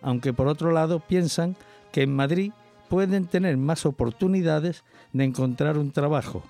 aunque 0.01 0.31
por 0.31 0.47
otro 0.47 0.71
lado 0.71 0.99
piensan 0.99 1.57
que 1.91 2.03
en 2.03 2.15
Madrid 2.15 2.53
pueden 2.89 3.25
tener 3.25 3.57
más 3.57 3.85
oportunidades 3.85 4.83
de 5.11 5.25
encontrar 5.25 5.77
un 5.77 5.91
trabajo. 5.91 6.43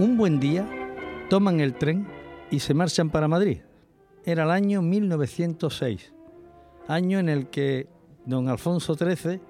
Un 0.00 0.16
buen 0.16 0.40
día 0.40 0.66
toman 1.28 1.60
el 1.60 1.74
tren 1.74 2.08
y 2.50 2.60
se 2.60 2.72
marchan 2.72 3.10
para 3.10 3.28
Madrid. 3.28 3.58
Era 4.24 4.44
el 4.44 4.50
año 4.50 4.80
1906, 4.80 6.14
año 6.88 7.18
en 7.18 7.28
el 7.28 7.50
que 7.50 7.86
don 8.24 8.48
Alfonso 8.48 8.94
XIII 8.94 9.42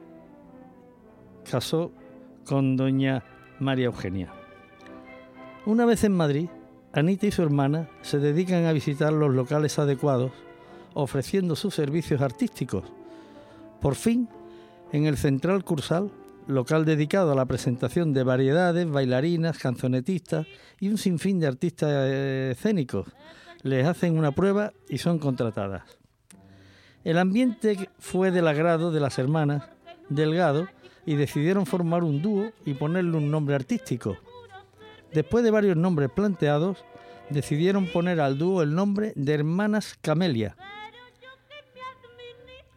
casó 1.48 1.92
con 2.44 2.76
doña 2.76 3.22
María 3.60 3.86
Eugenia. 3.86 4.32
Una 5.66 5.84
vez 5.84 6.02
en 6.02 6.16
Madrid, 6.16 6.48
Anita 6.92 7.28
y 7.28 7.30
su 7.30 7.42
hermana 7.42 7.88
se 8.02 8.18
dedican 8.18 8.64
a 8.64 8.72
visitar 8.72 9.12
los 9.12 9.32
locales 9.32 9.78
adecuados, 9.78 10.32
ofreciendo 10.94 11.54
sus 11.54 11.76
servicios 11.76 12.22
artísticos. 12.22 12.82
Por 13.80 13.94
fin, 13.94 14.28
en 14.90 15.06
el 15.06 15.16
Central 15.16 15.62
Cursal 15.62 16.10
local 16.50 16.84
dedicado 16.84 17.32
a 17.32 17.34
la 17.34 17.46
presentación 17.46 18.12
de 18.12 18.24
variedades, 18.24 18.90
bailarinas, 18.90 19.58
canzonetistas 19.58 20.46
y 20.78 20.88
un 20.88 20.98
sinfín 20.98 21.40
de 21.40 21.46
artistas 21.46 21.90
eh, 21.92 22.50
escénicos. 22.52 23.08
Les 23.62 23.86
hacen 23.86 24.18
una 24.18 24.32
prueba 24.32 24.72
y 24.88 24.98
son 24.98 25.18
contratadas. 25.18 25.82
El 27.04 27.18
ambiente 27.18 27.88
fue 27.98 28.30
del 28.30 28.46
agrado 28.46 28.90
de 28.90 29.00
las 29.00 29.18
hermanas 29.18 29.64
Delgado 30.08 30.66
y 31.06 31.14
decidieron 31.14 31.66
formar 31.66 32.04
un 32.04 32.20
dúo 32.20 32.50
y 32.66 32.74
ponerle 32.74 33.16
un 33.16 33.30
nombre 33.30 33.54
artístico. 33.54 34.16
Después 35.12 35.44
de 35.44 35.50
varios 35.50 35.76
nombres 35.76 36.10
planteados, 36.10 36.84
decidieron 37.30 37.86
poner 37.86 38.20
al 38.20 38.38
dúo 38.38 38.62
el 38.62 38.74
nombre 38.74 39.12
de 39.16 39.34
Hermanas 39.34 39.96
Camelia. 40.00 40.56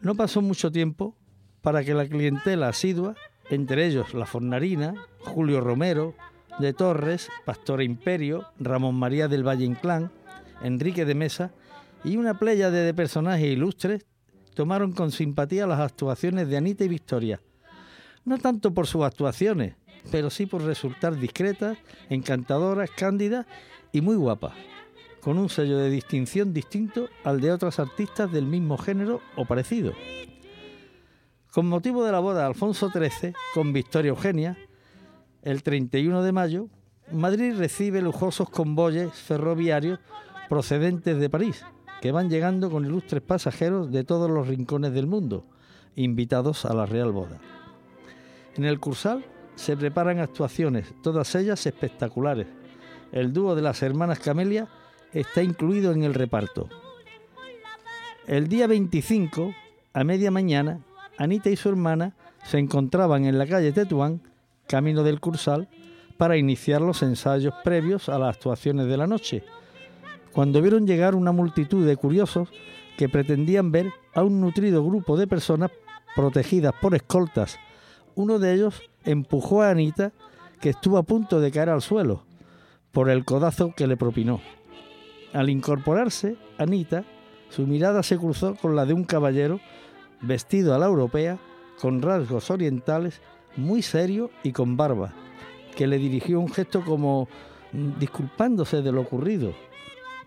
No 0.00 0.14
pasó 0.14 0.40
mucho 0.42 0.70
tiempo 0.70 1.16
para 1.60 1.82
que 1.84 1.94
la 1.94 2.06
clientela 2.06 2.68
asidua 2.68 3.14
entre 3.50 3.86
ellos 3.86 4.14
La 4.14 4.26
Fornarina, 4.26 4.94
Julio 5.20 5.60
Romero, 5.60 6.14
de 6.58 6.72
Torres, 6.72 7.28
Pastor 7.44 7.82
Imperio, 7.82 8.46
Ramón 8.58 8.94
María 8.94 9.28
del 9.28 9.46
Valle 9.46 9.64
Inclán, 9.64 10.10
Enrique 10.62 11.04
de 11.04 11.14
Mesa 11.14 11.50
y 12.04 12.16
una 12.16 12.38
playa 12.38 12.70
de 12.70 12.94
personajes 12.94 13.46
ilustres 13.46 14.06
tomaron 14.54 14.92
con 14.92 15.10
simpatía 15.10 15.66
las 15.66 15.80
actuaciones 15.80 16.48
de 16.48 16.56
Anita 16.56 16.84
y 16.84 16.88
Victoria. 16.88 17.40
No 18.24 18.38
tanto 18.38 18.72
por 18.72 18.86
sus 18.86 19.02
actuaciones, 19.02 19.74
pero 20.10 20.30
sí 20.30 20.46
por 20.46 20.62
resultar 20.62 21.18
discretas, 21.18 21.76
encantadoras, 22.08 22.90
cándidas 22.90 23.46
y 23.92 24.00
muy 24.00 24.16
guapas, 24.16 24.54
con 25.20 25.38
un 25.38 25.48
sello 25.48 25.78
de 25.78 25.90
distinción 25.90 26.52
distinto 26.52 27.08
al 27.24 27.40
de 27.40 27.52
otras 27.52 27.78
artistas 27.78 28.30
del 28.30 28.46
mismo 28.46 28.78
género 28.78 29.20
o 29.36 29.44
parecido. 29.44 29.92
Con 31.54 31.68
motivo 31.68 32.02
de 32.02 32.10
la 32.10 32.18
boda 32.18 32.40
de 32.40 32.46
Alfonso 32.46 32.90
XIII 32.90 33.32
con 33.54 33.72
Victoria 33.72 34.08
Eugenia, 34.08 34.58
el 35.42 35.62
31 35.62 36.24
de 36.24 36.32
mayo, 36.32 36.66
Madrid 37.12 37.54
recibe 37.56 38.02
lujosos 38.02 38.50
convoyes 38.50 39.12
ferroviarios 39.12 40.00
procedentes 40.48 41.16
de 41.16 41.30
París, 41.30 41.64
que 42.00 42.10
van 42.10 42.28
llegando 42.28 42.72
con 42.72 42.84
ilustres 42.84 43.22
pasajeros 43.22 43.92
de 43.92 44.02
todos 44.02 44.28
los 44.28 44.48
rincones 44.48 44.94
del 44.94 45.06
mundo, 45.06 45.46
invitados 45.94 46.64
a 46.64 46.74
la 46.74 46.86
Real 46.86 47.12
Boda. 47.12 47.38
En 48.56 48.64
el 48.64 48.80
Cursal 48.80 49.24
se 49.54 49.76
preparan 49.76 50.18
actuaciones, 50.18 50.92
todas 51.04 51.32
ellas 51.36 51.64
espectaculares. 51.66 52.48
El 53.12 53.32
dúo 53.32 53.54
de 53.54 53.62
las 53.62 53.80
hermanas 53.80 54.18
Camelia 54.18 54.66
está 55.12 55.40
incluido 55.40 55.92
en 55.92 56.02
el 56.02 56.14
reparto. 56.14 56.68
El 58.26 58.48
día 58.48 58.66
25, 58.66 59.54
a 59.92 60.02
media 60.02 60.32
mañana, 60.32 60.80
Anita 61.18 61.50
y 61.50 61.56
su 61.56 61.68
hermana 61.68 62.14
se 62.44 62.58
encontraban 62.58 63.24
en 63.24 63.38
la 63.38 63.46
calle 63.46 63.72
Tetuán, 63.72 64.20
camino 64.66 65.02
del 65.02 65.20
Cursal, 65.20 65.68
para 66.16 66.36
iniciar 66.36 66.80
los 66.80 67.02
ensayos 67.02 67.54
previos 67.64 68.08
a 68.08 68.18
las 68.18 68.36
actuaciones 68.36 68.86
de 68.86 68.96
la 68.96 69.06
noche, 69.06 69.42
cuando 70.32 70.60
vieron 70.60 70.86
llegar 70.86 71.14
una 71.14 71.32
multitud 71.32 71.86
de 71.86 71.96
curiosos 71.96 72.48
que 72.96 73.08
pretendían 73.08 73.72
ver 73.72 73.92
a 74.14 74.22
un 74.22 74.40
nutrido 74.40 74.84
grupo 74.84 75.16
de 75.16 75.26
personas 75.26 75.70
protegidas 76.14 76.72
por 76.80 76.94
escoltas. 76.94 77.58
Uno 78.14 78.38
de 78.38 78.54
ellos 78.54 78.82
empujó 79.04 79.62
a 79.62 79.70
Anita 79.70 80.12
que 80.60 80.70
estuvo 80.70 80.98
a 80.98 81.02
punto 81.02 81.40
de 81.40 81.50
caer 81.50 81.68
al 81.68 81.82
suelo 81.82 82.22
por 82.92 83.10
el 83.10 83.24
codazo 83.24 83.74
que 83.76 83.86
le 83.86 83.96
propinó. 83.96 84.40
Al 85.32 85.50
incorporarse, 85.50 86.36
Anita, 86.58 87.04
su 87.50 87.66
mirada 87.66 88.02
se 88.04 88.16
cruzó 88.16 88.54
con 88.54 88.76
la 88.76 88.86
de 88.86 88.94
un 88.94 89.04
caballero 89.04 89.60
vestido 90.20 90.74
a 90.74 90.78
la 90.78 90.86
europea, 90.86 91.38
con 91.80 92.02
rasgos 92.02 92.50
orientales, 92.50 93.20
muy 93.56 93.82
serio 93.82 94.30
y 94.42 94.52
con 94.52 94.76
barba, 94.76 95.12
que 95.76 95.86
le 95.86 95.98
dirigió 95.98 96.40
un 96.40 96.52
gesto 96.52 96.84
como 96.84 97.28
mm, 97.72 97.98
disculpándose 97.98 98.82
de 98.82 98.92
lo 98.92 99.02
ocurrido. 99.02 99.52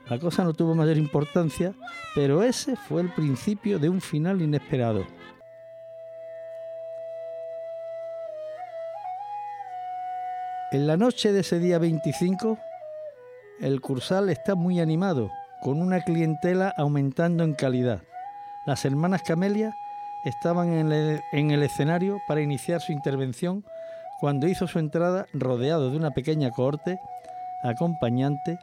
La 0.10 0.20
cosa 0.20 0.44
no 0.44 0.54
tuvo 0.54 0.74
mayor 0.74 0.98
importancia, 0.98 1.74
pero 2.16 2.42
ese 2.42 2.76
fue 2.76 3.02
el 3.02 3.14
principio 3.14 3.78
de 3.78 3.90
un 3.90 4.00
final 4.00 4.42
inesperado. 4.42 5.06
En 10.72 10.86
la 10.86 10.98
noche 10.98 11.32
de 11.32 11.42
ese 11.42 11.60
día 11.60 11.80
25, 11.80 12.58
el 13.62 13.82
Cursal 13.82 14.30
está 14.30 14.54
muy 14.54 14.80
animado, 14.80 15.32
con 15.62 15.82
una 15.82 16.02
clientela 16.02 16.74
aumentando 16.78 17.44
en 17.44 17.54
calidad. 17.54 18.02
Las 18.68 18.84
hermanas 18.84 19.24
Camelia 19.24 19.78
estaban 20.26 20.74
en 20.74 20.92
el, 20.92 21.22
en 21.32 21.52
el, 21.52 21.64
escenario 21.64 22.20
para 22.28 22.42
iniciar 22.42 22.82
su 22.82 22.92
intervención 22.92 23.64
cuando 24.20 24.46
hizo 24.46 24.68
su 24.68 24.78
entrada 24.78 25.26
rodeado 25.34 25.90
de 25.90 25.96
una 25.96 26.12
pequeña 26.12 26.52
cohorte 26.52 27.00
acompañante, 27.64 28.60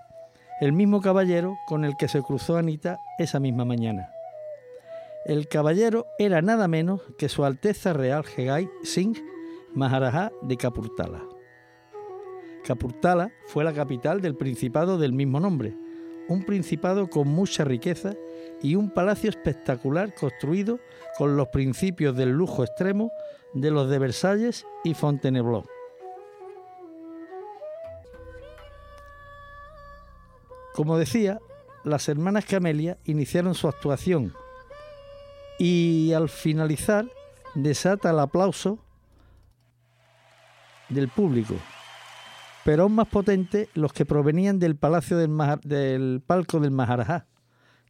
el 0.60 0.74
mismo 0.74 1.00
caballero 1.00 1.56
con 1.66 1.86
el 1.86 1.96
que 1.96 2.08
se 2.08 2.20
cruzó 2.20 2.58
Anita 2.58 2.98
esa 3.16 3.40
misma 3.40 3.64
mañana. 3.64 4.10
El 5.24 5.48
caballero 5.48 6.04
era 6.18 6.42
nada 6.42 6.68
menos 6.68 7.00
que 7.16 7.30
Su 7.30 7.46
Alteza 7.46 7.94
Real 7.94 8.26
Hegai 8.36 8.68
Singh 8.82 9.16
Maharaja 9.72 10.30
de 10.42 10.58
Capurtala. 10.58 11.22
Capurtala 12.62 13.30
fue 13.46 13.64
la 13.64 13.72
capital 13.72 14.20
del 14.20 14.36
principado 14.36 14.98
del 14.98 15.14
mismo 15.14 15.40
nombre, 15.40 15.74
un 16.28 16.44
principado 16.44 17.08
con 17.08 17.26
mucha 17.28 17.64
riqueza 17.64 18.12
y 18.64 18.76
un 18.76 18.88
palacio 18.88 19.28
espectacular 19.28 20.14
construido 20.14 20.80
con 21.18 21.36
los 21.36 21.48
principios 21.48 22.16
del 22.16 22.30
lujo 22.30 22.64
extremo 22.64 23.12
de 23.52 23.70
los 23.70 23.90
de 23.90 23.98
Versalles 23.98 24.66
y 24.82 24.94
Fontainebleau. 24.94 25.64
Como 30.72 30.96
decía, 30.96 31.40
las 31.84 32.08
hermanas 32.08 32.46
Camelia 32.46 32.96
iniciaron 33.04 33.54
su 33.54 33.68
actuación 33.68 34.32
y 35.58 36.14
al 36.14 36.30
finalizar 36.30 37.04
desata 37.54 38.10
el 38.10 38.18
aplauso 38.18 38.78
del 40.88 41.08
público, 41.08 41.54
pero 42.64 42.84
aún 42.84 42.94
más 42.94 43.08
potente 43.08 43.68
los 43.74 43.92
que 43.92 44.06
provenían 44.06 44.58
del 44.58 44.74
palacio 44.74 45.18
del, 45.18 45.36
del 45.64 46.22
palco 46.26 46.60
del 46.60 46.70
Maharajá, 46.70 47.26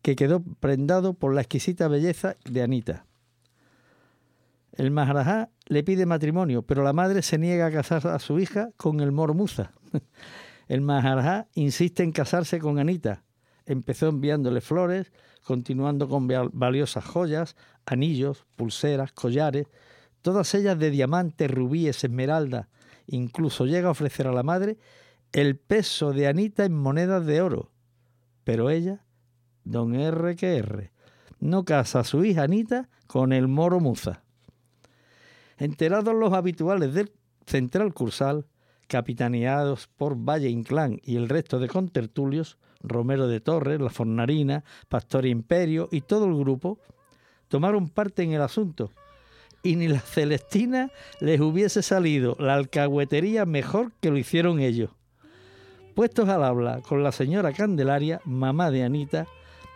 que 0.04 0.16
quedó 0.16 0.42
prendado 0.60 1.14
por 1.14 1.34
la 1.34 1.40
exquisita 1.40 1.88
belleza 1.88 2.36
de 2.44 2.62
Anita. 2.62 3.06
El 4.74 4.90
Maharajá 4.90 5.48
le 5.64 5.82
pide 5.82 6.04
matrimonio, 6.04 6.60
pero 6.60 6.82
la 6.82 6.92
madre 6.92 7.22
se 7.22 7.38
niega 7.38 7.64
a 7.64 7.70
casar 7.72 8.06
a 8.06 8.18
su 8.18 8.38
hija 8.38 8.68
con 8.76 9.00
el 9.00 9.12
Mormuza. 9.12 9.72
El 10.68 10.82
Maharajá 10.82 11.48
insiste 11.54 12.02
en 12.02 12.12
casarse 12.12 12.58
con 12.58 12.78
Anita. 12.78 13.22
Empezó 13.64 14.08
enviándole 14.08 14.60
flores, 14.60 15.10
continuando 15.42 16.06
con 16.06 16.28
valiosas 16.52 17.04
joyas, 17.04 17.56
anillos, 17.86 18.44
pulseras, 18.56 19.12
collares, 19.12 19.68
todas 20.20 20.54
ellas 20.54 20.78
de 20.78 20.90
diamantes, 20.90 21.50
rubíes, 21.50 22.04
esmeralda, 22.04 22.68
Incluso 23.06 23.66
llega 23.66 23.88
a 23.88 23.92
ofrecer 23.92 24.26
a 24.26 24.32
la 24.32 24.42
madre 24.42 24.78
el 25.32 25.56
peso 25.58 26.12
de 26.12 26.26
Anita 26.26 26.64
en 26.64 26.74
monedas 26.74 27.26
de 27.26 27.42
oro. 27.42 27.70
Pero 28.44 28.70
ella, 28.70 29.03
don 29.64 29.94
R 29.94 30.36
que 30.36 30.56
R, 30.56 30.92
no 31.40 31.64
casa 31.64 32.00
a 32.00 32.04
su 32.04 32.24
hija 32.24 32.42
Anita 32.42 32.88
con 33.06 33.32
el 33.32 33.48
moro 33.48 33.80
Muza. 33.80 34.22
Enterados 35.58 36.14
los 36.14 36.32
habituales 36.32 36.94
del 36.94 37.12
Central 37.46 37.92
Cursal, 37.94 38.46
capitaneados 38.86 39.88
por 39.88 40.16
Valle 40.16 40.48
Inclán 40.48 41.00
y 41.02 41.16
el 41.16 41.28
resto 41.28 41.58
de 41.58 41.68
contertulios, 41.68 42.58
Romero 42.80 43.28
de 43.28 43.40
Torres, 43.40 43.80
La 43.80 43.90
Fornarina, 43.90 44.64
Pastor 44.88 45.26
Imperio 45.26 45.88
y 45.90 46.02
todo 46.02 46.26
el 46.26 46.36
grupo, 46.36 46.78
tomaron 47.48 47.88
parte 47.88 48.22
en 48.22 48.32
el 48.32 48.42
asunto 48.42 48.90
y 49.64 49.76
ni 49.76 49.88
la 49.88 50.00
Celestina 50.00 50.90
les 51.20 51.40
hubiese 51.40 51.82
salido 51.82 52.36
la 52.38 52.54
alcahuetería 52.54 53.46
mejor 53.46 53.92
que 54.00 54.10
lo 54.10 54.18
hicieron 54.18 54.60
ellos. 54.60 54.90
Puestos 55.94 56.28
al 56.28 56.44
habla 56.44 56.82
con 56.82 57.02
la 57.02 57.12
señora 57.12 57.52
Candelaria, 57.52 58.20
mamá 58.24 58.70
de 58.70 58.84
Anita, 58.84 59.26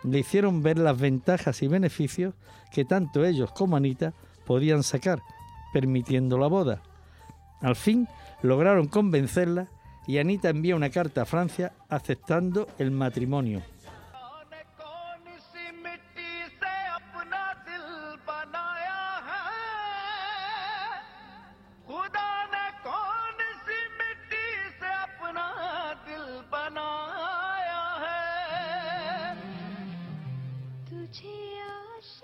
le 0.03 0.19
hicieron 0.19 0.63
ver 0.63 0.77
las 0.77 0.97
ventajas 0.99 1.61
y 1.61 1.67
beneficios 1.67 2.33
que 2.71 2.85
tanto 2.85 3.25
ellos 3.25 3.51
como 3.51 3.75
Anita 3.75 4.13
podían 4.45 4.83
sacar, 4.83 5.21
permitiendo 5.73 6.37
la 6.37 6.47
boda. 6.47 6.81
Al 7.61 7.75
fin 7.75 8.07
lograron 8.41 8.87
convencerla 8.87 9.67
y 10.07 10.17
Anita 10.17 10.49
envía 10.49 10.75
una 10.75 10.89
carta 10.89 11.23
a 11.23 11.25
Francia 11.25 11.73
aceptando 11.89 12.67
el 12.77 12.91
matrimonio. 12.91 13.61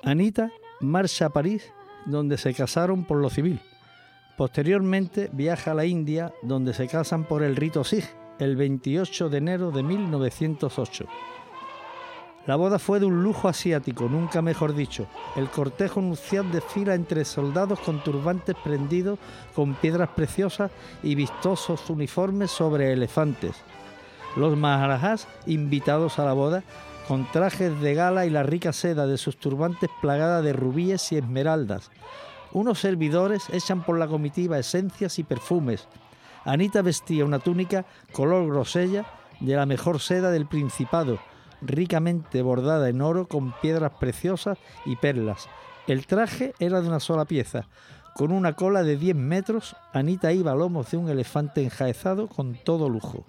Anita 0.05 0.51
marcha 0.81 1.25
a 1.25 1.29
París, 1.29 1.73
donde 2.05 2.37
se 2.37 2.53
casaron 2.53 3.05
por 3.05 3.17
lo 3.17 3.31
civil. 3.31 3.59
Posteriormente 4.37 5.31
viaja 5.33 5.71
a 5.71 5.73
la 5.73 5.85
India, 5.85 6.31
donde 6.43 6.75
se 6.75 6.87
casan 6.87 7.23
por 7.23 7.41
el 7.41 7.55
rito 7.55 7.83
Sikh, 7.83 8.05
el 8.37 8.55
28 8.55 9.29
de 9.29 9.37
enero 9.39 9.71
de 9.71 9.81
1908. 9.81 11.07
La 12.45 12.55
boda 12.55 12.77
fue 12.77 12.99
de 12.99 13.07
un 13.07 13.23
lujo 13.23 13.47
asiático, 13.47 14.07
nunca 14.07 14.43
mejor 14.43 14.75
dicho. 14.75 15.07
El 15.35 15.49
cortejo 15.49 15.99
nupcial 16.01 16.51
desfila 16.51 16.93
entre 16.93 17.25
soldados 17.25 17.79
con 17.79 18.03
turbantes 18.03 18.55
prendidos 18.63 19.17
con 19.55 19.73
piedras 19.73 20.09
preciosas 20.09 20.69
y 21.01 21.15
vistosos 21.15 21.89
uniformes 21.89 22.51
sobre 22.51 22.93
elefantes. 22.93 23.55
Los 24.35 24.55
maharajas 24.55 25.27
invitados 25.47 26.19
a 26.19 26.25
la 26.25 26.33
boda 26.33 26.63
con 27.07 27.29
trajes 27.31 27.79
de 27.81 27.93
gala 27.93 28.25
y 28.25 28.29
la 28.29 28.43
rica 28.43 28.73
seda 28.73 29.05
de 29.05 29.17
sus 29.17 29.37
turbantes 29.37 29.89
plagada 30.01 30.41
de 30.41 30.53
rubíes 30.53 31.11
y 31.11 31.17
esmeraldas. 31.17 31.91
Unos 32.51 32.79
servidores 32.79 33.49
echan 33.51 33.83
por 33.83 33.99
la 33.99 34.07
comitiva 34.07 34.57
esencias 34.57 35.19
y 35.19 35.23
perfumes. 35.23 35.87
Anita 36.45 36.81
vestía 36.81 37.25
una 37.25 37.39
túnica 37.39 37.85
color 38.11 38.47
grosella 38.47 39.05
de 39.39 39.55
la 39.55 39.65
mejor 39.65 39.99
seda 39.99 40.31
del 40.31 40.47
Principado, 40.47 41.19
ricamente 41.61 42.41
bordada 42.41 42.89
en 42.89 43.01
oro 43.01 43.27
con 43.27 43.53
piedras 43.61 43.91
preciosas 43.99 44.57
y 44.85 44.95
perlas. 44.95 45.47
El 45.87 46.07
traje 46.07 46.53
era 46.59 46.81
de 46.81 46.87
una 46.87 46.99
sola 46.99 47.25
pieza. 47.25 47.67
Con 48.15 48.31
una 48.31 48.53
cola 48.53 48.83
de 48.83 48.95
10 48.95 49.15
metros, 49.15 49.75
Anita 49.93 50.31
iba 50.31 50.53
a 50.53 50.55
lomos 50.55 50.89
de 50.89 50.97
un 50.97 51.09
elefante 51.09 51.63
enjaezado 51.63 52.27
con 52.27 52.55
todo 52.55 52.89
lujo. 52.89 53.25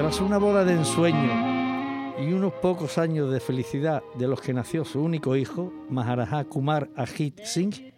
Tras 0.00 0.22
una 0.22 0.38
boda 0.38 0.64
de 0.64 0.72
ensueño 0.72 2.16
y 2.18 2.32
unos 2.32 2.54
pocos 2.54 2.96
años 2.96 3.30
de 3.30 3.38
felicidad 3.38 4.02
de 4.14 4.28
los 4.28 4.40
que 4.40 4.54
nació 4.54 4.86
su 4.86 5.02
único 5.02 5.36
hijo, 5.36 5.74
Maharaja 5.90 6.42
Kumar 6.44 6.88
Ajit 6.96 7.44
Singh, 7.44 7.92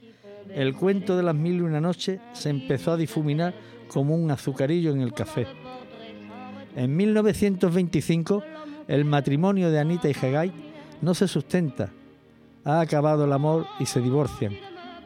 el 0.53 0.75
cuento 0.75 1.17
de 1.17 1.23
las 1.23 1.37
mil 1.37 1.59
y 1.59 1.61
una 1.61 1.81
noches 1.81 2.19
se 2.33 2.51
empezó 2.51 2.91
a 2.91 2.97
difuminar 2.97 3.55
como 3.87 4.17
un 4.17 4.33
azucarillo 4.33 4.91
en 4.91 5.01
el 5.01 5.15
café. 5.15 5.47
En 6.75 6.97
1925, 6.97 8.43
el 8.89 9.05
matrimonio 9.05 9.71
de 9.71 9.79
Anita 9.79 10.09
y 10.09 10.17
Hegai 10.21 10.53
no 11.03 11.15
se 11.15 11.29
sustenta. 11.29 11.91
Ha 12.65 12.81
acabado 12.81 13.27
el 13.27 13.33
amor 13.33 13.67
y 13.79 13.87
se 13.87 14.01
divorcian, 14.01 14.57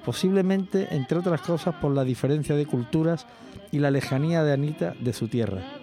posiblemente, 0.02 0.88
entre 0.92 1.18
otras 1.18 1.42
cosas, 1.42 1.74
por 1.74 1.92
la 1.92 2.04
diferencia 2.04 2.56
de 2.56 2.64
culturas 2.64 3.26
y 3.70 3.80
la 3.80 3.90
lejanía 3.90 4.42
de 4.44 4.54
Anita 4.54 4.94
de 4.98 5.12
su 5.12 5.28
tierra. 5.28 5.75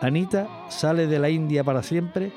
Anita 0.00 0.66
sale 0.68 1.06
de 1.06 1.18
la 1.18 1.30
India 1.30 1.64
para 1.64 1.82
siempre 1.82 2.32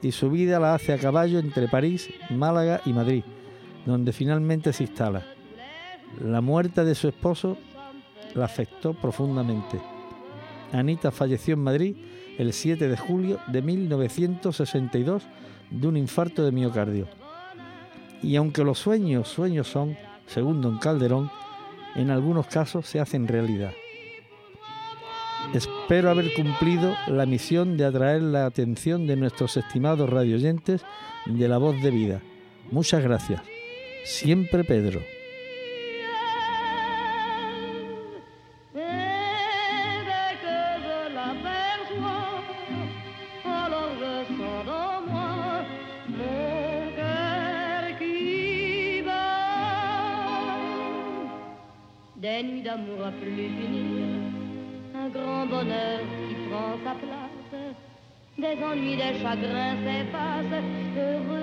y 0.00 0.12
su 0.12 0.30
vida 0.30 0.58
la 0.58 0.74
hace 0.74 0.92
a 0.92 0.98
caballo 0.98 1.38
entre 1.38 1.68
París, 1.68 2.08
Málaga 2.30 2.80
y 2.86 2.92
Madrid, 2.92 3.22
donde 3.84 4.12
finalmente 4.12 4.72
se 4.72 4.84
instala. 4.84 5.24
La 6.20 6.40
muerte 6.40 6.84
de 6.84 6.94
su 6.94 7.08
esposo 7.08 7.58
la 8.34 8.46
afectó 8.46 8.94
profundamente. 8.94 9.78
Anita 10.72 11.10
falleció 11.10 11.54
en 11.54 11.62
Madrid 11.62 11.96
el 12.38 12.52
7 12.52 12.88
de 12.88 12.96
julio 12.96 13.38
de 13.46 13.60
1962 13.60 15.22
de 15.70 15.88
un 15.88 15.96
infarto 15.96 16.44
de 16.44 16.52
miocardio. 16.52 17.08
Y 18.22 18.36
aunque 18.36 18.64
los 18.64 18.78
sueños 18.78 19.28
sueños 19.28 19.68
son, 19.68 19.96
según 20.26 20.62
don 20.62 20.78
Calderón, 20.78 21.30
en 21.94 22.10
algunos 22.10 22.46
casos 22.46 22.86
se 22.86 23.00
hacen 23.00 23.28
realidad. 23.28 23.72
Espero 25.54 26.10
haber 26.10 26.32
cumplido 26.34 26.96
la 27.08 27.26
misión 27.26 27.76
de 27.76 27.84
atraer 27.84 28.22
la 28.22 28.46
atención 28.46 29.06
de 29.06 29.16
nuestros 29.16 29.56
estimados 29.56 30.08
radioyentes 30.08 30.82
de 31.26 31.48
la 31.48 31.58
voz 31.58 31.80
de 31.82 31.90
vida. 31.90 32.22
Muchas 32.70 33.02
gracias. 33.02 33.42
Siempre 34.04 34.64
Pedro. 34.64 35.00
Qui 55.64 56.34
prend 56.48 56.74
sa 56.84 56.94
place, 56.94 57.76
des 58.38 58.64
ennuis, 58.64 58.96
des 58.96 59.18
chagrins 59.20 59.76
s'effacent, 59.84 60.62
heureux, 60.96 61.41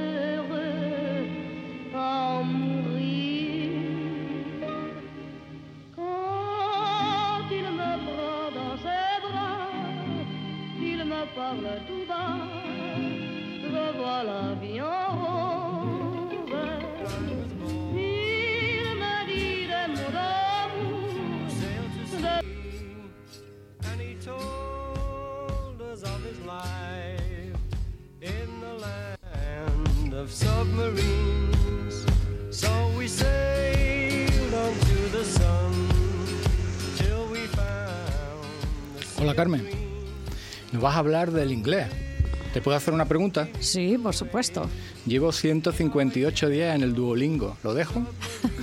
nos 40.80 40.84
vas 40.86 40.96
a 40.96 41.00
hablar 41.00 41.32
del 41.32 41.52
inglés. 41.52 41.88
¿Te 42.54 42.62
puedo 42.62 42.78
hacer 42.78 42.94
una 42.94 43.04
pregunta? 43.04 43.50
Sí, 43.60 43.98
por 44.02 44.16
supuesto. 44.16 44.66
Llevo 45.06 45.34
158 45.34 46.48
días 46.48 46.74
en 46.74 46.84
el 46.84 46.94
Duolingo. 46.94 47.58
¿Lo 47.66 47.74
dejo? 47.74 48.02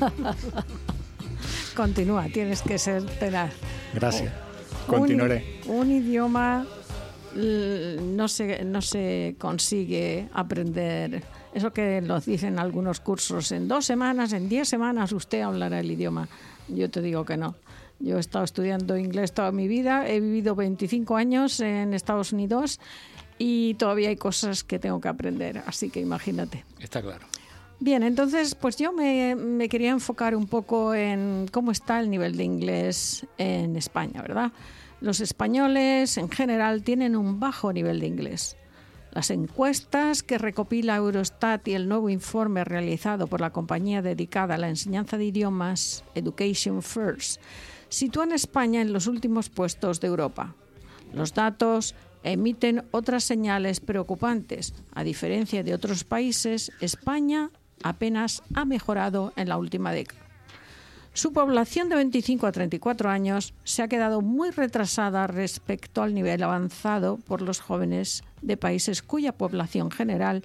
Continúa, 1.77 2.25
tienes 2.33 2.63
que 2.63 2.79
ser 2.79 3.05
tenaz. 3.19 3.53
Gracias. 3.93 4.33
Un- 4.89 4.95
Continuaré. 4.95 5.61
Un, 5.67 5.91
idioma 5.91 6.65
l- 7.35 8.01
no 8.01 8.29
se, 8.29 8.65
no 8.65 8.81
se 8.81 9.37
consigue 9.39 10.31
aprender. 10.33 11.23
Eso 11.53 11.71
que 11.75 12.01
nos 12.01 12.25
dicen 12.25 12.59
algunos 12.59 13.01
cursos, 13.01 13.53
en 13.53 13.69
dos 13.69 13.85
semanas, 13.85 14.33
en 14.33 14.49
diez 14.49 14.71
semanas 14.71 15.13
usted 15.13 15.43
hablará 15.43 15.81
el 15.81 15.91
idioma. 15.91 16.29
Yo 16.69 16.89
te 16.89 17.03
digo 17.03 17.27
que 17.27 17.37
no. 17.37 17.57
Yo 17.99 18.17
he 18.17 18.21
estado 18.21 18.45
estudiando 18.45 18.97
inglés 18.97 19.33
toda 19.33 19.53
mi 19.53 19.69
vida, 19.69 20.09
he 20.09 20.21
vivido 20.21 20.55
25 20.55 21.17
años 21.17 21.61
en 21.61 21.95
Estados 21.95 22.33
Unidos 22.33 22.79
y 23.39 23.75
todavía 23.75 24.11
hay 24.11 24.17
cosas 24.17 24.65
que 24.65 24.79
tengo 24.79 25.01
que 25.01 25.09
aprender, 25.09 25.63
así 25.67 25.91
que 25.91 26.01
imagínate. 26.01 26.65
Está 26.81 27.03
claro. 27.03 27.27
Bien, 27.79 28.03
entonces, 28.03 28.55
pues 28.55 28.77
yo 28.77 28.93
me, 28.93 29.35
me 29.35 29.69
quería 29.69 29.91
enfocar 29.91 30.35
un 30.35 30.47
poco 30.47 30.95
en 30.95 31.47
cómo 31.53 31.73
está 31.73 32.01
el 32.01 32.09
nivel 32.09 32.37
de 32.37 32.45
inglés 32.45 33.27
en 33.37 33.77
España, 33.77 34.23
¿verdad? 34.23 34.53
Los 35.01 35.21
españoles 35.21 36.17
en 36.17 36.31
general 36.31 36.83
tienen 36.83 37.17
un 37.17 37.39
bajo 37.39 37.73
nivel 37.73 38.01
de 38.01 38.07
inglés. 38.07 38.57
Las 39.13 39.31
encuestas 39.31 40.23
que 40.23 40.39
recopila 40.39 40.97
Eurostat 40.97 41.69
y 41.69 41.75
el 41.75 41.89
nuevo 41.89 42.11
informe 42.11 42.65
realizado 42.65 43.27
por 43.27 43.41
la 43.41 43.51
compañía 43.51 44.03
dedicada 44.03 44.55
a 44.55 44.59
la 44.59 44.69
enseñanza 44.69 45.19
de 45.19 45.25
idiomas, 45.25 46.05
Education 46.15 46.83
First, 46.83 47.41
sitúan 47.89 48.33
a 48.33 48.37
España 48.37 48.81
en 48.81 48.93
los 48.93 49.07
últimos 49.07 49.49
puestos 49.49 50.01
de 50.01 50.09
Europa. 50.09 50.55
Los 51.13 51.35
datos 51.35 51.95
emiten 52.23 52.85
otras 52.91 53.25
señales 53.25 53.81
preocupantes. 53.81 54.75
A 54.95 55.05
diferencia 55.05 55.63
de 55.63 55.75
otros 55.75 56.05
países, 56.05 56.73
España 56.81 57.51
apenas 57.83 58.43
ha 58.55 58.65
mejorado 58.65 59.33
en 59.37 59.49
la 59.49 59.57
última 59.57 59.93
década. 59.93 60.27
Su 61.17 61.33
población 61.33 61.89
de 61.89 61.95
25 61.95 62.47
a 62.47 62.53
34 62.53 63.09
años 63.09 63.55
se 63.65 63.83
ha 63.83 63.89
quedado 63.89 64.21
muy 64.21 64.51
retrasada 64.51 65.27
respecto 65.27 66.03
al 66.03 66.13
nivel 66.13 66.43
avanzado 66.43 67.17
por 67.17 67.41
los 67.41 67.61
jóvenes 67.61 68.23
de 68.43 68.59
países 68.59 69.03
cuya 69.03 69.33
población 69.33 69.91
general 69.91 70.43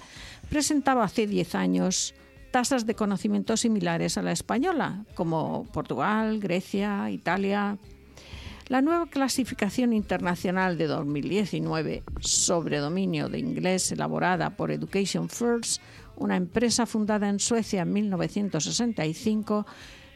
presentaba 0.49 1.03
hace 1.03 1.27
10 1.27 1.55
años 1.55 2.13
tasas 2.51 2.85
de 2.85 2.95
conocimiento 2.95 3.57
similares 3.57 4.17
a 4.17 4.21
la 4.21 4.31
española, 4.31 5.05
como 5.15 5.65
Portugal, 5.71 6.39
Grecia, 6.39 7.09
Italia, 7.09 7.77
la 8.67 8.81
nueva 8.81 9.07
clasificación 9.07 9.91
internacional 9.93 10.77
de 10.77 10.87
2019 10.87 12.03
sobre 12.19 12.77
dominio 12.77 13.27
de 13.27 13.39
inglés 13.39 13.91
elaborada 13.91 14.51
por 14.51 14.71
Education 14.71 15.29
First, 15.29 15.81
una 16.15 16.35
empresa 16.35 16.85
fundada 16.85 17.27
en 17.27 17.39
Suecia 17.39 17.81
en 17.81 17.91
1965, 17.91 19.65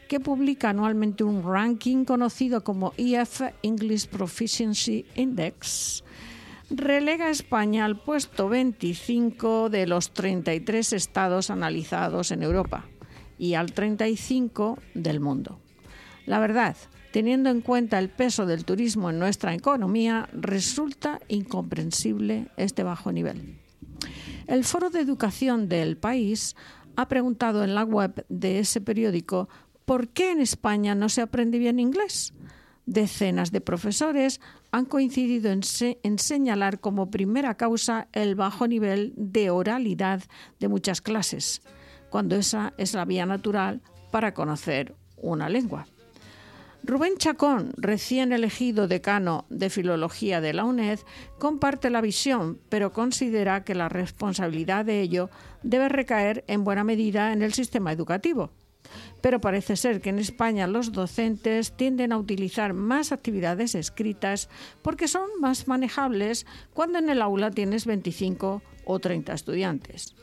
que 0.08 0.20
publica 0.20 0.70
anualmente 0.70 1.24
un 1.24 1.42
ranking 1.42 2.04
conocido 2.04 2.62
como 2.62 2.94
EF 2.96 3.42
English 3.62 4.06
Proficiency 4.08 5.04
Index, 5.16 6.04
relega 6.70 7.26
a 7.26 7.30
España 7.30 7.84
al 7.84 8.00
puesto 8.00 8.48
25 8.48 9.70
de 9.70 9.86
los 9.86 10.12
33 10.12 10.92
estados 10.92 11.50
analizados 11.50 12.30
en 12.30 12.42
Europa 12.42 12.84
y 13.38 13.54
al 13.54 13.72
35 13.72 14.78
del 14.94 15.20
mundo. 15.20 15.60
La 16.26 16.40
verdad, 16.40 16.76
teniendo 17.12 17.50
en 17.50 17.60
cuenta 17.60 17.98
el 17.98 18.08
peso 18.08 18.46
del 18.46 18.64
turismo 18.64 19.10
en 19.10 19.18
nuestra 19.18 19.54
economía, 19.54 20.28
resulta 20.32 21.20
incomprensible 21.28 22.48
este 22.56 22.82
bajo 22.82 23.12
nivel. 23.12 23.58
El 24.46 24.64
Foro 24.64 24.90
de 24.90 25.00
Educación 25.00 25.68
del 25.68 25.96
país 25.96 26.56
ha 26.96 27.08
preguntado 27.08 27.62
en 27.64 27.74
la 27.74 27.84
web 27.84 28.24
de 28.28 28.58
ese 28.58 28.80
periódico 28.80 29.48
por 29.84 30.08
qué 30.08 30.32
en 30.32 30.40
España 30.40 30.94
no 30.94 31.08
se 31.08 31.20
aprende 31.20 31.58
bien 31.58 31.78
inglés. 31.78 32.32
Decenas 32.86 33.50
de 33.50 33.60
profesores 33.60 34.40
han 34.76 34.84
coincidido 34.84 35.50
en, 35.50 35.62
se- 35.62 35.98
en 36.02 36.18
señalar 36.18 36.80
como 36.80 37.10
primera 37.10 37.56
causa 37.56 38.08
el 38.12 38.34
bajo 38.34 38.68
nivel 38.68 39.14
de 39.16 39.50
oralidad 39.50 40.22
de 40.60 40.68
muchas 40.68 41.00
clases, 41.00 41.62
cuando 42.10 42.36
esa 42.36 42.74
es 42.76 42.92
la 42.94 43.04
vía 43.04 43.24
natural 43.26 43.80
para 44.10 44.34
conocer 44.34 44.94
una 45.16 45.48
lengua. 45.48 45.86
Rubén 46.84 47.16
Chacón, 47.16 47.72
recién 47.78 48.32
elegido 48.32 48.86
decano 48.86 49.46
de 49.48 49.70
Filología 49.70 50.40
de 50.40 50.52
la 50.52 50.64
UNED, 50.64 51.00
comparte 51.38 51.90
la 51.90 52.00
visión, 52.00 52.60
pero 52.68 52.92
considera 52.92 53.64
que 53.64 53.74
la 53.74 53.88
responsabilidad 53.88 54.84
de 54.84 55.00
ello 55.00 55.30
debe 55.62 55.88
recaer 55.88 56.44
en 56.46 56.62
buena 56.64 56.84
medida 56.84 57.32
en 57.32 57.42
el 57.42 57.54
sistema 57.54 57.92
educativo. 57.92 58.52
Pero 59.20 59.40
parece 59.40 59.76
ser 59.76 60.00
que 60.00 60.10
en 60.10 60.18
España 60.18 60.66
los 60.66 60.92
docentes 60.92 61.72
tienden 61.72 62.12
a 62.12 62.18
utilizar 62.18 62.74
más 62.74 63.12
actividades 63.12 63.74
escritas 63.74 64.48
porque 64.82 65.08
son 65.08 65.28
más 65.40 65.68
manejables 65.68 66.46
cuando 66.74 66.98
en 66.98 67.10
el 67.10 67.22
aula 67.22 67.50
tienes 67.50 67.86
25 67.86 68.62
o 68.84 68.98
30 68.98 69.32
estudiantes. 69.32 70.14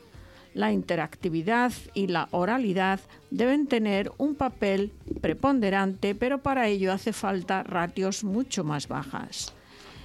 La 0.54 0.72
interactividad 0.72 1.72
y 1.94 2.06
la 2.06 2.28
oralidad 2.30 3.00
deben 3.30 3.66
tener 3.66 4.12
un 4.18 4.36
papel 4.36 4.92
preponderante, 5.20 6.14
pero 6.14 6.42
para 6.42 6.68
ello 6.68 6.92
hace 6.92 7.12
falta 7.12 7.64
ratios 7.64 8.22
mucho 8.22 8.62
más 8.62 8.86
bajas. 8.86 9.52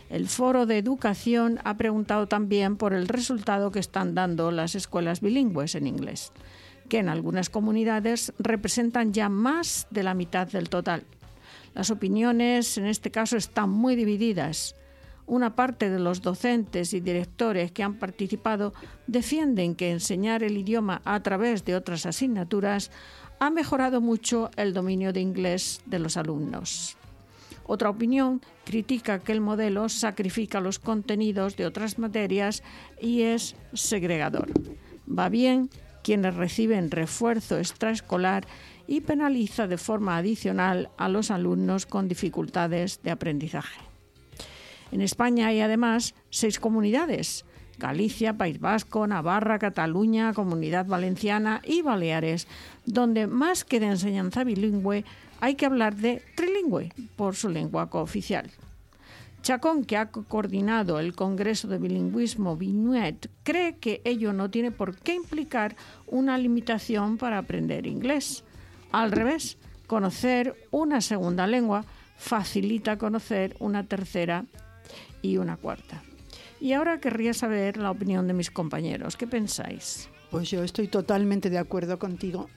El 0.09 0.27
Foro 0.27 0.65
de 0.65 0.79
Educación 0.79 1.59
ha 1.63 1.77
preguntado 1.77 2.27
también 2.27 2.77
por 2.77 2.93
el 2.93 3.07
resultado 3.07 3.71
que 3.71 3.77
están 3.77 4.15
dando 4.15 4.49
las 4.49 4.73
escuelas 4.73 5.21
bilingües 5.21 5.75
en 5.75 5.85
inglés, 5.85 6.31
que 6.89 6.97
en 6.97 7.07
algunas 7.07 7.49
comunidades 7.49 8.33
representan 8.39 9.13
ya 9.13 9.29
más 9.29 9.87
de 9.91 10.03
la 10.03 10.13
mitad 10.13 10.47
del 10.47 10.69
total. 10.69 11.03
Las 11.73 11.91
opiniones 11.91 12.77
en 12.77 12.87
este 12.87 13.11
caso 13.11 13.37
están 13.37 13.69
muy 13.69 13.95
divididas. 13.95 14.75
Una 15.27 15.55
parte 15.55 15.89
de 15.89 15.99
los 15.99 16.21
docentes 16.21 16.93
y 16.93 16.99
directores 16.99 17.71
que 17.71 17.83
han 17.83 17.99
participado 17.99 18.73
defienden 19.05 19.75
que 19.75 19.91
enseñar 19.91 20.43
el 20.43 20.57
idioma 20.57 21.01
a 21.05 21.21
través 21.21 21.63
de 21.63 21.75
otras 21.75 22.07
asignaturas 22.07 22.91
ha 23.39 23.51
mejorado 23.51 24.01
mucho 24.01 24.49
el 24.57 24.73
dominio 24.73 25.13
de 25.13 25.21
inglés 25.21 25.81
de 25.85 25.99
los 25.99 26.17
alumnos. 26.17 26.97
Otra 27.65 27.91
opinión 27.91 28.41
critica 28.65 29.19
que 29.19 29.31
el 29.31 29.41
modelo 29.41 29.89
sacrifica 29.89 30.59
los 30.59 30.79
contenidos 30.79 31.55
de 31.55 31.67
otras 31.67 31.99
materias 31.99 32.63
y 32.99 33.21
es 33.21 33.55
segregador. 33.73 34.49
Va 35.07 35.29
bien 35.29 35.69
quienes 36.09 36.33
reciben 36.33 36.89
refuerzo 36.89 37.59
extraescolar 37.59 38.47
y 38.87 39.01
penaliza 39.01 39.67
de 39.67 39.77
forma 39.77 40.17
adicional 40.17 40.89
a 40.97 41.07
los 41.07 41.29
alumnos 41.29 41.85
con 41.85 42.07
dificultades 42.07 43.03
de 43.03 43.11
aprendizaje. 43.11 43.79
En 44.91 45.01
España 45.01 45.45
hay 45.45 45.61
además 45.61 46.15
seis 46.31 46.59
comunidades, 46.59 47.45
Galicia, 47.77 48.39
País 48.39 48.59
Vasco, 48.59 49.05
Navarra, 49.05 49.59
Cataluña, 49.59 50.33
Comunidad 50.33 50.87
Valenciana 50.87 51.61
y 51.63 51.83
Baleares, 51.83 52.47
donde 52.87 53.27
más 53.27 53.63
que 53.63 53.79
de 53.79 53.89
enseñanza 53.89 54.43
bilingüe 54.43 55.05
hay 55.41 55.53
que 55.53 55.67
hablar 55.67 55.95
de 55.95 56.23
trilingüe 56.35 56.91
por 57.17 57.35
su 57.35 57.49
lengua 57.49 57.91
cooficial. 57.91 58.49
Chacón, 59.41 59.85
que 59.85 59.97
ha 59.97 60.11
coordinado 60.11 60.99
el 60.99 61.15
Congreso 61.15 61.67
de 61.67 61.79
Bilingüismo 61.79 62.57
BINUET, 62.57 63.29
cree 63.43 63.77
que 63.77 64.01
ello 64.03 64.33
no 64.33 64.49
tiene 64.49 64.71
por 64.71 64.95
qué 64.95 65.15
implicar 65.15 65.75
una 66.05 66.37
limitación 66.37 67.17
para 67.17 67.37
aprender 67.37 67.87
inglés. 67.87 68.43
Al 68.91 69.11
revés, 69.11 69.57
conocer 69.87 70.55
una 70.71 71.01
segunda 71.01 71.47
lengua 71.47 71.85
facilita 72.17 72.97
conocer 72.97 73.55
una 73.59 73.85
tercera 73.85 74.45
y 75.21 75.37
una 75.37 75.55
cuarta. 75.55 76.03
Y 76.59 76.73
ahora 76.73 76.99
querría 76.99 77.33
saber 77.33 77.77
la 77.77 77.89
opinión 77.89 78.27
de 78.27 78.33
mis 78.33 78.51
compañeros. 78.51 79.15
¿Qué 79.15 79.25
pensáis? 79.25 80.09
Pues 80.29 80.51
yo 80.51 80.63
estoy 80.63 80.89
totalmente 80.89 81.49
de 81.49 81.57
acuerdo 81.57 81.97
contigo. 81.97 82.49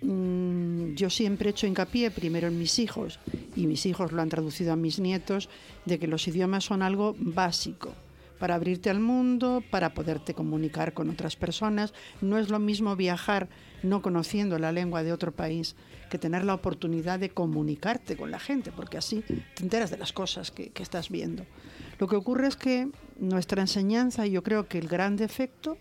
Mm, 0.00 0.94
yo 0.94 1.10
siempre 1.10 1.48
he 1.48 1.50
hecho 1.50 1.66
hincapié 1.66 2.10
primero 2.10 2.46
en 2.46 2.58
mis 2.58 2.78
hijos 2.78 3.18
y 3.56 3.66
mis 3.66 3.84
hijos 3.86 4.12
lo 4.12 4.22
han 4.22 4.28
traducido 4.28 4.72
a 4.72 4.76
mis 4.76 5.00
nietos 5.00 5.48
de 5.86 5.98
que 5.98 6.06
los 6.06 6.28
idiomas 6.28 6.64
son 6.64 6.82
algo 6.82 7.16
básico 7.18 7.92
para 8.38 8.54
abrirte 8.54 8.88
al 8.88 9.00
mundo, 9.00 9.64
para 9.70 9.94
poderte 9.94 10.34
comunicar 10.34 10.94
con 10.94 11.10
otras 11.10 11.34
personas. 11.34 11.92
No 12.20 12.38
es 12.38 12.50
lo 12.50 12.60
mismo 12.60 12.94
viajar 12.94 13.48
no 13.82 14.00
conociendo 14.00 14.58
la 14.58 14.70
lengua 14.70 15.02
de 15.02 15.12
otro 15.12 15.32
país 15.32 15.74
que 16.08 16.18
tener 16.18 16.44
la 16.44 16.54
oportunidad 16.54 17.18
de 17.18 17.30
comunicarte 17.30 18.16
con 18.16 18.30
la 18.30 18.38
gente, 18.38 18.72
porque 18.72 18.96
así 18.96 19.24
te 19.54 19.62
enteras 19.62 19.90
de 19.90 19.98
las 19.98 20.12
cosas 20.12 20.50
que, 20.50 20.70
que 20.70 20.82
estás 20.82 21.10
viendo. 21.10 21.44
Lo 21.98 22.06
que 22.06 22.16
ocurre 22.16 22.46
es 22.46 22.56
que 22.56 22.88
nuestra 23.18 23.60
enseñanza, 23.60 24.26
y 24.26 24.30
yo 24.30 24.42
creo 24.42 24.68
que 24.68 24.78
el 24.78 24.88
gran 24.88 25.16
defecto 25.16 25.76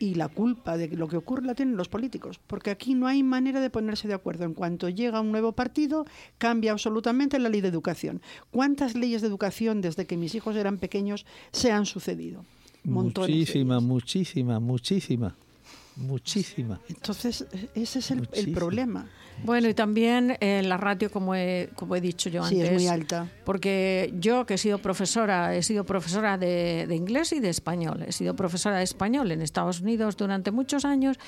y 0.00 0.14
la 0.14 0.28
culpa 0.28 0.76
de 0.78 0.88
lo 0.88 1.06
que 1.08 1.18
ocurre 1.18 1.44
la 1.46 1.54
tienen 1.54 1.76
los 1.76 1.90
políticos, 1.90 2.40
porque 2.46 2.70
aquí 2.70 2.94
no 2.94 3.06
hay 3.06 3.22
manera 3.22 3.60
de 3.60 3.68
ponerse 3.68 4.08
de 4.08 4.14
acuerdo. 4.14 4.44
En 4.44 4.54
cuanto 4.54 4.88
llega 4.88 5.20
un 5.20 5.30
nuevo 5.30 5.52
partido, 5.52 6.06
cambia 6.38 6.72
absolutamente 6.72 7.38
la 7.38 7.50
ley 7.50 7.60
de 7.60 7.68
educación. 7.68 8.22
¿Cuántas 8.50 8.94
leyes 8.96 9.20
de 9.20 9.28
educación 9.28 9.82
desde 9.82 10.06
que 10.06 10.16
mis 10.16 10.34
hijos 10.34 10.56
eran 10.56 10.78
pequeños 10.78 11.26
se 11.52 11.70
han 11.70 11.84
sucedido? 11.84 12.46
Montones 12.82 13.28
de 13.28 13.36
Muchísima, 13.36 13.74
ellas. 13.74 13.84
muchísima, 13.84 14.58
muchísima, 14.58 15.36
muchísima. 15.96 16.80
Entonces, 16.88 17.46
ese 17.74 17.98
es 17.98 18.10
el, 18.10 18.52
problema. 18.52 19.06
Bueno, 19.44 19.68
y 19.68 19.74
también 19.74 20.36
eh, 20.40 20.62
la 20.62 20.76
ratio, 20.76 21.10
como 21.10 21.34
he, 21.34 21.70
como 21.74 21.96
he 21.96 22.00
dicho 22.00 22.28
yo 22.28 22.44
Sí, 22.44 22.56
antes. 22.56 22.70
es 22.70 22.74
muy 22.74 22.88
alta. 22.88 23.28
Porque 23.44 24.12
yo, 24.18 24.44
que 24.44 24.54
he 24.54 24.58
sido 24.58 24.78
profesora, 24.78 25.54
he 25.54 25.62
sido 25.62 25.84
profesora 25.84 26.36
de, 26.36 26.86
de 26.86 26.94
inglés 26.94 27.32
y 27.32 27.40
de 27.40 27.48
español. 27.48 28.04
He 28.06 28.12
sido 28.12 28.36
profesora 28.36 28.78
de 28.78 28.84
español 28.84 29.30
en 29.32 29.40
Estados 29.42 29.80
Unidos 29.80 30.16
durante 30.16 30.50
muchos 30.50 30.84
años. 30.84 31.18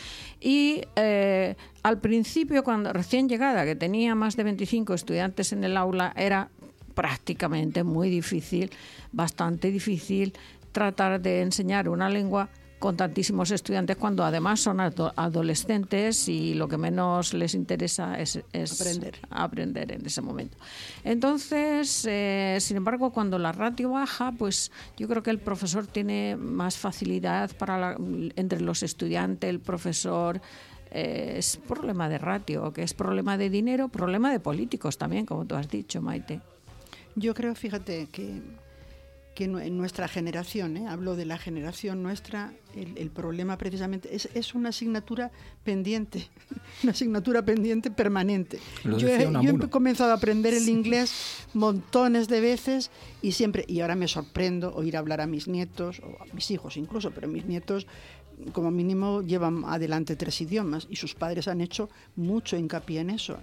Y 0.40 0.82
eh, 0.96 1.56
al 1.82 2.00
principio, 2.00 2.64
cuando 2.64 2.92
recién 2.92 3.28
llegada, 3.28 3.64
que 3.64 3.76
tenía 3.76 4.14
más 4.14 4.36
de 4.36 4.44
25 4.44 4.94
estudiantes 4.94 5.52
en 5.52 5.64
el 5.64 5.76
aula, 5.76 6.12
era 6.16 6.50
prácticamente 6.94 7.82
muy 7.84 8.10
difícil, 8.10 8.70
bastante 9.12 9.70
difícil, 9.70 10.34
tratar 10.72 11.20
de 11.20 11.42
enseñar 11.42 11.88
una 11.88 12.08
lengua 12.08 12.48
con 12.82 12.96
tantísimos 12.96 13.52
estudiantes 13.52 13.96
cuando 13.96 14.24
además 14.24 14.58
son 14.58 14.80
ado- 14.80 15.12
adolescentes 15.14 16.28
y 16.28 16.54
lo 16.54 16.66
que 16.66 16.76
menos 16.76 17.32
les 17.32 17.54
interesa 17.54 18.18
es, 18.18 18.40
es 18.52 18.80
Aprender. 18.80 19.18
aprender 19.30 19.92
en 19.92 20.04
ese 20.04 20.20
momento. 20.20 20.58
Entonces, 21.04 22.04
eh, 22.10 22.58
sin 22.60 22.76
embargo, 22.78 23.12
cuando 23.12 23.38
la 23.38 23.52
ratio 23.52 23.90
baja, 23.92 24.32
pues 24.36 24.72
yo 24.96 25.06
creo 25.06 25.22
que 25.22 25.30
el 25.30 25.38
profesor 25.38 25.86
tiene 25.86 26.34
más 26.36 26.76
facilidad 26.76 27.52
para 27.56 27.78
la- 27.78 27.96
entre 28.34 28.60
los 28.60 28.82
estudiantes, 28.82 29.48
el 29.48 29.60
profesor. 29.60 30.40
eh, 30.94 31.36
es 31.38 31.56
problema 31.56 32.06
de 32.10 32.18
ratio, 32.18 32.70
que 32.74 32.82
es 32.82 32.92
problema 32.92 33.38
de 33.38 33.48
dinero, 33.48 33.88
problema 33.88 34.30
de 34.30 34.40
políticos 34.40 34.98
también, 34.98 35.24
como 35.24 35.46
tú 35.46 35.54
has 35.54 35.66
dicho, 35.70 36.02
Maite. 36.02 36.40
Yo 37.16 37.32
creo, 37.32 37.54
fíjate, 37.54 38.08
que, 38.12 38.42
que 39.34 39.44
en 39.44 39.76
nuestra 39.78 40.08
generación, 40.08 40.76
¿eh? 40.76 40.86
hablo 40.88 41.16
de 41.16 41.24
la 41.24 41.38
generación 41.38 42.02
nuestra, 42.02 42.52
el, 42.76 42.96
el 42.98 43.10
problema 43.10 43.56
precisamente 43.56 44.14
es, 44.14 44.28
es 44.34 44.54
una 44.54 44.68
asignatura 44.70 45.30
pendiente, 45.64 46.28
una 46.82 46.92
asignatura 46.92 47.42
pendiente 47.42 47.90
permanente. 47.90 48.58
Lo 48.84 48.98
yo 48.98 49.08
he, 49.08 49.18
yo 49.18 49.24
he 49.24 49.26
Unamuno. 49.26 49.70
comenzado 49.70 50.10
a 50.10 50.14
aprender 50.14 50.52
el 50.54 50.68
inglés 50.68 51.46
montones 51.54 52.28
de 52.28 52.40
veces 52.40 52.90
y 53.22 53.32
siempre, 53.32 53.64
y 53.66 53.80
ahora 53.80 53.94
me 53.94 54.06
sorprendo 54.08 54.74
oír 54.74 54.96
hablar 54.96 55.20
a 55.20 55.26
mis 55.26 55.48
nietos, 55.48 56.00
o 56.00 56.22
a 56.22 56.26
mis 56.34 56.50
hijos 56.50 56.76
incluso, 56.76 57.10
pero 57.10 57.26
mis 57.28 57.46
nietos 57.46 57.86
como 58.52 58.70
mínimo 58.70 59.22
llevan 59.22 59.64
adelante 59.64 60.16
tres 60.16 60.40
idiomas 60.40 60.86
y 60.90 60.96
sus 60.96 61.14
padres 61.14 61.48
han 61.48 61.60
hecho 61.60 61.88
mucho 62.16 62.56
hincapié 62.56 63.00
en 63.00 63.10
eso. 63.10 63.38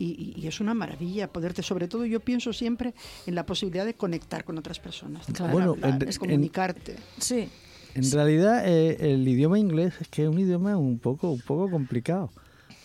Y, 0.00 0.34
y- 0.36 0.46
es 0.48 0.60
una 0.60 0.72
maravilla 0.72 1.28
poderte, 1.30 1.62
sobre 1.62 1.86
todo 1.86 2.06
yo 2.06 2.20
pienso 2.20 2.52
siempre 2.54 2.94
en 3.26 3.34
la 3.34 3.44
posibilidad 3.44 3.84
de 3.84 3.92
conectar 3.94 4.44
con 4.44 4.56
otras 4.56 4.80
personas, 4.80 5.26
de 5.26 5.34
poder 5.34 5.52
Bueno, 5.52 5.72
hablar, 5.72 6.02
en- 6.02 6.08
es 6.08 6.16
en- 6.16 6.20
comunicarte. 6.20 6.96
Sí, 7.18 7.48
En 7.94 8.10
realidad, 8.10 8.66
eh, 8.66 9.12
el 9.12 9.26
idioma 9.28 9.58
inglés 9.58 9.94
es 10.00 10.08
que 10.08 10.22
es 10.22 10.28
un 10.28 10.38
idioma 10.38 10.76
un 10.76 10.98
poco, 11.00 11.30
un 11.32 11.40
poco 11.40 11.70
complicado. 11.70 12.30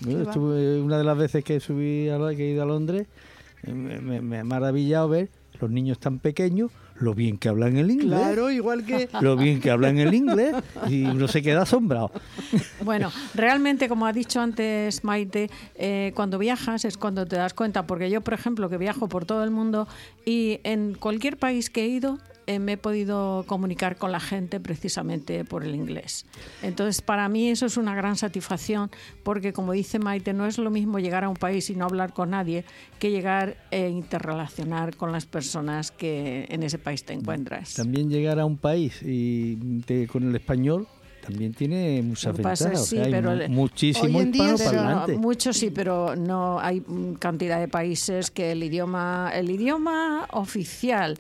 Yo 0.02 0.24
estuve- 0.24 0.82
una 0.82 0.98
de 0.98 1.04
las 1.06 1.18
veces 1.18 1.44
que 1.44 1.60
subí 1.60 2.10
a 2.10 2.18
que 2.36 2.48
he 2.50 2.52
ido 2.52 2.64
a 2.64 2.66
Londres, 2.66 3.08
eh, 3.64 3.72
me, 3.74 4.02
me- 4.02 4.22
me 4.22 4.40
ha 4.40 4.44
maravillado 4.44 5.08
ver 5.08 5.30
los 5.62 5.70
niños 5.72 6.00
tan 6.00 6.20
pequeños, 6.20 6.72
lo 7.00 7.14
bien 7.14 7.38
que 7.38 7.50
hablan 7.50 7.78
el 7.78 7.92
inglés. 7.92 8.20
Claro, 8.20 8.50
igual 8.50 8.86
que 8.86 9.10
Lo 9.22 9.36
bien 9.36 9.60
que 9.60 9.72
hablan 9.72 9.98
el 9.98 10.14
inglés 10.14 10.56
y 10.88 11.06
uno 11.06 11.28
se 11.28 11.42
queda 11.42 11.64
asombrado. 11.64 12.12
Bueno, 12.82 13.12
realmente, 13.34 13.90
como 13.90 14.06
ha 14.06 14.14
dicho 14.14 14.40
antes 14.40 15.04
Maite, 15.04 15.50
eh, 15.76 16.12
cuando 16.16 16.38
viajas 16.38 16.86
es 16.86 16.98
cuando 16.98 17.26
te 17.26 17.36
das 17.36 17.54
cuenta, 17.54 17.86
porque 17.86 18.10
yo, 18.10 18.22
por 18.22 18.34
ejemplo, 18.34 18.70
que 18.70 18.78
viajo 18.78 19.08
por 19.08 19.26
todo 19.26 19.44
el 19.44 19.52
mundo 19.52 19.88
y 20.26 20.60
en 20.64 20.94
cualquier 20.94 21.38
país 21.38 21.70
que 21.70 21.84
he 21.84 21.88
ido, 21.88 22.20
eh, 22.48 22.60
me 22.60 22.74
he 22.74 22.78
podido 22.78 23.44
comunicar 23.48 23.98
con 23.98 24.12
la 24.12 24.20
gente 24.20 24.60
precisamente 24.60 25.46
por 25.46 25.64
el 25.64 25.76
inglés. 25.76 26.26
Entonces, 26.62 27.02
para 27.02 27.28
mí 27.30 27.50
eso 27.50 27.66
es 27.66 27.78
una 27.78 27.96
gran 27.96 28.16
satisfacción, 28.18 28.90
porque 29.24 29.54
como 29.54 29.72
dice 29.74 30.00
Maite, 30.00 30.34
no 30.34 30.46
es 30.46 30.58
lo 30.58 30.70
mismo 30.70 31.00
llegar 31.00 31.24
a 31.24 31.30
un 31.30 31.36
país 31.36 31.70
y 31.70 31.76
no 31.76 31.86
hablar 31.86 32.14
con 32.14 32.32
nadie 32.32 32.66
que 33.00 33.12
llegar 33.12 33.58
e 33.72 33.90
interrelacionar 33.90 34.96
con 34.96 35.12
las 35.12 35.26
personas 35.26 35.92
que 35.92 36.46
en 36.50 36.64
ese 36.64 36.78
país 36.78 37.04
te 37.04 37.14
encuentras. 37.14 37.74
También 37.74 38.10
llegar 38.10 38.40
a 38.40 38.46
un 38.46 38.58
país 38.58 39.02
y 39.04 39.56
te- 39.86 40.08
con 40.08 40.28
el 40.30 40.36
español 40.36 40.88
también 41.26 41.56
tiene 41.56 42.04
muchas 42.04 42.34
ventajas. 42.38 42.62
o 42.82 42.86
sea, 42.86 43.04
hay 43.06 43.50
muchísimo 43.50 44.06
Hoy 44.20 44.24
en 44.26 44.32
día 44.32 44.44
Pero 45.08 45.54
sí, 45.54 45.72
pero 45.72 46.16
no 46.16 46.60
hay 46.60 46.84
cantidad 47.18 47.60
de 47.60 47.68
países 47.68 48.30
que 48.30 48.52
el 48.52 48.64
idioma, 48.64 49.32
el 49.34 49.50
idioma 49.50 50.28
oficial 50.34 51.18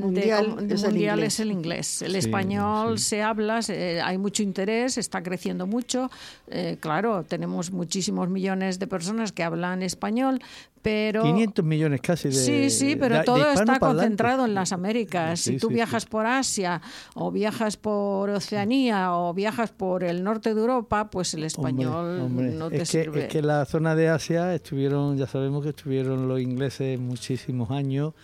Mundial 0.00 0.68
de 0.68 0.74
es 0.74 0.82
el 0.82 0.90
mundial 0.90 1.18
inglés. 1.18 1.34
es 1.34 1.40
el 1.40 1.50
inglés. 1.52 2.02
El 2.02 2.12
Sí, 2.12 2.18
español 2.18 2.98
sí. 2.98 3.04
se 3.04 3.22
habla, 3.22 3.62
se- 3.62 4.00
hay 4.00 4.18
mucho 4.18 4.42
interés, 4.42 4.98
está 4.98 5.22
creciendo 5.22 5.66
mucho. 5.66 6.10
Eh, 6.48 6.76
claro, 6.80 7.24
tenemos 7.26 7.70
muchísimos 7.72 8.28
millones 8.28 8.78
de 8.78 8.86
personas 8.86 9.32
que 9.32 9.42
hablan 9.42 9.82
español, 9.82 10.40
pero 10.80 11.22
500 11.24 11.64
millones 11.64 12.00
casi 12.00 12.28
de 12.28 12.34
Sí, 12.34 12.70
sí, 12.70 12.96
pero 12.96 13.14
de- 13.16 13.20
de 13.20 13.24
todo 13.24 13.50
está 13.50 13.78
concentrado 13.80 14.44
en 14.46 14.54
las 14.54 14.72
Américas. 14.72 15.40
Sí, 15.40 15.52
si 15.54 15.58
tú 15.58 15.68
sí, 15.68 15.74
viajas 15.74 16.04
sí. 16.04 16.08
por 16.08 16.24
Asia 16.26 16.80
o 17.14 17.30
viajas 17.32 17.76
por 17.76 18.30
Oceanía 18.30 19.12
o 19.14 19.34
viajas 19.34 19.70
por 19.70 20.04
el 20.04 20.22
norte 20.22 20.54
de 20.54 20.60
Europa, 20.60 21.10
pues 21.10 21.34
el 21.34 21.40
Hombre, 21.40 21.46
español 21.48 22.20
hombre, 22.20 22.50
no 22.52 22.70
te 22.70 22.82
es 22.82 22.90
que, 22.92 23.02
sirve. 23.02 23.22
Es 23.24 23.28
que 23.28 23.42
la 23.42 23.64
zona 23.64 23.94
de 23.96 24.08
Asia 24.08 24.54
estuvieron, 24.54 25.16
ya 25.18 25.26
sabemos 25.26 25.62
que 25.64 25.70
estuvieron 25.70 26.28
los 26.28 26.40
ingleses 26.40 26.98
muchísimos 26.98 27.70
años, 27.70 28.14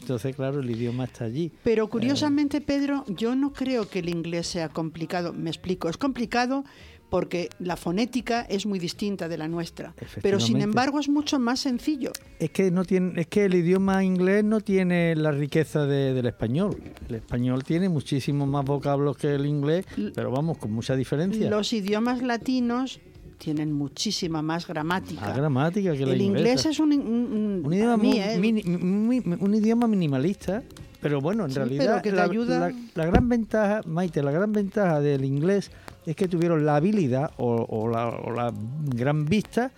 entonces 0.00 0.34
claro, 0.36 0.60
el 0.60 0.70
idioma 0.70 1.04
está 1.04 1.24
allí. 1.24 1.50
Pero 1.64 1.88
curiosamente, 1.88 2.60
Pedro, 2.60 3.04
yo 3.08 3.34
no 3.34 3.52
creo 3.52 3.88
que 3.88 3.98
el 4.00 4.08
inglés 4.08 4.46
sea 4.46 4.68
complicado. 4.68 5.32
Me 5.32 5.50
explico, 5.50 5.88
es 5.88 5.96
complicado 5.96 6.64
porque 7.08 7.48
la 7.60 7.76
fonética 7.76 8.42
es 8.42 8.66
muy 8.66 8.80
distinta 8.80 9.28
de 9.28 9.38
la 9.38 9.46
nuestra. 9.46 9.94
Pero 10.22 10.40
sin 10.40 10.60
embargo 10.60 10.98
es 10.98 11.08
mucho 11.08 11.38
más 11.38 11.60
sencillo. 11.60 12.10
Es 12.40 12.50
que 12.50 12.72
no 12.72 12.84
tiene, 12.84 13.20
es 13.20 13.28
que 13.28 13.44
el 13.44 13.54
idioma 13.54 14.02
inglés 14.02 14.42
no 14.42 14.60
tiene 14.60 15.14
la 15.14 15.30
riqueza 15.30 15.86
de- 15.86 16.12
del 16.14 16.26
español. 16.26 16.76
El 17.08 17.14
español 17.14 17.62
tiene 17.62 17.88
muchísimos 17.88 18.48
más 18.48 18.64
vocablos 18.64 19.16
que 19.16 19.32
el 19.36 19.46
inglés, 19.46 19.86
pero 20.16 20.32
vamos, 20.32 20.58
con 20.58 20.72
mucha 20.72 20.96
diferencia. 20.96 21.48
Los 21.48 21.72
idiomas 21.72 22.22
latinos 22.22 23.00
tienen 23.38 23.72
muchísima 23.72 24.42
más 24.42 24.66
gramática. 24.66 25.32
Gramática 25.32 25.92
que 25.92 26.06
la 26.06 26.12
el 26.12 26.20
inglés 26.22 26.66
es 26.66 26.78
un, 26.80 26.92
un- 26.92 27.00
un- 27.00 27.62
un 27.66 27.72
idioma, 27.72 27.96
mí, 27.96 28.18
¿eh? 28.18 28.38
mini- 28.38 28.64
un 28.64 29.54
idioma 29.54 29.86
minimalista, 29.86 30.62
pero 31.00 31.20
bueno, 31.20 31.44
en 31.44 31.50
Sí, 31.50 31.56
realidad 31.56 31.84
pero 31.86 32.02
que 32.02 32.10
te 32.10 32.16
la, 32.16 32.22
ayuda. 32.24 32.58
la- 32.58 32.74
la 32.94 33.06
gran 33.06 33.28
ventaja, 33.28 33.82
Maite, 33.86 34.22
la 34.22 34.30
gran 34.30 34.52
ventaja 34.52 35.00
del 35.00 35.24
inglés 35.24 35.70
es 36.06 36.16
que 36.16 36.28
tuvieron 36.28 36.64
la 36.64 36.76
habilidad 36.76 37.30
o, 37.36 37.66
o 37.68 37.88
la, 37.88 38.08
o 38.08 38.30
la 38.32 38.52
gran 38.94 39.24
vista 39.26 39.70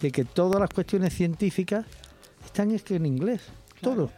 de 0.00 0.10
que 0.10 0.24
todas 0.24 0.60
las 0.60 0.70
cuestiones 0.70 1.12
científicas 1.14 1.84
están 2.44 2.70
es 2.70 2.82
que 2.82 2.96
en 2.96 3.06
inglés, 3.06 3.42
todo. 3.80 4.10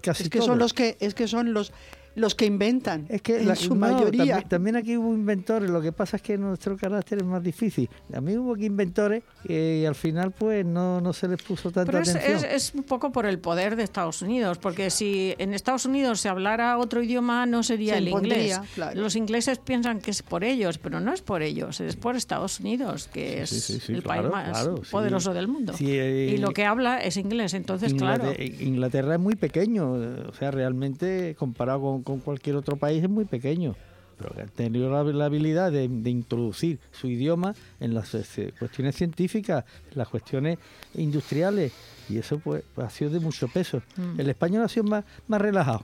Casi 0.00 0.24
Es 0.24 0.30
que 0.30 0.38
todo. 0.38 0.48
son 0.48 0.58
los 0.58 0.72
que 0.72 0.96
es 1.00 1.14
que 1.14 1.26
son 1.28 1.52
los 1.52 1.72
los 2.18 2.34
que 2.34 2.46
inventan. 2.46 3.06
Es 3.08 3.22
que 3.22 3.38
en 3.40 3.48
la- 3.48 3.54
su 3.54 3.70
no, 3.74 3.80
mayoría. 3.80 4.24
También, 4.26 4.48
también 4.48 4.76
aquí 4.76 4.96
hubo 4.96 5.12
inventores, 5.14 5.70
lo 5.70 5.80
que 5.80 5.92
pasa 5.92 6.16
es 6.16 6.22
que 6.22 6.36
nuestro 6.38 6.76
carácter 6.76 7.18
es 7.18 7.24
más 7.24 7.42
difícil. 7.42 7.88
A 8.12 8.20
mí 8.20 8.36
hubo 8.36 8.54
aquí 8.54 8.66
inventores 8.66 9.22
eh, 9.48 9.80
y 9.82 9.86
al 9.86 9.94
final 9.94 10.32
pues 10.32 10.64
no, 10.66 11.00
no 11.00 11.12
se 11.12 11.28
les 11.28 11.42
puso 11.42 11.70
tanta 11.70 11.90
Pero 11.92 12.02
es, 12.02 12.10
atención. 12.10 12.36
es- 12.36 12.68
es 12.68 12.74
un 12.74 12.82
poco 12.82 13.12
por 13.12 13.26
el 13.26 13.38
poder 13.38 13.76
de 13.76 13.82
Estados 13.84 14.22
Unidos, 14.22 14.58
porque 14.58 14.90
si 14.90 15.34
en 15.38 15.54
Estados 15.54 15.86
Unidos 15.86 16.20
se 16.20 16.28
hablara 16.28 16.78
otro 16.78 17.02
idioma 17.02 17.46
no 17.46 17.62
sería 17.62 17.94
Se 17.94 17.98
el 17.98 18.08
impondría, 18.08 18.42
inglés. 18.56 18.70
claro. 18.74 19.00
Los 19.00 19.16
ingleses 19.16 19.58
piensan 19.58 20.00
que 20.00 20.10
es 20.10 20.22
por 20.22 20.44
ellos, 20.44 20.78
pero 20.78 21.00
no 21.00 21.12
es 21.12 21.22
por 21.22 21.42
ellos, 21.42 21.80
es 21.80 21.96
por 21.96 22.16
Estados 22.16 22.60
Unidos, 22.60 23.08
que 23.12 23.42
es 23.42 23.50
Sí, 23.50 23.60
sí, 23.60 23.80
sí, 23.80 23.92
el 23.92 24.02
claro, 24.02 24.30
país 24.30 24.32
más 24.48 24.58
claro, 24.62 24.76
sí. 24.84 24.90
poderoso 24.90 25.32
del 25.34 25.48
mundo. 25.48 25.72
Sí, 25.74 25.86
eh, 25.90 26.32
y 26.34 26.38
lo 26.38 26.50
que 26.50 26.64
habla 26.64 26.98
es 27.02 27.16
inglés, 27.16 27.54
entonces 27.54 27.94
claro. 27.94 28.32
Inglaterra, 28.60 29.14
es 29.14 29.20
muy 29.20 29.34
pequeño, 29.36 29.92
o 29.92 30.32
sea, 30.34 30.50
realmente 30.50 31.34
comparado 31.38 31.80
con, 31.80 32.02
con 32.08 32.20
cualquier 32.20 32.56
otro 32.56 32.76
país 32.76 33.02
es 33.02 33.10
muy 33.10 33.24
pequeño. 33.26 33.76
Pero 34.16 34.34
que 34.34 34.40
han 34.40 34.48
tenido 34.48 34.90
la, 34.90 35.04
la 35.04 35.26
habilidad 35.26 35.70
de, 35.70 35.86
de 35.88 36.10
introducir 36.10 36.80
su 36.90 37.06
idioma 37.06 37.54
en 37.78 37.94
las 37.94 38.14
eh, 38.14 38.52
cuestiones 38.58 38.96
científicas, 38.96 39.64
en 39.92 39.98
las 39.98 40.08
cuestiones 40.08 40.58
industriales, 40.94 41.72
y 42.08 42.18
eso 42.18 42.38
pues, 42.38 42.64
pues, 42.74 42.86
ha 42.86 42.90
sido 42.90 43.10
de 43.10 43.20
mucho 43.20 43.46
peso. 43.46 43.80
Mm. 43.96 44.18
El 44.20 44.28
español 44.30 44.64
ha 44.64 44.68
sido 44.68 44.84
más, 44.84 45.04
más 45.28 45.40
relajado. 45.40 45.82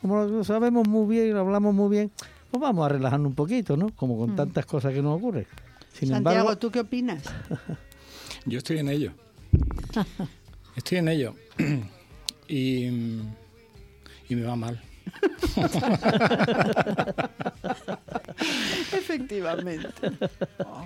Como 0.00 0.24
lo 0.24 0.42
sabemos 0.42 0.88
muy 0.88 1.06
bien 1.14 1.28
y 1.28 1.30
lo 1.32 1.40
hablamos 1.40 1.72
muy 1.74 1.88
bien, 1.90 2.10
pues 2.50 2.60
vamos 2.60 2.84
a 2.86 2.88
relajarnos 2.88 3.28
un 3.28 3.34
poquito, 3.36 3.76
¿no? 3.76 3.90
Como 3.94 4.16
con 4.18 4.32
Mm. 4.32 4.36
tantas 4.36 4.66
cosas 4.66 4.92
que 4.94 5.02
nos 5.02 5.16
ocurren. 5.18 5.46
Sin 5.92 6.08
Santiago, 6.08 6.38
embargo, 6.40 6.58
¿tú 6.58 6.70
qué 6.70 6.80
opinas? 6.80 7.22
Yo 8.46 8.58
estoy 8.58 8.78
en 8.78 8.88
ello. 8.88 9.12
Estoy 10.76 10.98
en 10.98 11.08
ello. 11.08 11.34
Y, 12.50 12.86
y 12.86 14.34
me 14.34 14.40
va 14.42 14.56
mal. 14.56 14.80
Efectivamente. 18.92 19.88
Oh. 20.64 20.84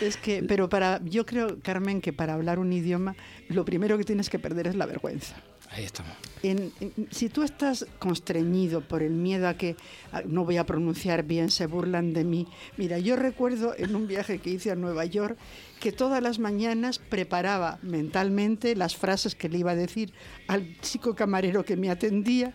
Es 0.00 0.16
que, 0.16 0.42
pero 0.42 0.68
para, 0.68 1.00
yo 1.04 1.26
creo, 1.26 1.58
Carmen, 1.62 2.00
que 2.00 2.12
para 2.12 2.34
hablar 2.34 2.58
un 2.58 2.72
idioma, 2.72 3.14
lo 3.48 3.64
primero 3.64 3.98
que 3.98 4.04
tienes 4.04 4.30
que 4.30 4.38
perder 4.38 4.66
es 4.68 4.74
la 4.74 4.86
vergüenza. 4.86 5.34
Ahí 5.70 5.84
estamos. 5.84 6.12
En- 6.42 6.70
en- 6.80 7.08
si 7.10 7.30
tú 7.30 7.42
estás 7.42 7.86
constreñido 7.98 8.82
por 8.82 9.02
el 9.02 9.12
miedo 9.12 9.48
a 9.48 9.54
que 9.54 9.76
a- 10.12 10.20
no 10.22 10.44
voy 10.44 10.58
a 10.58 10.66
pronunciar 10.66 11.22
bien, 11.22 11.50
se 11.50 11.66
burlan 11.66 12.12
de 12.12 12.24
mí. 12.24 12.46
Mira, 12.76 12.98
yo 12.98 13.16
recuerdo 13.16 13.74
en 13.78 13.96
un 13.96 14.06
viaje 14.06 14.38
que 14.38 14.50
hice 14.50 14.70
a 14.70 14.74
Nueva 14.76 15.06
York 15.06 15.38
que 15.80 15.92
todas 15.92 16.22
las 16.22 16.38
mañanas 16.38 16.98
preparaba 16.98 17.78
mentalmente 17.82 18.76
las 18.76 18.96
frases 18.96 19.34
que 19.34 19.48
le 19.48 19.58
iba 19.58 19.70
a 19.70 19.74
decir 19.76 20.12
al 20.46 20.78
chico 20.80 21.14
camarero 21.14 21.64
que 21.64 21.76
me 21.76 21.90
atendía 21.90 22.52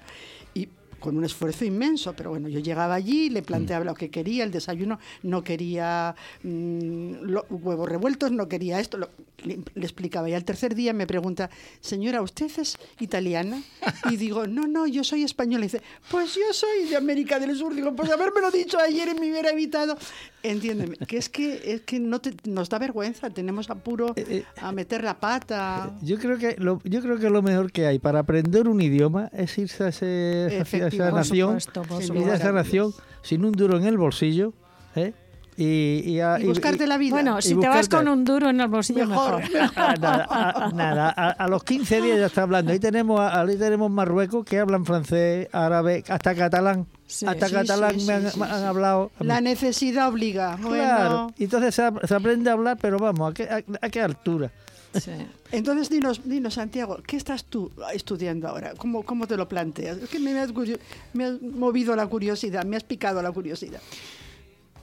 con 0.99 1.17
un 1.17 1.23
esfuerzo 1.25 1.65
inmenso, 1.65 2.13
pero 2.15 2.29
bueno, 2.31 2.47
yo 2.49 2.59
llegaba 2.59 2.95
allí, 2.95 3.29
le 3.29 3.41
planteaba 3.41 3.85
lo 3.85 3.93
que 3.93 4.09
quería, 4.09 4.43
el 4.43 4.51
desayuno, 4.51 4.99
no 5.23 5.43
quería 5.43 6.15
mm, 6.43 7.11
lo- 7.23 7.45
huevos 7.49 7.87
revueltos, 7.89 8.31
no 8.31 8.47
quería 8.47 8.79
esto, 8.79 8.97
lo- 8.97 9.09
le, 9.43 9.59
le 9.75 9.83
explicaba. 9.83 10.29
Y 10.29 10.33
al 10.33 10.43
tercer 10.43 10.73
día 10.75 10.93
me 10.93 11.05
pregunta, 11.07 11.49
señora, 11.79 12.21
¿usted 12.21 12.47
es 12.57 12.77
italiana? 12.99 13.61
Y 14.09 14.17
digo, 14.17 14.47
no, 14.47 14.67
no, 14.67 14.87
yo 14.87 15.03
soy 15.03 15.23
española. 15.23 15.65
Y 15.65 15.67
dice, 15.67 15.81
pues 16.09 16.33
yo 16.35 16.51
soy 16.53 16.89
de 16.89 16.95
América 16.95 17.39
del 17.39 17.55
Sur. 17.55 17.75
Digo, 17.75 17.95
pues 17.95 18.09
habérmelo 18.09 18.49
dicho 18.51 18.79
ayer 18.79 19.13
me 19.19 19.29
hubiera 19.31 19.51
evitado. 19.51 19.97
Entiéndeme, 20.43 20.95
que 21.07 21.17
es 21.17 21.29
que, 21.29 21.73
es 21.73 21.81
que 21.81 21.99
no 21.99 22.21
te- 22.21 22.33
nos 22.49 22.69
da 22.69 22.79
vergüenza, 22.79 23.29
tenemos 23.29 23.69
apuro 23.69 24.13
Eh, 24.15 24.25
eh, 24.29 24.43
a 24.61 24.71
meter 24.71 25.03
la 25.03 25.19
pata. 25.19 25.91
Yo 26.01 26.17
creo 26.19 26.37
que 26.37 26.55
lo, 26.57 26.79
yo 26.83 27.01
creo 27.01 27.17
que 27.19 27.29
lo 27.29 27.41
mejor 27.41 27.71
que 27.71 27.85
hay 27.85 27.99
para 27.99 28.19
aprender 28.19 28.67
un 28.67 28.79
idioma 28.81 29.29
es 29.33 29.57
irse 29.57 29.83
a, 29.83 29.87
ese- 29.89 30.63
esa- 30.87 31.11
nación, 31.11 31.61
supuesto, 31.61 31.81
por 31.83 32.01
Sin 32.03 32.13
ir 32.15 32.19
a 32.21 32.23
lugar 32.23 32.35
esa 32.39 32.51
nación 32.51 32.93
sin 33.21 33.43
un 33.45 33.51
duro 33.51 33.77
en 33.77 33.85
el 33.85 33.97
bolsillo, 33.97 34.53
¿eh? 34.95 35.13
y, 35.59 36.03
y 36.05 36.19
a- 36.19 36.37
Y 36.39 36.43
y- 36.43 36.47
buscarte 36.47 36.85
la 36.85 36.97
vida. 36.97 37.11
Bueno, 37.15 37.41
si 37.41 37.55
te 37.55 37.67
vas 37.67 37.89
con 37.89 38.07
un 38.07 38.23
duro 38.23 38.49
en 38.49 38.61
el 38.61 38.67
bolsillo, 38.67 39.07
Mejor. 39.07 39.39
mejor. 39.41 39.71
Ah, 39.75 39.95
nada, 39.99 40.27
a, 40.29 40.71
nada, 40.71 41.13
a, 41.17 41.29
a 41.31 41.47
los 41.47 41.63
15 41.63 41.99
días 42.01 42.19
ya 42.19 42.27
está 42.27 42.43
hablando. 42.43 42.71
Ahí 42.71 42.79
tenemos, 42.79 43.19
ahí 43.19 43.57
tenemos 43.57 43.89
Marruecos 43.89 44.45
que 44.45 44.59
hablan 44.59 44.85
francés, 44.85 45.47
árabe, 45.51 46.03
hasta 46.07 46.35
catalán. 46.35 46.85
Sí. 47.07 47.25
hasta 47.25 47.47
Sí, 47.47 47.53
catalán 47.55 47.99
sí, 47.99 48.05
me 48.05 48.13
han, 48.13 48.23
sí, 48.25 48.29
sí, 48.33 48.39
me 48.39 48.45
han 48.45 48.59
sí. 48.59 48.65
hablado. 48.65 49.11
La 49.19 49.41
necesidad 49.41 50.09
obliga. 50.09 50.57
Bueno, 50.61 50.75
Claro. 50.83 51.31
Entonces 51.39 51.73
se, 51.73 51.83
ap- 51.83 52.05
se 52.05 52.13
aprende 52.15 52.49
a 52.49 52.53
hablar, 52.53 52.77
pero 52.79 52.97
vamos, 52.99 53.31
¿a 53.31 53.33
qué, 53.33 53.43
a- 53.43 53.63
a 53.85 53.89
qué 53.89 54.01
altura? 54.01 54.51
Sí. 54.93 55.11
Entonces, 55.51 55.89
dinos, 55.89 56.21
dinos, 56.23 56.53
Santiago, 56.55 57.01
¿qué 57.05 57.17
estás 57.17 57.45
tú 57.45 57.71
estudiando 57.93 58.47
ahora? 58.47 58.73
¿Cómo, 58.77 59.03
cómo 59.03 59.27
te 59.27 59.37
lo 59.37 59.47
planteas? 59.47 59.97
Es 59.97 60.09
que 60.09 60.19
me 60.19 60.37
has, 60.39 60.51
curio- 60.51 60.79
me 61.13 61.25
has 61.25 61.41
movido 61.41 61.95
la 61.95 62.07
curiosidad, 62.07 62.65
me 62.65 62.77
has 62.77 62.83
picado 62.83 63.21
la 63.21 63.31
curiosidad. 63.31 63.81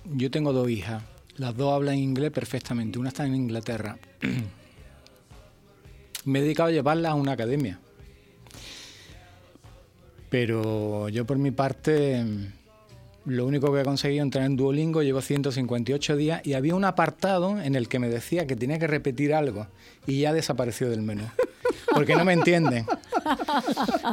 Yo 0.05 0.30
tengo 0.30 0.52
dos 0.52 0.68
hijas. 0.68 1.02
Las 1.36 1.57
dos 1.57 1.72
hablan 1.72 1.96
inglés 1.98 2.30
perfectamente. 2.30 2.98
Una 2.98 3.09
está 3.09 3.26
en 3.26 3.34
Inglaterra. 3.34 3.98
Me 6.26 6.38
he 6.38 6.42
dedicado 6.42 6.68
a 6.68 6.72
llevarlas 6.72 7.12
a 7.12 7.14
una 7.16 7.32
academia. 7.32 7.80
Pero 10.30 11.09
yo 11.09 11.26
por 11.26 11.38
mi 11.38 11.50
parte, 11.50 12.24
lo 13.27 13.47
único 13.47 13.72
que 13.72 13.81
he 13.81 13.85
conseguido 13.85 14.22
entrar 14.22 14.45
en 14.45 14.57
Duolingo, 14.57 15.03
llevo 15.03 15.20
158 15.20 16.16
días 16.16 16.41
y 16.45 16.55
había 16.55 16.75
un 16.75 16.85
apartado 16.85 17.61
en 17.61 17.75
el 17.75 17.89
que 17.89 17.99
me 17.99 18.09
decía 18.09 18.47
que 18.47 18.57
tenía 18.57 18.79
que 18.79 18.87
repetir 18.87 19.35
algo 19.35 19.66
y 20.07 20.20
ya 20.20 20.33
desapareció 20.33 20.91
del 20.91 21.03
menú. 21.03 21.25
Porque 21.95 22.16
no 22.16 22.25
me 22.25 22.33
entienden. 22.33 22.87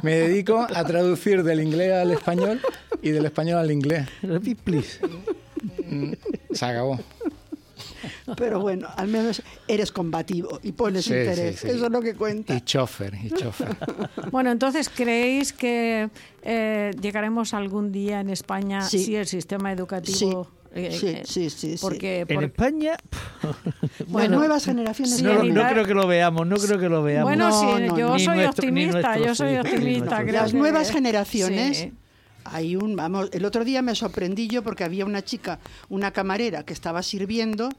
Me 0.03 0.15
dedico 0.15 0.65
a 0.73 0.83
traducir 0.85 1.43
del 1.43 1.61
inglés 1.61 1.93
al 1.93 2.11
español 2.11 2.61
y 3.01 3.09
del 3.09 3.25
español 3.25 3.59
al 3.59 3.71
inglés. 3.71 4.07
Repeat, 4.21 4.57
please. 4.59 4.99
Se 6.51 6.65
acabó. 6.65 6.99
Pero 8.37 8.59
bueno, 8.59 8.87
al 8.95 9.07
menos 9.07 9.41
eres 9.67 9.91
combativo 9.91 10.59
y 10.63 10.71
pones 10.71 11.05
Sí, 11.05 11.13
interés. 11.13 11.59
sí, 11.59 11.67
sí. 11.67 11.73
Eso 11.75 11.85
es 11.85 11.91
lo 11.91 12.01
que 12.01 12.15
cuenta. 12.15 12.53
Y 12.55 12.61
chofer, 12.61 13.13
y 13.23 13.29
chofer. 13.31 13.75
Bueno, 14.31 14.51
entonces, 14.51 14.89
¿creéis 14.89 15.53
que 15.53 16.09
eh, 16.43 16.91
llegaremos 17.01 17.53
algún 17.53 17.91
día 17.91 18.19
en 18.21 18.29
España 18.29 18.81
Sí. 18.81 18.99
si 19.03 19.15
el 19.15 19.27
sistema 19.27 19.71
educativo... 19.71 20.47
eh, 20.73 20.95
Sí, 20.97 21.07
eh, 21.07 21.21
sí, 21.25 21.49
sí, 21.49 21.77
sí. 21.77 21.81
Porque, 21.81 22.21
En 22.21 22.27
por- 22.35 22.43
España, 22.45 22.95
Las 24.13 24.29
nuevas 24.29 24.63
generaciones 24.65 25.17
Sí, 25.17 25.23
no, 25.23 25.43
no, 25.43 25.67
creo 25.69 25.85
que 25.85 25.93
lo 25.93 26.07
veamos, 26.07 26.47
no 26.47 26.55
creo 26.57 26.79
que 26.79 26.89
lo 26.89 27.03
veamos. 27.03 27.29
Bueno, 27.29 27.49
No, 27.49 27.59
sí, 27.77 27.83
no, 27.87 27.97
yo 27.97 28.19
soy 28.19 28.37
nuestro- 28.37 28.49
optimista, 28.67 29.17
yo 29.17 29.35
soy 29.35 29.57
optimista. 29.57 30.05
nuestros 30.05 30.21
creo 30.21 30.41
Las 30.41 30.51
que- 30.51 30.57
nuevas 30.57 30.91
generaciones. 30.91 31.87
Hay 32.45 32.75
un, 32.75 32.95
vamos, 32.95 33.29
el 33.33 33.45
otro 33.45 33.63
día 33.63 33.81
me 33.81 33.95
sorprendí 33.95 34.47
yo 34.47 34.63
porque 34.63 34.83
había 34.83 35.05
una 35.05 35.21
chica, 35.23 35.59
una 35.89 36.11
camarera 36.11 36.63
que 36.63 36.73
estaba 36.73 37.03
sirviendo 37.03 37.69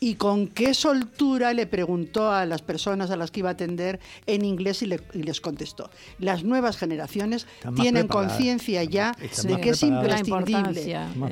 y 0.00 0.16
con 0.16 0.48
qué 0.48 0.74
soltura 0.74 1.52
le 1.54 1.64
preguntó 1.68 2.32
a 2.32 2.44
las 2.44 2.60
personas 2.60 3.12
a 3.12 3.16
las 3.16 3.30
que 3.30 3.38
iba 3.38 3.50
a 3.50 3.52
atender 3.52 4.00
en 4.26 4.44
inglés 4.44 4.82
y, 4.82 4.86
le- 4.86 5.00
y 5.14 5.22
les 5.22 5.40
contestó. 5.40 5.90
Las 6.18 6.42
nuevas 6.42 6.76
generaciones 6.76 7.46
Están 7.58 7.76
tienen 7.76 8.08
conciencia 8.08 8.82
ya 8.82 9.12
de 9.44 9.60
que 9.60 9.70
es 9.70 9.82
imprescindible 9.84 10.80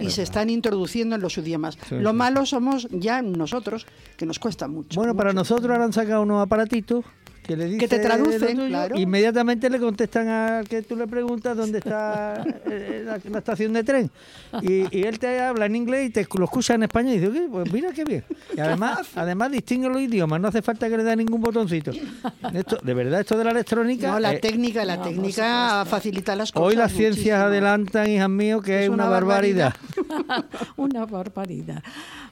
y 0.01 0.11
se 0.11 0.23
están 0.23 0.51
introduciendo 0.51 1.17
en 1.17 1.21
los 1.21 1.37
idiomas. 1.37 1.77
Sí, 1.89 1.97
Lo 1.97 2.11
sí, 2.11 2.17
malo 2.17 2.47
somos 2.47 2.87
ya 2.93 3.23
nosotros, 3.23 3.89
que 4.17 4.25
nos 4.25 4.39
cuesta 4.39 4.69
mucho. 4.69 5.01
Bueno, 5.01 5.17
para 5.17 5.33
nosotros 5.33 5.69
ahora 5.69 5.85
han 5.87 5.93
sacado 5.93 6.23
unos 6.23 6.41
aparatitos 6.41 7.05
que 7.51 7.57
le 7.57 7.65
dicen 7.65 7.79
Que 7.81 7.89
te 7.89 7.99
traducen, 7.99 8.57
tuyo, 8.57 8.69
claro. 8.69 8.97
Inmediatamente 8.97 9.69
le 9.69 9.81
contestan 9.81 10.29
al 10.29 10.69
que 10.69 10.83
tú 10.83 10.95
le 10.95 11.09
preguntas 11.09 11.57
dónde 11.57 11.79
está 11.79 12.45
eh, 12.67 13.03
la, 13.05 13.19
la 13.29 13.39
estación 13.39 13.73
de 13.73 13.83
tren. 13.83 14.11
Y, 14.63 14.87
y 14.97 15.03
él 15.03 15.19
te 15.19 15.41
habla 15.41 15.67
en 15.67 15.75
inglés 15.75 16.09
y 16.09 16.11
te 16.11 16.27
lo 16.39 16.45
escucha 16.45 16.75
en 16.75 16.85
español 16.85 17.15
y 17.15 17.19
dice, 17.19 17.29
"Oye, 17.29 17.49
pues 17.51 17.73
mira 17.73 17.93
qué 17.93 18.05
bien. 18.05 18.25
Y 18.57 18.61
además, 18.61 19.09
además 19.17 19.51
distingue 19.51 19.89
los 19.89 20.01
idiomas, 20.01 20.41
no 20.41 20.49
hace 20.49 20.63
falta 20.63 20.89
que 20.89 20.97
le 20.97 21.03
dé 21.03 21.17
ningún 21.17 21.41
botoncito. 21.41 21.91
Esto, 22.55 22.79
de 22.83 22.95
verdad, 22.95 23.21
esto 23.21 23.37
de 23.37 23.45
la 23.45 23.51
electrónica. 23.51 24.13
No, 24.13 24.21
la 24.21 24.35
eh, 24.35 24.39
técnica, 24.39 24.85
la 24.85 25.03
técnica 25.03 25.85
facilita 25.87 26.37
las 26.37 26.53
cosas. 26.53 26.69
hoy 26.69 26.77
las 26.77 26.93
ciencias 26.93 27.41
adelantan, 27.43 28.09
hijas 28.09 28.29
míos, 28.31 28.63
que 28.63 28.79
Es 28.79 28.83
es, 28.85 28.89
una, 28.91 29.05
una 29.05 29.11
barbaridad. 29.11 29.75
Una 30.77 31.05
barbaridad. 31.07 31.83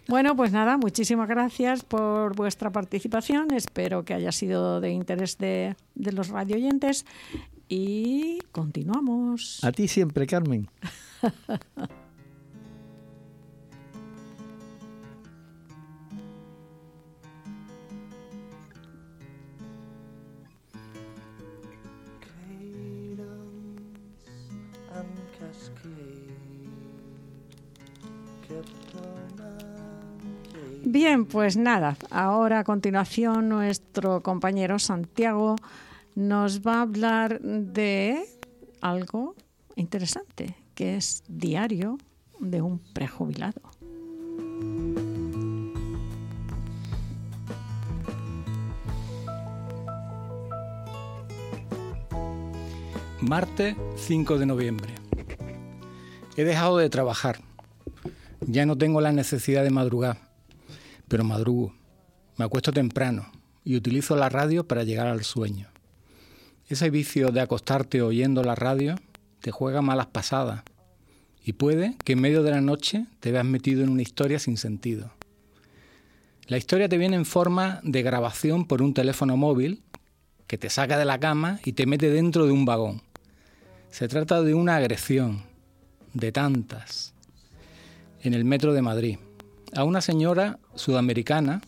Bueno, 0.09 0.35
pues 0.35 0.53
nada, 0.53 0.79
muchísimas 0.79 1.29
gracias 1.29 1.85
por 1.85 2.35
vuestra 2.35 2.73
participación. 2.73 3.53
Espero 3.53 4.07
que 4.07 4.15
haya 4.15 4.33
sido 4.33 4.81
de 4.81 4.91
interés 4.91 5.37
de, 5.37 5.77
de 5.95 6.13
los 6.13 6.29
radioyentes 6.29 7.05
y 7.69 8.39
continuamos. 8.51 9.63
A 9.63 9.71
ti 9.71 9.87
siempre, 9.87 10.27
Carmen. 10.27 10.67
Bien, 30.91 31.27
pues 31.27 31.59
nada, 31.59 31.99
ahora 32.11 32.61
a 32.61 32.65
continuación 32.65 33.51
nuestro 33.51 34.23
compañero 34.23 34.79
Santiago 34.79 35.57
nos 36.15 36.63
va 36.63 36.77
a 36.77 36.81
hablar 36.81 37.43
de 37.43 38.25
algo 38.81 39.35
interesante, 39.77 40.57
que 40.75 40.97
es 40.97 41.25
diario 41.29 41.99
de 42.41 42.63
un 42.63 42.79
prejubilado. 42.79 43.61
Martes 53.21 53.77
5 53.97 54.39
de 54.39 54.47
noviembre. 54.47 54.95
He 56.39 56.45
dejado 56.45 56.79
de 56.79 56.89
trabajar. 56.89 57.41
Ya 58.41 58.65
no 58.65 58.79
tengo 58.79 59.03
la 59.03 59.13
necesidad 59.13 59.65
de 59.65 59.71
madrugar, 59.71 60.28
pero 61.09 61.25
madrugo. 61.25 61.75
Me 62.37 62.45
acuesto 62.45 62.73
temprano 62.73 63.33
y 63.65 63.77
utilizo 63.77 64.17
la 64.17 64.29
radio 64.29 64.67
para 64.67 64.85
llegar 64.85 65.07
al 65.07 65.25
sueño. 65.25 65.69
Ese 66.69 66.91
vicio 66.91 67.31
de 67.31 67.41
acostarte 67.41 68.03
oyendo 68.03 68.45
la 68.45 68.55
radio 68.55 68.97
te 69.41 69.51
juega 69.51 69.83
malas 69.83 70.07
pasadas 70.07 70.63
y 71.45 71.55
puede 71.55 71.97
que 72.05 72.13
en 72.13 72.21
medio 72.21 72.43
de 72.43 72.51
la 72.51 72.61
noche 72.61 73.07
te 73.21 73.33
veas 73.33 73.45
metido 73.45 73.83
en 73.83 73.89
una 73.89 74.03
historia 74.03 74.39
sin 74.39 74.57
sentido. 74.57 75.11
La 76.47 76.59
historia 76.59 76.89
te 76.89 76.99
viene 76.99 77.17
en 77.17 77.25
forma 77.25 77.81
de 77.83 78.03
grabación 78.03 78.67
por 78.67 78.83
un 78.83 78.95
teléfono 78.95 79.37
móvil 79.37 79.83
que 80.47 80.59
te 80.59 80.71
saca 80.71 80.99
de 80.99 81.05
la 81.05 81.19
cama 81.19 81.61
y 81.65 81.73
te 81.73 81.87
mete 81.87 82.11
dentro 82.11 82.47
de 82.47 82.53
un 82.53 82.65
vagón. 82.65 83.03
Se 83.91 84.09
trata 84.09 84.43
de 84.43 84.55
una 84.55 84.77
agresión, 84.77 85.43
de 86.15 86.33
tantas, 86.33 87.15
en 88.23 88.35
el 88.35 88.45
metro 88.45 88.73
de 88.73 88.83
Madrid, 88.83 89.19
a 89.75 89.85
una 89.85 90.01
señora 90.01 90.59
sudamericana 90.75 91.61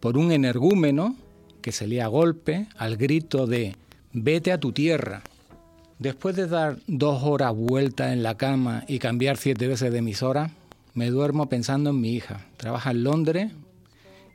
por 0.00 0.18
un 0.18 0.32
energúmeno 0.32 1.16
que 1.62 1.72
se 1.72 1.86
lía 1.86 2.04
a 2.04 2.08
golpe 2.08 2.68
al 2.76 2.96
grito 2.96 3.46
de 3.46 3.76
vete 4.12 4.52
a 4.52 4.60
tu 4.60 4.72
tierra. 4.72 5.22
Después 5.98 6.36
de 6.36 6.46
dar 6.46 6.78
dos 6.86 7.22
horas 7.22 7.54
vuelta 7.54 8.12
en 8.12 8.22
la 8.22 8.36
cama 8.36 8.84
y 8.86 8.98
cambiar 8.98 9.36
siete 9.36 9.66
veces 9.66 9.92
de 9.92 9.98
emisora, 9.98 10.50
me 10.94 11.10
duermo 11.10 11.48
pensando 11.48 11.90
en 11.90 12.00
mi 12.00 12.12
hija. 12.12 12.46
Trabaja 12.56 12.90
en 12.90 13.04
Londres 13.04 13.52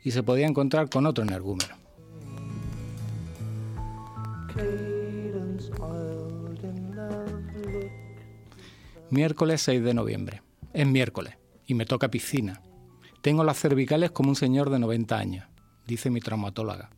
y 0.04 0.10
se 0.10 0.22
podía 0.22 0.46
encontrar 0.46 0.88
con 0.88 1.06
otro 1.06 1.24
energúmeno. 1.24 1.74
Miércoles 9.10 9.60
6 9.62 9.82
de 9.82 9.94
noviembre. 9.94 10.42
Es 10.72 10.86
miércoles 10.86 11.34
y 11.72 11.74
me 11.74 11.86
toca 11.86 12.10
piscina. 12.10 12.60
Tengo 13.22 13.44
las 13.44 13.58
cervicales 13.58 14.10
como 14.10 14.28
un 14.28 14.36
señor 14.36 14.68
de 14.68 14.78
90 14.78 15.16
años, 15.16 15.46
dice 15.86 16.10
mi 16.10 16.20
traumatóloga. 16.20 16.90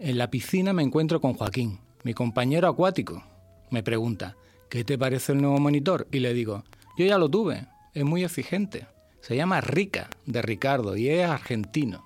En 0.00 0.18
la 0.18 0.28
piscina 0.28 0.72
me 0.72 0.82
encuentro 0.82 1.20
con 1.20 1.34
Joaquín, 1.34 1.78
mi 2.02 2.14
compañero 2.14 2.66
acuático. 2.68 3.22
Me 3.70 3.84
pregunta, 3.84 4.36
¿qué 4.68 4.82
te 4.82 4.98
parece 4.98 5.32
el 5.32 5.40
nuevo 5.40 5.58
monitor? 5.60 6.08
Y 6.10 6.18
le 6.18 6.34
digo, 6.34 6.64
yo 6.98 7.06
ya 7.06 7.16
lo 7.16 7.28
tuve, 7.28 7.68
es 7.94 8.04
muy 8.04 8.24
exigente. 8.24 8.88
Se 9.20 9.36
llama 9.36 9.60
Rica, 9.60 10.10
de 10.26 10.42
Ricardo, 10.42 10.96
y 10.96 11.08
es 11.08 11.28
argentino. 11.28 12.04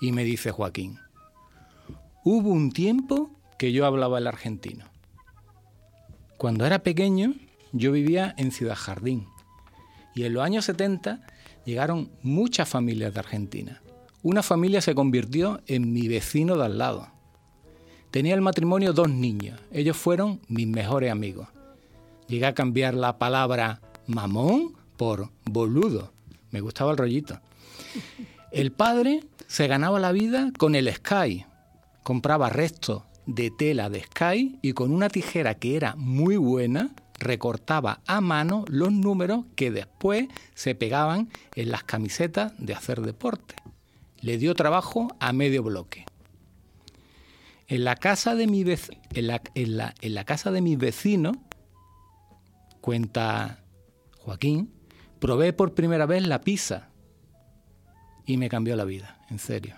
Y 0.00 0.10
me 0.10 0.24
dice 0.24 0.50
Joaquín, 0.50 0.98
hubo 2.24 2.50
un 2.50 2.72
tiempo 2.72 3.30
que 3.56 3.70
yo 3.70 3.86
hablaba 3.86 4.18
el 4.18 4.26
argentino. 4.26 4.86
Cuando 6.38 6.66
era 6.66 6.80
pequeño, 6.82 7.34
yo 7.70 7.92
vivía 7.92 8.34
en 8.36 8.50
Ciudad 8.50 8.74
Jardín. 8.74 9.28
Y 10.14 10.24
en 10.24 10.34
los 10.34 10.44
años 10.44 10.64
70 10.66 11.20
llegaron 11.64 12.10
muchas 12.22 12.68
familias 12.68 13.14
de 13.14 13.20
Argentina. 13.20 13.82
Una 14.22 14.42
familia 14.42 14.80
se 14.80 14.94
convirtió 14.94 15.60
en 15.66 15.92
mi 15.92 16.08
vecino 16.08 16.56
de 16.56 16.64
al 16.64 16.78
lado. 16.78 17.08
Tenía 18.10 18.34
el 18.34 18.40
matrimonio 18.40 18.92
dos 18.92 19.08
niños. 19.08 19.58
Ellos 19.72 19.96
fueron 19.96 20.40
mis 20.48 20.66
mejores 20.66 21.10
amigos. 21.10 21.48
Llegué 22.28 22.46
a 22.46 22.54
cambiar 22.54 22.94
la 22.94 23.18
palabra 23.18 23.80
mamón 24.06 24.74
por 24.96 25.30
boludo. 25.44 26.12
Me 26.50 26.60
gustaba 26.60 26.92
el 26.92 26.98
rollito. 26.98 27.40
El 28.50 28.70
padre 28.70 29.24
se 29.46 29.66
ganaba 29.66 29.98
la 29.98 30.12
vida 30.12 30.52
con 30.58 30.74
el 30.74 30.92
Sky. 30.92 31.46
Compraba 32.02 32.50
restos 32.50 33.02
de 33.26 33.50
tela 33.50 33.88
de 33.88 34.02
Sky 34.02 34.58
y 34.62 34.72
con 34.72 34.92
una 34.92 35.08
tijera 35.08 35.54
que 35.54 35.76
era 35.76 35.94
muy 35.96 36.36
buena 36.36 36.90
recortaba 37.22 38.00
a 38.06 38.20
mano 38.20 38.64
los 38.68 38.92
números 38.92 39.44
que 39.56 39.70
después 39.70 40.28
se 40.54 40.74
pegaban 40.74 41.30
en 41.54 41.70
las 41.70 41.84
camisetas 41.84 42.52
de 42.58 42.74
hacer 42.74 43.00
deporte. 43.00 43.54
Le 44.20 44.38
dio 44.38 44.54
trabajo 44.54 45.08
a 45.20 45.32
medio 45.32 45.62
bloque. 45.62 46.04
En 47.68 47.84
la 47.84 47.96
casa 47.96 48.34
de 48.34 48.46
mi, 48.46 48.64
vec- 48.64 48.98
en 49.14 49.26
la, 49.28 49.40
en 49.54 49.76
la- 49.76 49.94
en 50.00 50.14
la 50.14 50.24
casa 50.24 50.50
de 50.50 50.60
mis 50.60 50.76
vecinos, 50.78 51.36
cuenta 52.80 53.64
Joaquín, 54.18 54.72
probé 55.18 55.52
por 55.52 55.74
primera 55.74 56.06
vez 56.06 56.26
la 56.26 56.40
pizza 56.40 56.88
y 58.26 58.36
me 58.36 58.48
cambió 58.48 58.76
la 58.76 58.84
vida, 58.84 59.18
en 59.30 59.38
serio. 59.38 59.76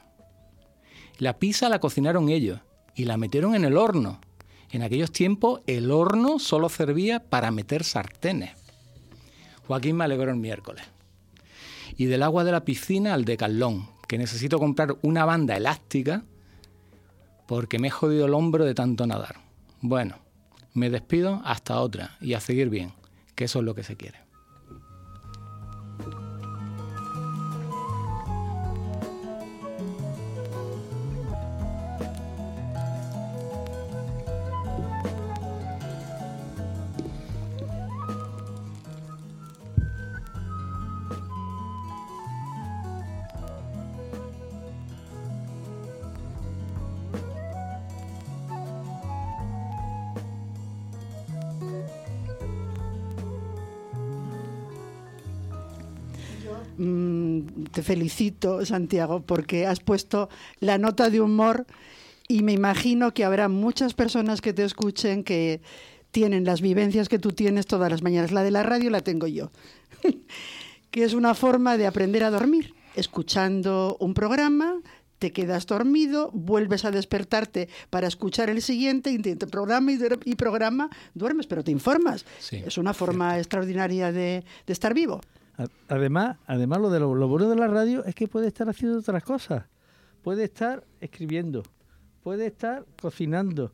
La 1.19 1.39
pizza 1.39 1.69
la 1.69 1.79
cocinaron 1.79 2.29
ellos 2.29 2.61
y 2.95 3.05
la 3.05 3.17
metieron 3.17 3.55
en 3.55 3.65
el 3.65 3.77
horno. 3.77 4.21
En 4.75 4.83
aquellos 4.83 5.13
tiempos 5.13 5.61
el 5.69 5.93
horno 5.93 6.41
solo 6.41 6.69
servía 6.69 7.21
para 7.21 7.53
meter 7.53 7.85
sartenes. 7.85 8.51
Joaquín 9.69 9.95
me 9.95 10.03
alegró 10.03 10.33
el 10.33 10.37
miércoles. 10.37 10.85
Y 11.97 12.07
del 12.07 12.25
agua 12.25 12.43
de 12.43 12.51
la 12.51 12.65
piscina 12.65 13.15
al 13.15 13.25
decalón, 13.25 13.89
que 14.09 14.19
necesito 14.19 14.59
comprar 14.59 14.97
una 15.03 15.25
banda 15.25 15.57
elástica 15.57 16.25
porque 17.47 17.79
me 17.79 17.87
he 17.87 17.91
jodido 17.93 18.27
el 18.27 18.35
hombro 18.35 18.65
de 18.65 18.75
tanto 18.75 19.07
nadar. 19.07 19.37
Bueno, 19.81 20.17
me 20.73 20.91
despido 20.91 21.41
hasta 21.45 21.79
otra 21.79 22.17
y 22.21 22.35
a 22.35 22.41
seguir 22.41 22.69
bien, 22.69 22.95
que 23.37 23.45
eso 23.45 23.61
es 23.61 23.65
lo 23.65 23.77
que 23.77 23.85
se 23.85 23.95
quiere. 23.95 24.24
Felicito, 57.85 58.65
Santiago, 58.67 59.21
porque 59.25 59.67
has 59.67 59.79
puesto 59.81 60.29
la 60.61 60.79
nota 60.79 61.11
de 61.11 61.21
humor 61.21 61.67
y 62.27 62.43
me 62.43 62.53
imagino 62.53 63.13
que 63.15 63.25
habrá 63.25 63.49
muchas 63.49 63.95
personas 63.95 64.41
que 64.41 64.53
te 64.53 64.65
escuchen 64.65 65.23
que 65.23 65.61
tienen 66.11 66.45
las 66.45 66.61
vivencias 66.61 67.09
que 67.09 67.19
tú 67.19 67.33
tienes 67.33 67.67
todas 67.67 67.91
las 67.91 68.03
mañanas. 68.03 68.33
La 68.33 68.43
de 68.43 68.51
la 68.51 68.63
radio 68.63 68.91
la 68.91 69.01
tengo 69.03 69.27
yo, 69.27 69.51
que 70.91 71.05
es 71.05 71.15
una 71.15 71.35
forma 71.35 71.77
de 71.77 71.87
aprender 71.87 72.25
a 72.25 72.31
dormir, 72.31 72.75
escuchando 72.97 73.97
un 74.01 74.15
programa. 74.15 74.75
Te 75.19 75.33
quedas 75.33 75.67
dormido, 75.67 76.31
vuelves 76.35 76.85
a 76.85 76.91
despertarte 76.91 77.69
para 77.89 78.07
escuchar 78.09 78.51
el 78.51 78.61
siguiente, 78.61 79.17
programa 79.47 79.91
y, 79.93 80.35
programa, 80.35 80.91
duermes, 81.15 81.47
pero 81.47 81.65
te 81.65 81.71
informas. 81.71 82.27
Sí, 82.41 82.63
es 82.67 82.77
una 82.77 82.93
forma 82.93 83.39
extraordinaria 83.39 84.13
de- 84.13 84.45
de 84.67 84.73
estar 84.73 84.93
vivo. 84.93 85.21
Además, 85.89 86.37
además 86.47 86.81
lo 86.81 86.91
de 86.91 87.01
lo, 87.01 87.15
lo 87.15 87.29
bueno 87.29 87.49
de 87.49 87.57
la 87.57 87.69
radio 87.69 88.05
es 88.05 88.15
que 88.15 88.27
puede 88.29 88.49
estar 88.49 88.69
haciendo 88.69 88.99
otras 88.99 89.23
cosas. 89.23 89.65
Puede 90.23 90.45
estar 90.45 90.83
escribiendo, 91.01 91.63
puede 92.23 92.47
estar 92.47 92.85
cocinando, 93.01 93.73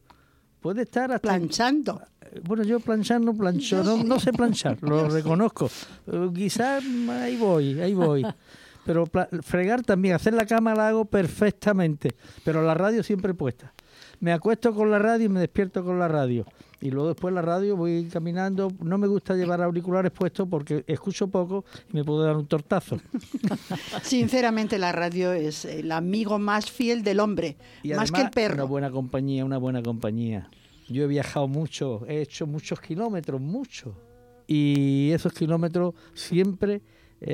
puede 0.61 0.83
estar 0.83 1.13
hasta 1.13 1.21
planchando. 1.29 2.03
Bueno, 2.45 2.65
yo 2.65 2.81
planchar 2.81 3.21
no 3.21 3.35
plancho, 3.35 3.83
no, 3.83 4.03
no 4.03 4.21
sé 4.21 4.33
planchar, 4.33 4.79
lo 4.83 5.09
reconozco. 5.11 5.71
Eh, 6.07 6.31
Quizás 6.35 6.85
ahí 7.09 7.37
voy, 7.37 7.81
ahí 7.81 7.95
voy. 7.95 8.27
Pero 8.85 9.07
fregar 9.43 9.83
también, 9.83 10.15
hacer 10.15 10.35
la 10.35 10.47
cama 10.47 10.75
la 10.75 10.89
hago 10.89 11.05
perfectamente, 11.05 12.15
pero 12.45 12.63
la 12.63 12.75
radio 12.75 13.03
siempre 13.03 13.35
puesta. 13.35 13.73
Me 14.21 14.33
acuesto 14.33 14.75
con 14.75 14.91
la 14.91 14.99
radio 14.99 15.27
y 15.27 15.29
me 15.29 15.41
despierto 15.41 15.85
con 15.85 15.99
la 15.99 16.09
radio. 16.09 16.45
Y 16.81 16.91
luego 16.91 17.09
después 17.09 17.35
la 17.35 17.43
radio 17.43 17.77
voy 17.77 18.05
caminando. 18.07 18.73
No 18.81 18.97
me 18.97 19.07
gusta 19.07 19.35
llevar 19.35 19.61
auriculares 19.61 20.11
puestos 20.13 20.49
porque 20.49 20.83
escucho 20.87 21.29
poco 21.29 21.65
y 21.93 21.97
me 21.97 22.05
puedo 22.05 22.23
dar 22.25 22.37
un 22.37 22.47
tortazo. 22.47 22.99
Sinceramente, 24.03 24.79
la 24.79 24.93
radio 24.93 25.33
es 25.33 25.67
el 25.67 25.93
amigo 25.93 26.39
más 26.39 26.71
fiel 26.71 27.03
del 27.03 27.21
hombre, 27.21 27.57
Y 27.83 27.93
más 27.93 28.11
que 28.11 28.23
el 28.23 28.31
perro. 28.31 28.55
Una 28.55 28.65
buena 28.65 28.91
compañía, 28.91 29.45
una 29.45 29.59
buena 29.59 29.83
compañía. 29.83 30.49
Yo 30.89 31.05
he 31.05 31.07
viajado 31.07 31.47
mucho, 31.49 32.05
he 32.09 32.23
hecho 32.23 32.47
muchos 32.47 32.81
kilómetros, 32.81 33.41
muchos. 33.41 33.95
y 34.47 35.11
esos 35.13 35.33
kilómetros 35.33 35.95
siempre 36.15 36.81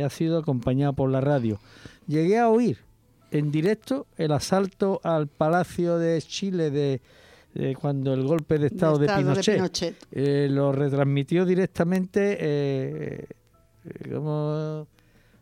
ha 0.05 0.11
sido 0.11 0.39
acompañado 0.39 0.93
por 0.93 1.09
la 1.11 1.21
radio. 1.21 1.59
Llegué 2.07 2.39
a 2.39 2.49
oír 2.49 2.79
en 3.31 3.51
directo 3.51 4.07
el 4.17 4.33
asalto 4.33 5.01
al 5.05 5.29
Palacio 5.29 5.99
de 5.99 6.21
Chile 6.23 6.71
de, 6.71 7.01
de 7.57 7.75
cuando 7.75 8.13
el 8.13 8.23
golpe 8.25 8.59
de 8.59 8.67
Estado 8.69 8.99
de, 8.99 9.07
Estado 9.07 9.21
de 9.23 9.31
Pinochet. 9.33 9.55
Pinochet. 9.57 9.97
Eh, 10.13 10.49
lo 10.51 10.73
retransmitió 10.73 11.45
directamente 11.45 12.37
eh, 12.41 13.27
eh, 13.85 14.11
como 14.13 14.87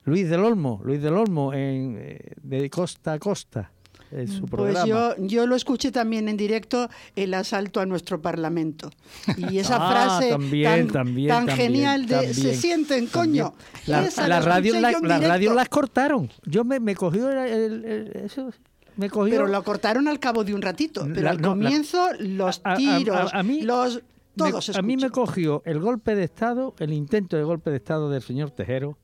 Luis 0.05 0.29
del 0.29 0.41
Olmo, 0.41 0.81
Luis 0.85 1.03
del 1.03 1.15
Olmo 1.15 1.53
en, 1.53 1.97
eh, 1.99 2.21
de 2.43 2.71
costa 2.71 3.15
a 3.15 3.19
costa 3.19 3.71
en 4.11 4.29
su 4.29 4.43
Pues 4.47 4.51
programa. 4.51 4.87
yo, 4.87 5.15
yo 5.27 5.47
lo 5.47 5.57
escuché 5.57 5.91
también 5.91 6.29
en 6.29 6.37
directo, 6.37 6.89
el 7.17 7.35
asalto 7.35 7.81
a 7.81 7.87
nuestro 7.87 8.23
Parlamento. 8.23 8.91
Y 9.37 9.59
esa 9.59 9.77
Ah, 9.81 9.91
frase 9.91 10.31
también, 10.31 10.87
tan, 10.87 10.93
también, 10.93 11.29
tan 11.31 11.47
también, 11.47 11.57
genial 11.73 12.07
de 12.07 12.33
se 12.33 12.55
sienten, 12.55 13.07
coño. 13.09 13.55
La, 13.87 14.09
la 14.29 14.41
radio, 14.41 14.79
la, 14.81 14.93
radio 15.19 15.53
las 15.53 15.69
cortaron. 15.69 16.31
Yo 16.45 16.65
me, 16.65 16.79
me 16.79 16.95
cogió 16.95 17.29
el, 17.29 17.39
el- 17.39 17.85
el- 17.85 18.17
eso, 18.25 18.51
me 18.97 19.11
cogió 19.11 19.31
Pero 19.33 19.47
lo 19.49 19.63
cortaron 19.65 20.09
al 20.09 20.19
cabo 20.21 20.45
de 20.45 20.55
un 20.55 20.63
ratito. 20.63 21.05
Pero 21.09 21.23
La- 21.23 21.31
al 21.31 21.41
no, 21.41 21.49
la- 21.57 21.63
comienzo, 21.65 22.07
los 22.21 22.61
a- 22.65 22.75
tiros, 22.77 23.33
a- 23.35 23.39
a 23.39 23.43
mí 23.43 23.63
los... 23.63 23.97
me- 23.97 24.03
Todo 24.37 24.61
se 24.61 24.77
a 24.79 24.83
mí 24.83 24.97
me 24.97 25.11
cogió 25.11 25.63
el 25.65 25.79
golpe 25.81 26.15
de 26.17 26.25
Estado, 26.25 26.75
el 26.79 26.93
intento 26.93 27.37
de 27.37 27.45
golpe 27.45 27.71
de 27.71 27.77
Estado 27.77 28.11
del 28.11 28.23
señor 28.23 28.51
Tejero 28.51 28.97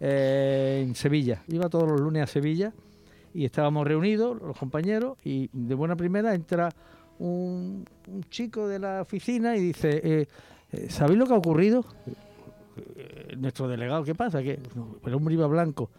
eh, 0.00 0.84
en 0.86 0.94
Sevilla. 0.94 1.42
Iba 1.48 1.68
todos 1.68 1.88
los 1.88 2.00
lunes 2.00 2.22
a 2.22 2.26
Sevilla 2.26 2.72
y 3.34 3.44
estábamos 3.44 3.86
reunidos, 3.86 4.40
los 4.40 4.56
compañeros, 4.56 5.18
y 5.24 5.48
de 5.52 5.74
buena 5.74 5.96
primera 5.96 6.34
entra 6.34 6.68
un, 7.18 7.84
un 8.08 8.22
chico 8.30 8.68
de 8.68 8.78
la 8.78 9.02
oficina 9.02 9.56
y 9.56 9.60
dice, 9.60 10.00
eh, 10.02 10.28
eh, 10.72 10.86
¿sabéis 10.90 11.18
lo 11.18 11.26
que 11.26 11.32
ha 11.34 11.36
ocurrido? 11.36 11.84
Eh, 12.76 13.34
nuestro 13.38 13.68
delegado, 13.68 14.04
¿qué 14.04 14.14
pasa? 14.14 14.42
Que 14.42 14.60
el 15.04 15.14
hombre 15.14 15.34
iba 15.34 15.46
blanco. 15.46 15.90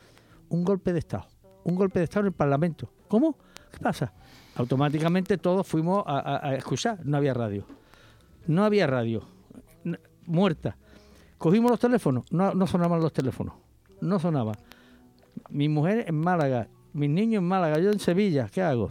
Un 0.50 0.64
golpe 0.64 0.94
de 0.94 1.00
Estado. 1.00 1.26
Un 1.68 1.76
golpe 1.76 2.00
de 2.00 2.06
Estado 2.06 2.22
en 2.22 2.28
el 2.28 2.34
Parlamento. 2.34 2.90
¿Cómo? 3.08 3.38
¿Qué 3.72 3.80
pasa? 3.80 4.14
Automáticamente 4.56 5.38
todos 5.38 5.68
fuimos 5.68 6.04
a, 6.08 6.20
a- 6.20 6.48
a 6.50 6.56
escuchar. 6.56 7.00
No 7.06 7.18
había 7.18 7.34
radio. 7.34 7.66
No 8.48 8.64
había 8.66 8.88
radio. 8.88 9.24
N- 9.84 10.00
Muerta. 10.26 10.78
Cogimos 11.38 11.70
los 11.72 11.80
teléfonos. 11.80 12.24
No, 12.32 12.54
no 12.54 12.66
sonaban 12.68 13.00
los 13.02 13.14
teléfonos. 13.14 13.54
No 14.02 14.18
sonaba. 14.20 14.54
Mi 15.50 15.70
mujer 15.70 16.06
en 16.08 16.16
Málaga. 16.20 16.68
Mis 16.94 17.10
niños 17.10 17.42
en 17.42 17.48
Málaga. 17.48 17.80
Yo 17.80 17.92
en 17.92 18.00
Sevilla. 18.00 18.48
¿Qué 18.52 18.62
hago? 18.62 18.90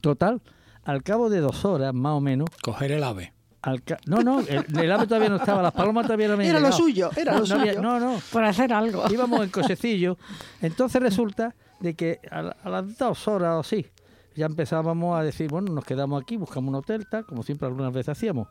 Total. 0.00 0.40
Al 0.84 1.02
cabo 1.02 1.30
de 1.30 1.40
dos 1.40 1.64
horas, 1.64 1.94
más 1.94 2.12
o 2.14 2.20
menos. 2.20 2.48
Coger 2.62 2.92
el 2.92 3.04
ave. 3.04 3.32
al 3.62 3.82
no, 4.06 4.22
no. 4.22 4.40
El, 4.40 4.64
el 4.78 4.90
ave 4.92 5.06
todavía 5.06 5.28
no 5.28 5.36
estaba. 5.36 5.62
Las 5.62 5.72
palomas 5.72 6.06
todavía 6.06 6.28
no 6.28 6.34
habían 6.34 6.50
Era 6.50 6.60
lo 6.60 6.72
suyo, 6.72 7.10
era 7.16 7.32
no, 7.34 7.40
lo 7.40 7.46
no 7.46 7.54
había- 7.60 7.72
suyo. 7.74 7.82
no, 7.82 8.00
no 8.00 8.18
Por 8.32 8.44
hacer 8.44 8.72
algo. 8.72 9.04
íbamos 9.10 9.42
en 9.44 9.50
cochecillo. 9.50 10.18
Entonces 10.60 11.00
resulta 11.00 11.54
de 11.84 11.94
que 11.94 12.20
a, 12.30 12.42
la- 12.42 12.56
a 12.62 12.70
las 12.70 12.96
dos 12.98 13.28
horas 13.28 13.56
o 13.56 13.60
así, 13.60 13.86
ya 14.34 14.46
empezábamos 14.46 15.18
a 15.18 15.22
decir, 15.22 15.48
bueno, 15.50 15.72
nos 15.72 15.84
quedamos 15.84 16.20
aquí, 16.22 16.36
buscamos 16.36 16.70
un 16.70 16.76
hotel, 16.76 17.06
tal, 17.08 17.24
como 17.26 17.42
siempre 17.42 17.68
algunas 17.68 17.92
veces 17.92 18.08
hacíamos. 18.10 18.48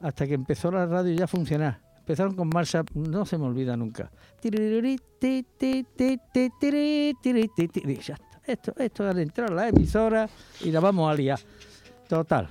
Hasta 0.00 0.26
que 0.26 0.34
empezó 0.34 0.70
la 0.70 0.86
radio 0.86 1.12
ya 1.14 1.24
a 1.24 1.28
funcionar. 1.28 1.80
Empezaron 1.98 2.34
con 2.34 2.48
marcha, 2.48 2.82
no 2.94 3.26
se 3.26 3.36
me 3.38 3.44
olvida 3.46 3.76
nunca. 3.76 4.10
Esto, 8.44 8.72
esto 8.76 9.04
es 9.04 9.10
al 9.14 9.18
entrar 9.20 9.50
la 9.50 9.68
emisora 9.68 10.28
y 10.64 10.70
la 10.72 10.80
vamos 10.80 11.10
a 11.10 11.14
liar. 11.14 11.38
Total. 12.08 12.48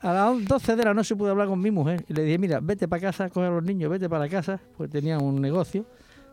A 0.00 0.12
las 0.12 0.44
12 0.44 0.76
de 0.76 0.84
la 0.84 0.94
noche 0.94 1.16
pude 1.16 1.30
hablar 1.30 1.48
con 1.48 1.60
mi 1.60 1.70
mujer 1.70 2.04
y 2.08 2.12
le 2.14 2.22
dije, 2.24 2.38
mira, 2.38 2.60
vete 2.62 2.86
para 2.88 3.00
casa, 3.02 3.28
coge 3.30 3.46
a 3.46 3.50
los 3.50 3.62
niños, 3.62 3.90
vete 3.90 4.08
para 4.08 4.28
casa, 4.28 4.60
pues 4.76 4.90
tenía 4.90 5.18
un 5.18 5.40
negocio 5.40 5.84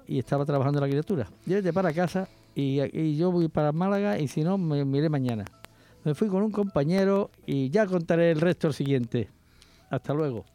y 0.08 0.20
estaba 0.20 0.46
trabajando 0.46 0.80
la 0.82 0.88
criatura. 0.88 1.28
Vete 1.46 1.72
para 1.74 1.92
casa 1.94 2.28
y, 2.56 2.82
y 2.98 3.16
yo 3.18 3.32
voy 3.32 3.48
para 3.48 3.72
Málaga 3.72 4.20
y 4.20 4.28
si 4.28 4.44
no, 4.44 4.58
me 4.58 4.84
miré 4.86 5.10
mañana. 5.10 5.46
Me 6.04 6.16
fui 6.16 6.28
con 6.28 6.44
un 6.44 6.52
compañero 6.52 7.30
y 7.46 7.70
ya 7.70 7.86
contaré 7.86 8.32
el 8.32 8.42
resto 8.42 8.68
el 8.68 8.74
siguiente. 8.74 9.30
Hasta 9.90 10.14
luego. 10.14 10.46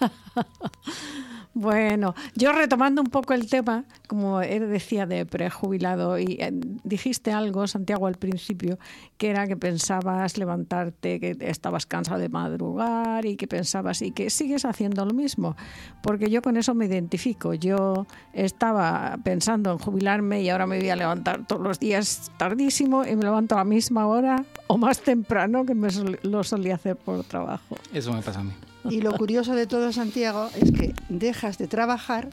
Bueno, 1.52 2.14
yo 2.36 2.52
retomando 2.52 3.02
un 3.02 3.08
poco 3.08 3.34
el 3.34 3.50
tema, 3.50 3.84
como 4.06 4.40
él 4.40 4.70
decía 4.70 5.04
de 5.06 5.26
prejubilado, 5.26 6.16
y 6.18 6.36
eh, 6.40 6.52
dijiste 6.84 7.32
algo, 7.32 7.66
Santiago, 7.66 8.06
al 8.06 8.14
principio, 8.14 8.78
que 9.18 9.30
era 9.30 9.48
que 9.48 9.56
pensabas 9.56 10.38
levantarte, 10.38 11.18
que 11.18 11.36
estabas 11.40 11.86
cansado 11.86 12.20
de 12.20 12.28
madrugar 12.28 13.26
y 13.26 13.36
que 13.36 13.48
pensabas 13.48 14.00
y 14.02 14.12
que 14.12 14.30
sigues 14.30 14.64
haciendo 14.64 15.04
lo 15.04 15.12
mismo, 15.12 15.56
porque 16.02 16.30
yo 16.30 16.40
con 16.40 16.56
eso 16.56 16.72
me 16.74 16.86
identifico. 16.86 17.52
Yo 17.54 18.06
estaba 18.32 19.18
pensando 19.24 19.72
en 19.72 19.78
jubilarme 19.78 20.42
y 20.42 20.50
ahora 20.50 20.66
me 20.68 20.78
voy 20.78 20.90
a 20.90 20.96
levantar 20.96 21.46
todos 21.48 21.62
los 21.62 21.80
días 21.80 22.30
tardísimo 22.36 23.04
y 23.04 23.16
me 23.16 23.24
levanto 23.24 23.56
a 23.56 23.58
la 23.58 23.64
misma 23.64 24.06
hora 24.06 24.44
o 24.68 24.78
más 24.78 25.00
temprano 25.00 25.66
que 25.66 25.74
me 25.74 25.90
sol- 25.90 26.20
lo 26.22 26.44
solía 26.44 26.76
hacer 26.76 26.94
por 26.96 27.24
trabajo. 27.24 27.76
Eso 27.92 28.12
me 28.12 28.22
pasa 28.22 28.40
a 28.40 28.44
mí. 28.44 28.52
Y 28.88 29.00
lo 29.02 29.12
curioso 29.12 29.54
de 29.54 29.66
todo, 29.66 29.92
Santiago, 29.92 30.48
es 30.60 30.72
que 30.72 30.94
dejas 31.08 31.58
de 31.58 31.66
trabajar 31.68 32.30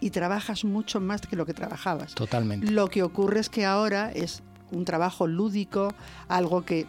y 0.00 0.10
trabajas 0.10 0.64
mucho 0.64 1.00
más 1.00 1.22
que 1.22 1.36
lo 1.36 1.46
que 1.46 1.54
trabajabas. 1.54 2.14
Totalmente. 2.14 2.70
Lo 2.70 2.88
que 2.88 3.02
ocurre 3.02 3.40
es 3.40 3.48
que 3.48 3.64
ahora 3.64 4.10
es 4.12 4.42
un 4.72 4.84
trabajo 4.84 5.26
lúdico, 5.26 5.94
algo 6.28 6.64
que 6.64 6.86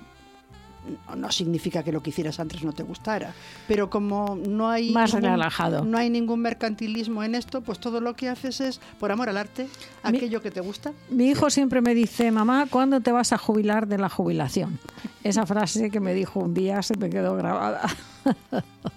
no- 1.18 1.32
significa 1.32 1.84
que 1.84 1.92
lo 1.92 2.02
que 2.02 2.10
hicieras 2.12 2.40
antes 2.40 2.64
no 2.64 2.72
te 2.74 2.82
gustara, 2.84 3.34
pero 3.68 3.90
como 3.90 4.38
no 4.48 4.70
hay 4.70 4.92
Más 4.92 5.14
ningún- 5.14 5.32
relajado. 5.32 5.84
no 5.84 5.98
hay 5.98 6.10
ningún 6.10 6.40
mercantilismo 6.42 7.24
en 7.24 7.36
esto, 7.36 7.62
pues 7.62 7.80
todo 7.80 8.00
lo 8.02 8.14
que 8.16 8.30
haces 8.30 8.62
es 8.62 8.80
por 9.00 9.12
amor 9.12 9.28
al 9.30 9.36
arte, 9.38 9.68
Mi- 10.10 10.18
aquello 10.18 10.42
que 10.42 10.50
te 10.52 10.62
gusta. 10.62 10.94
Mi 11.10 11.28
hijo 11.30 11.50
siempre 11.50 11.82
me 11.82 11.94
dice, 11.94 12.32
mamá, 12.32 12.68
¿cuándo 12.70 13.02
te 13.02 13.12
vas 13.12 13.34
a 13.34 13.38
jubilar 13.38 13.88
de 13.88 13.98
la 13.98 14.08
jubilación? 14.10 14.80
Esa 15.24 15.46
frase 15.46 15.90
que 15.92 16.00
me 16.00 16.14
dijo 16.14 16.40
un 16.40 16.54
día 16.54 16.82
se 16.82 16.96
me 16.98 17.10
quedó 17.10 17.36
grabada. 17.36 17.82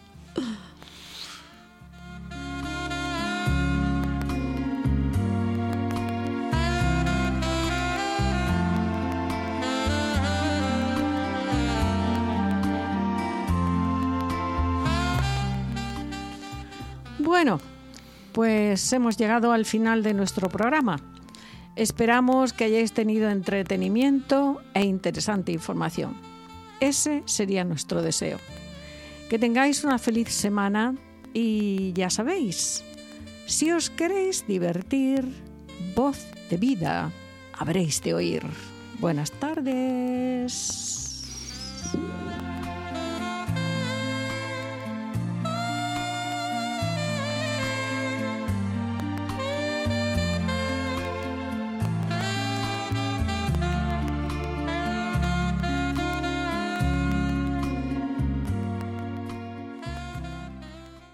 Bueno, 17.30 17.58
pues 18.32 18.92
hemos 18.92 19.16
llegado 19.16 19.52
al 19.52 19.64
final 19.64 20.02
de 20.02 20.12
nuestro 20.14 20.48
programa. 20.48 21.00
Esperamos 21.74 22.52
que 22.52 22.64
hayáis 22.64 22.92
tenido 22.92 23.30
entretenimiento 23.30 24.60
e 24.74 24.82
interesante 24.82 25.50
información. 25.52 26.16
Ese 26.80 27.22
sería 27.24 27.64
nuestro 27.64 28.02
deseo. 28.02 28.38
Que 29.30 29.38
tengáis 29.38 29.84
una 29.84 30.00
feliz 30.00 30.28
semana 30.34 30.96
y 31.32 31.92
ya 31.92 32.10
sabéis, 32.10 32.82
si 33.46 33.70
os 33.70 33.88
queréis 33.88 34.44
divertir, 34.44 35.24
voz 35.94 36.26
de 36.50 36.56
vida 36.56 37.12
habréis 37.52 38.02
de 38.02 38.14
oír. 38.14 38.42
Buenas 38.98 39.30
tardes. 39.30 40.90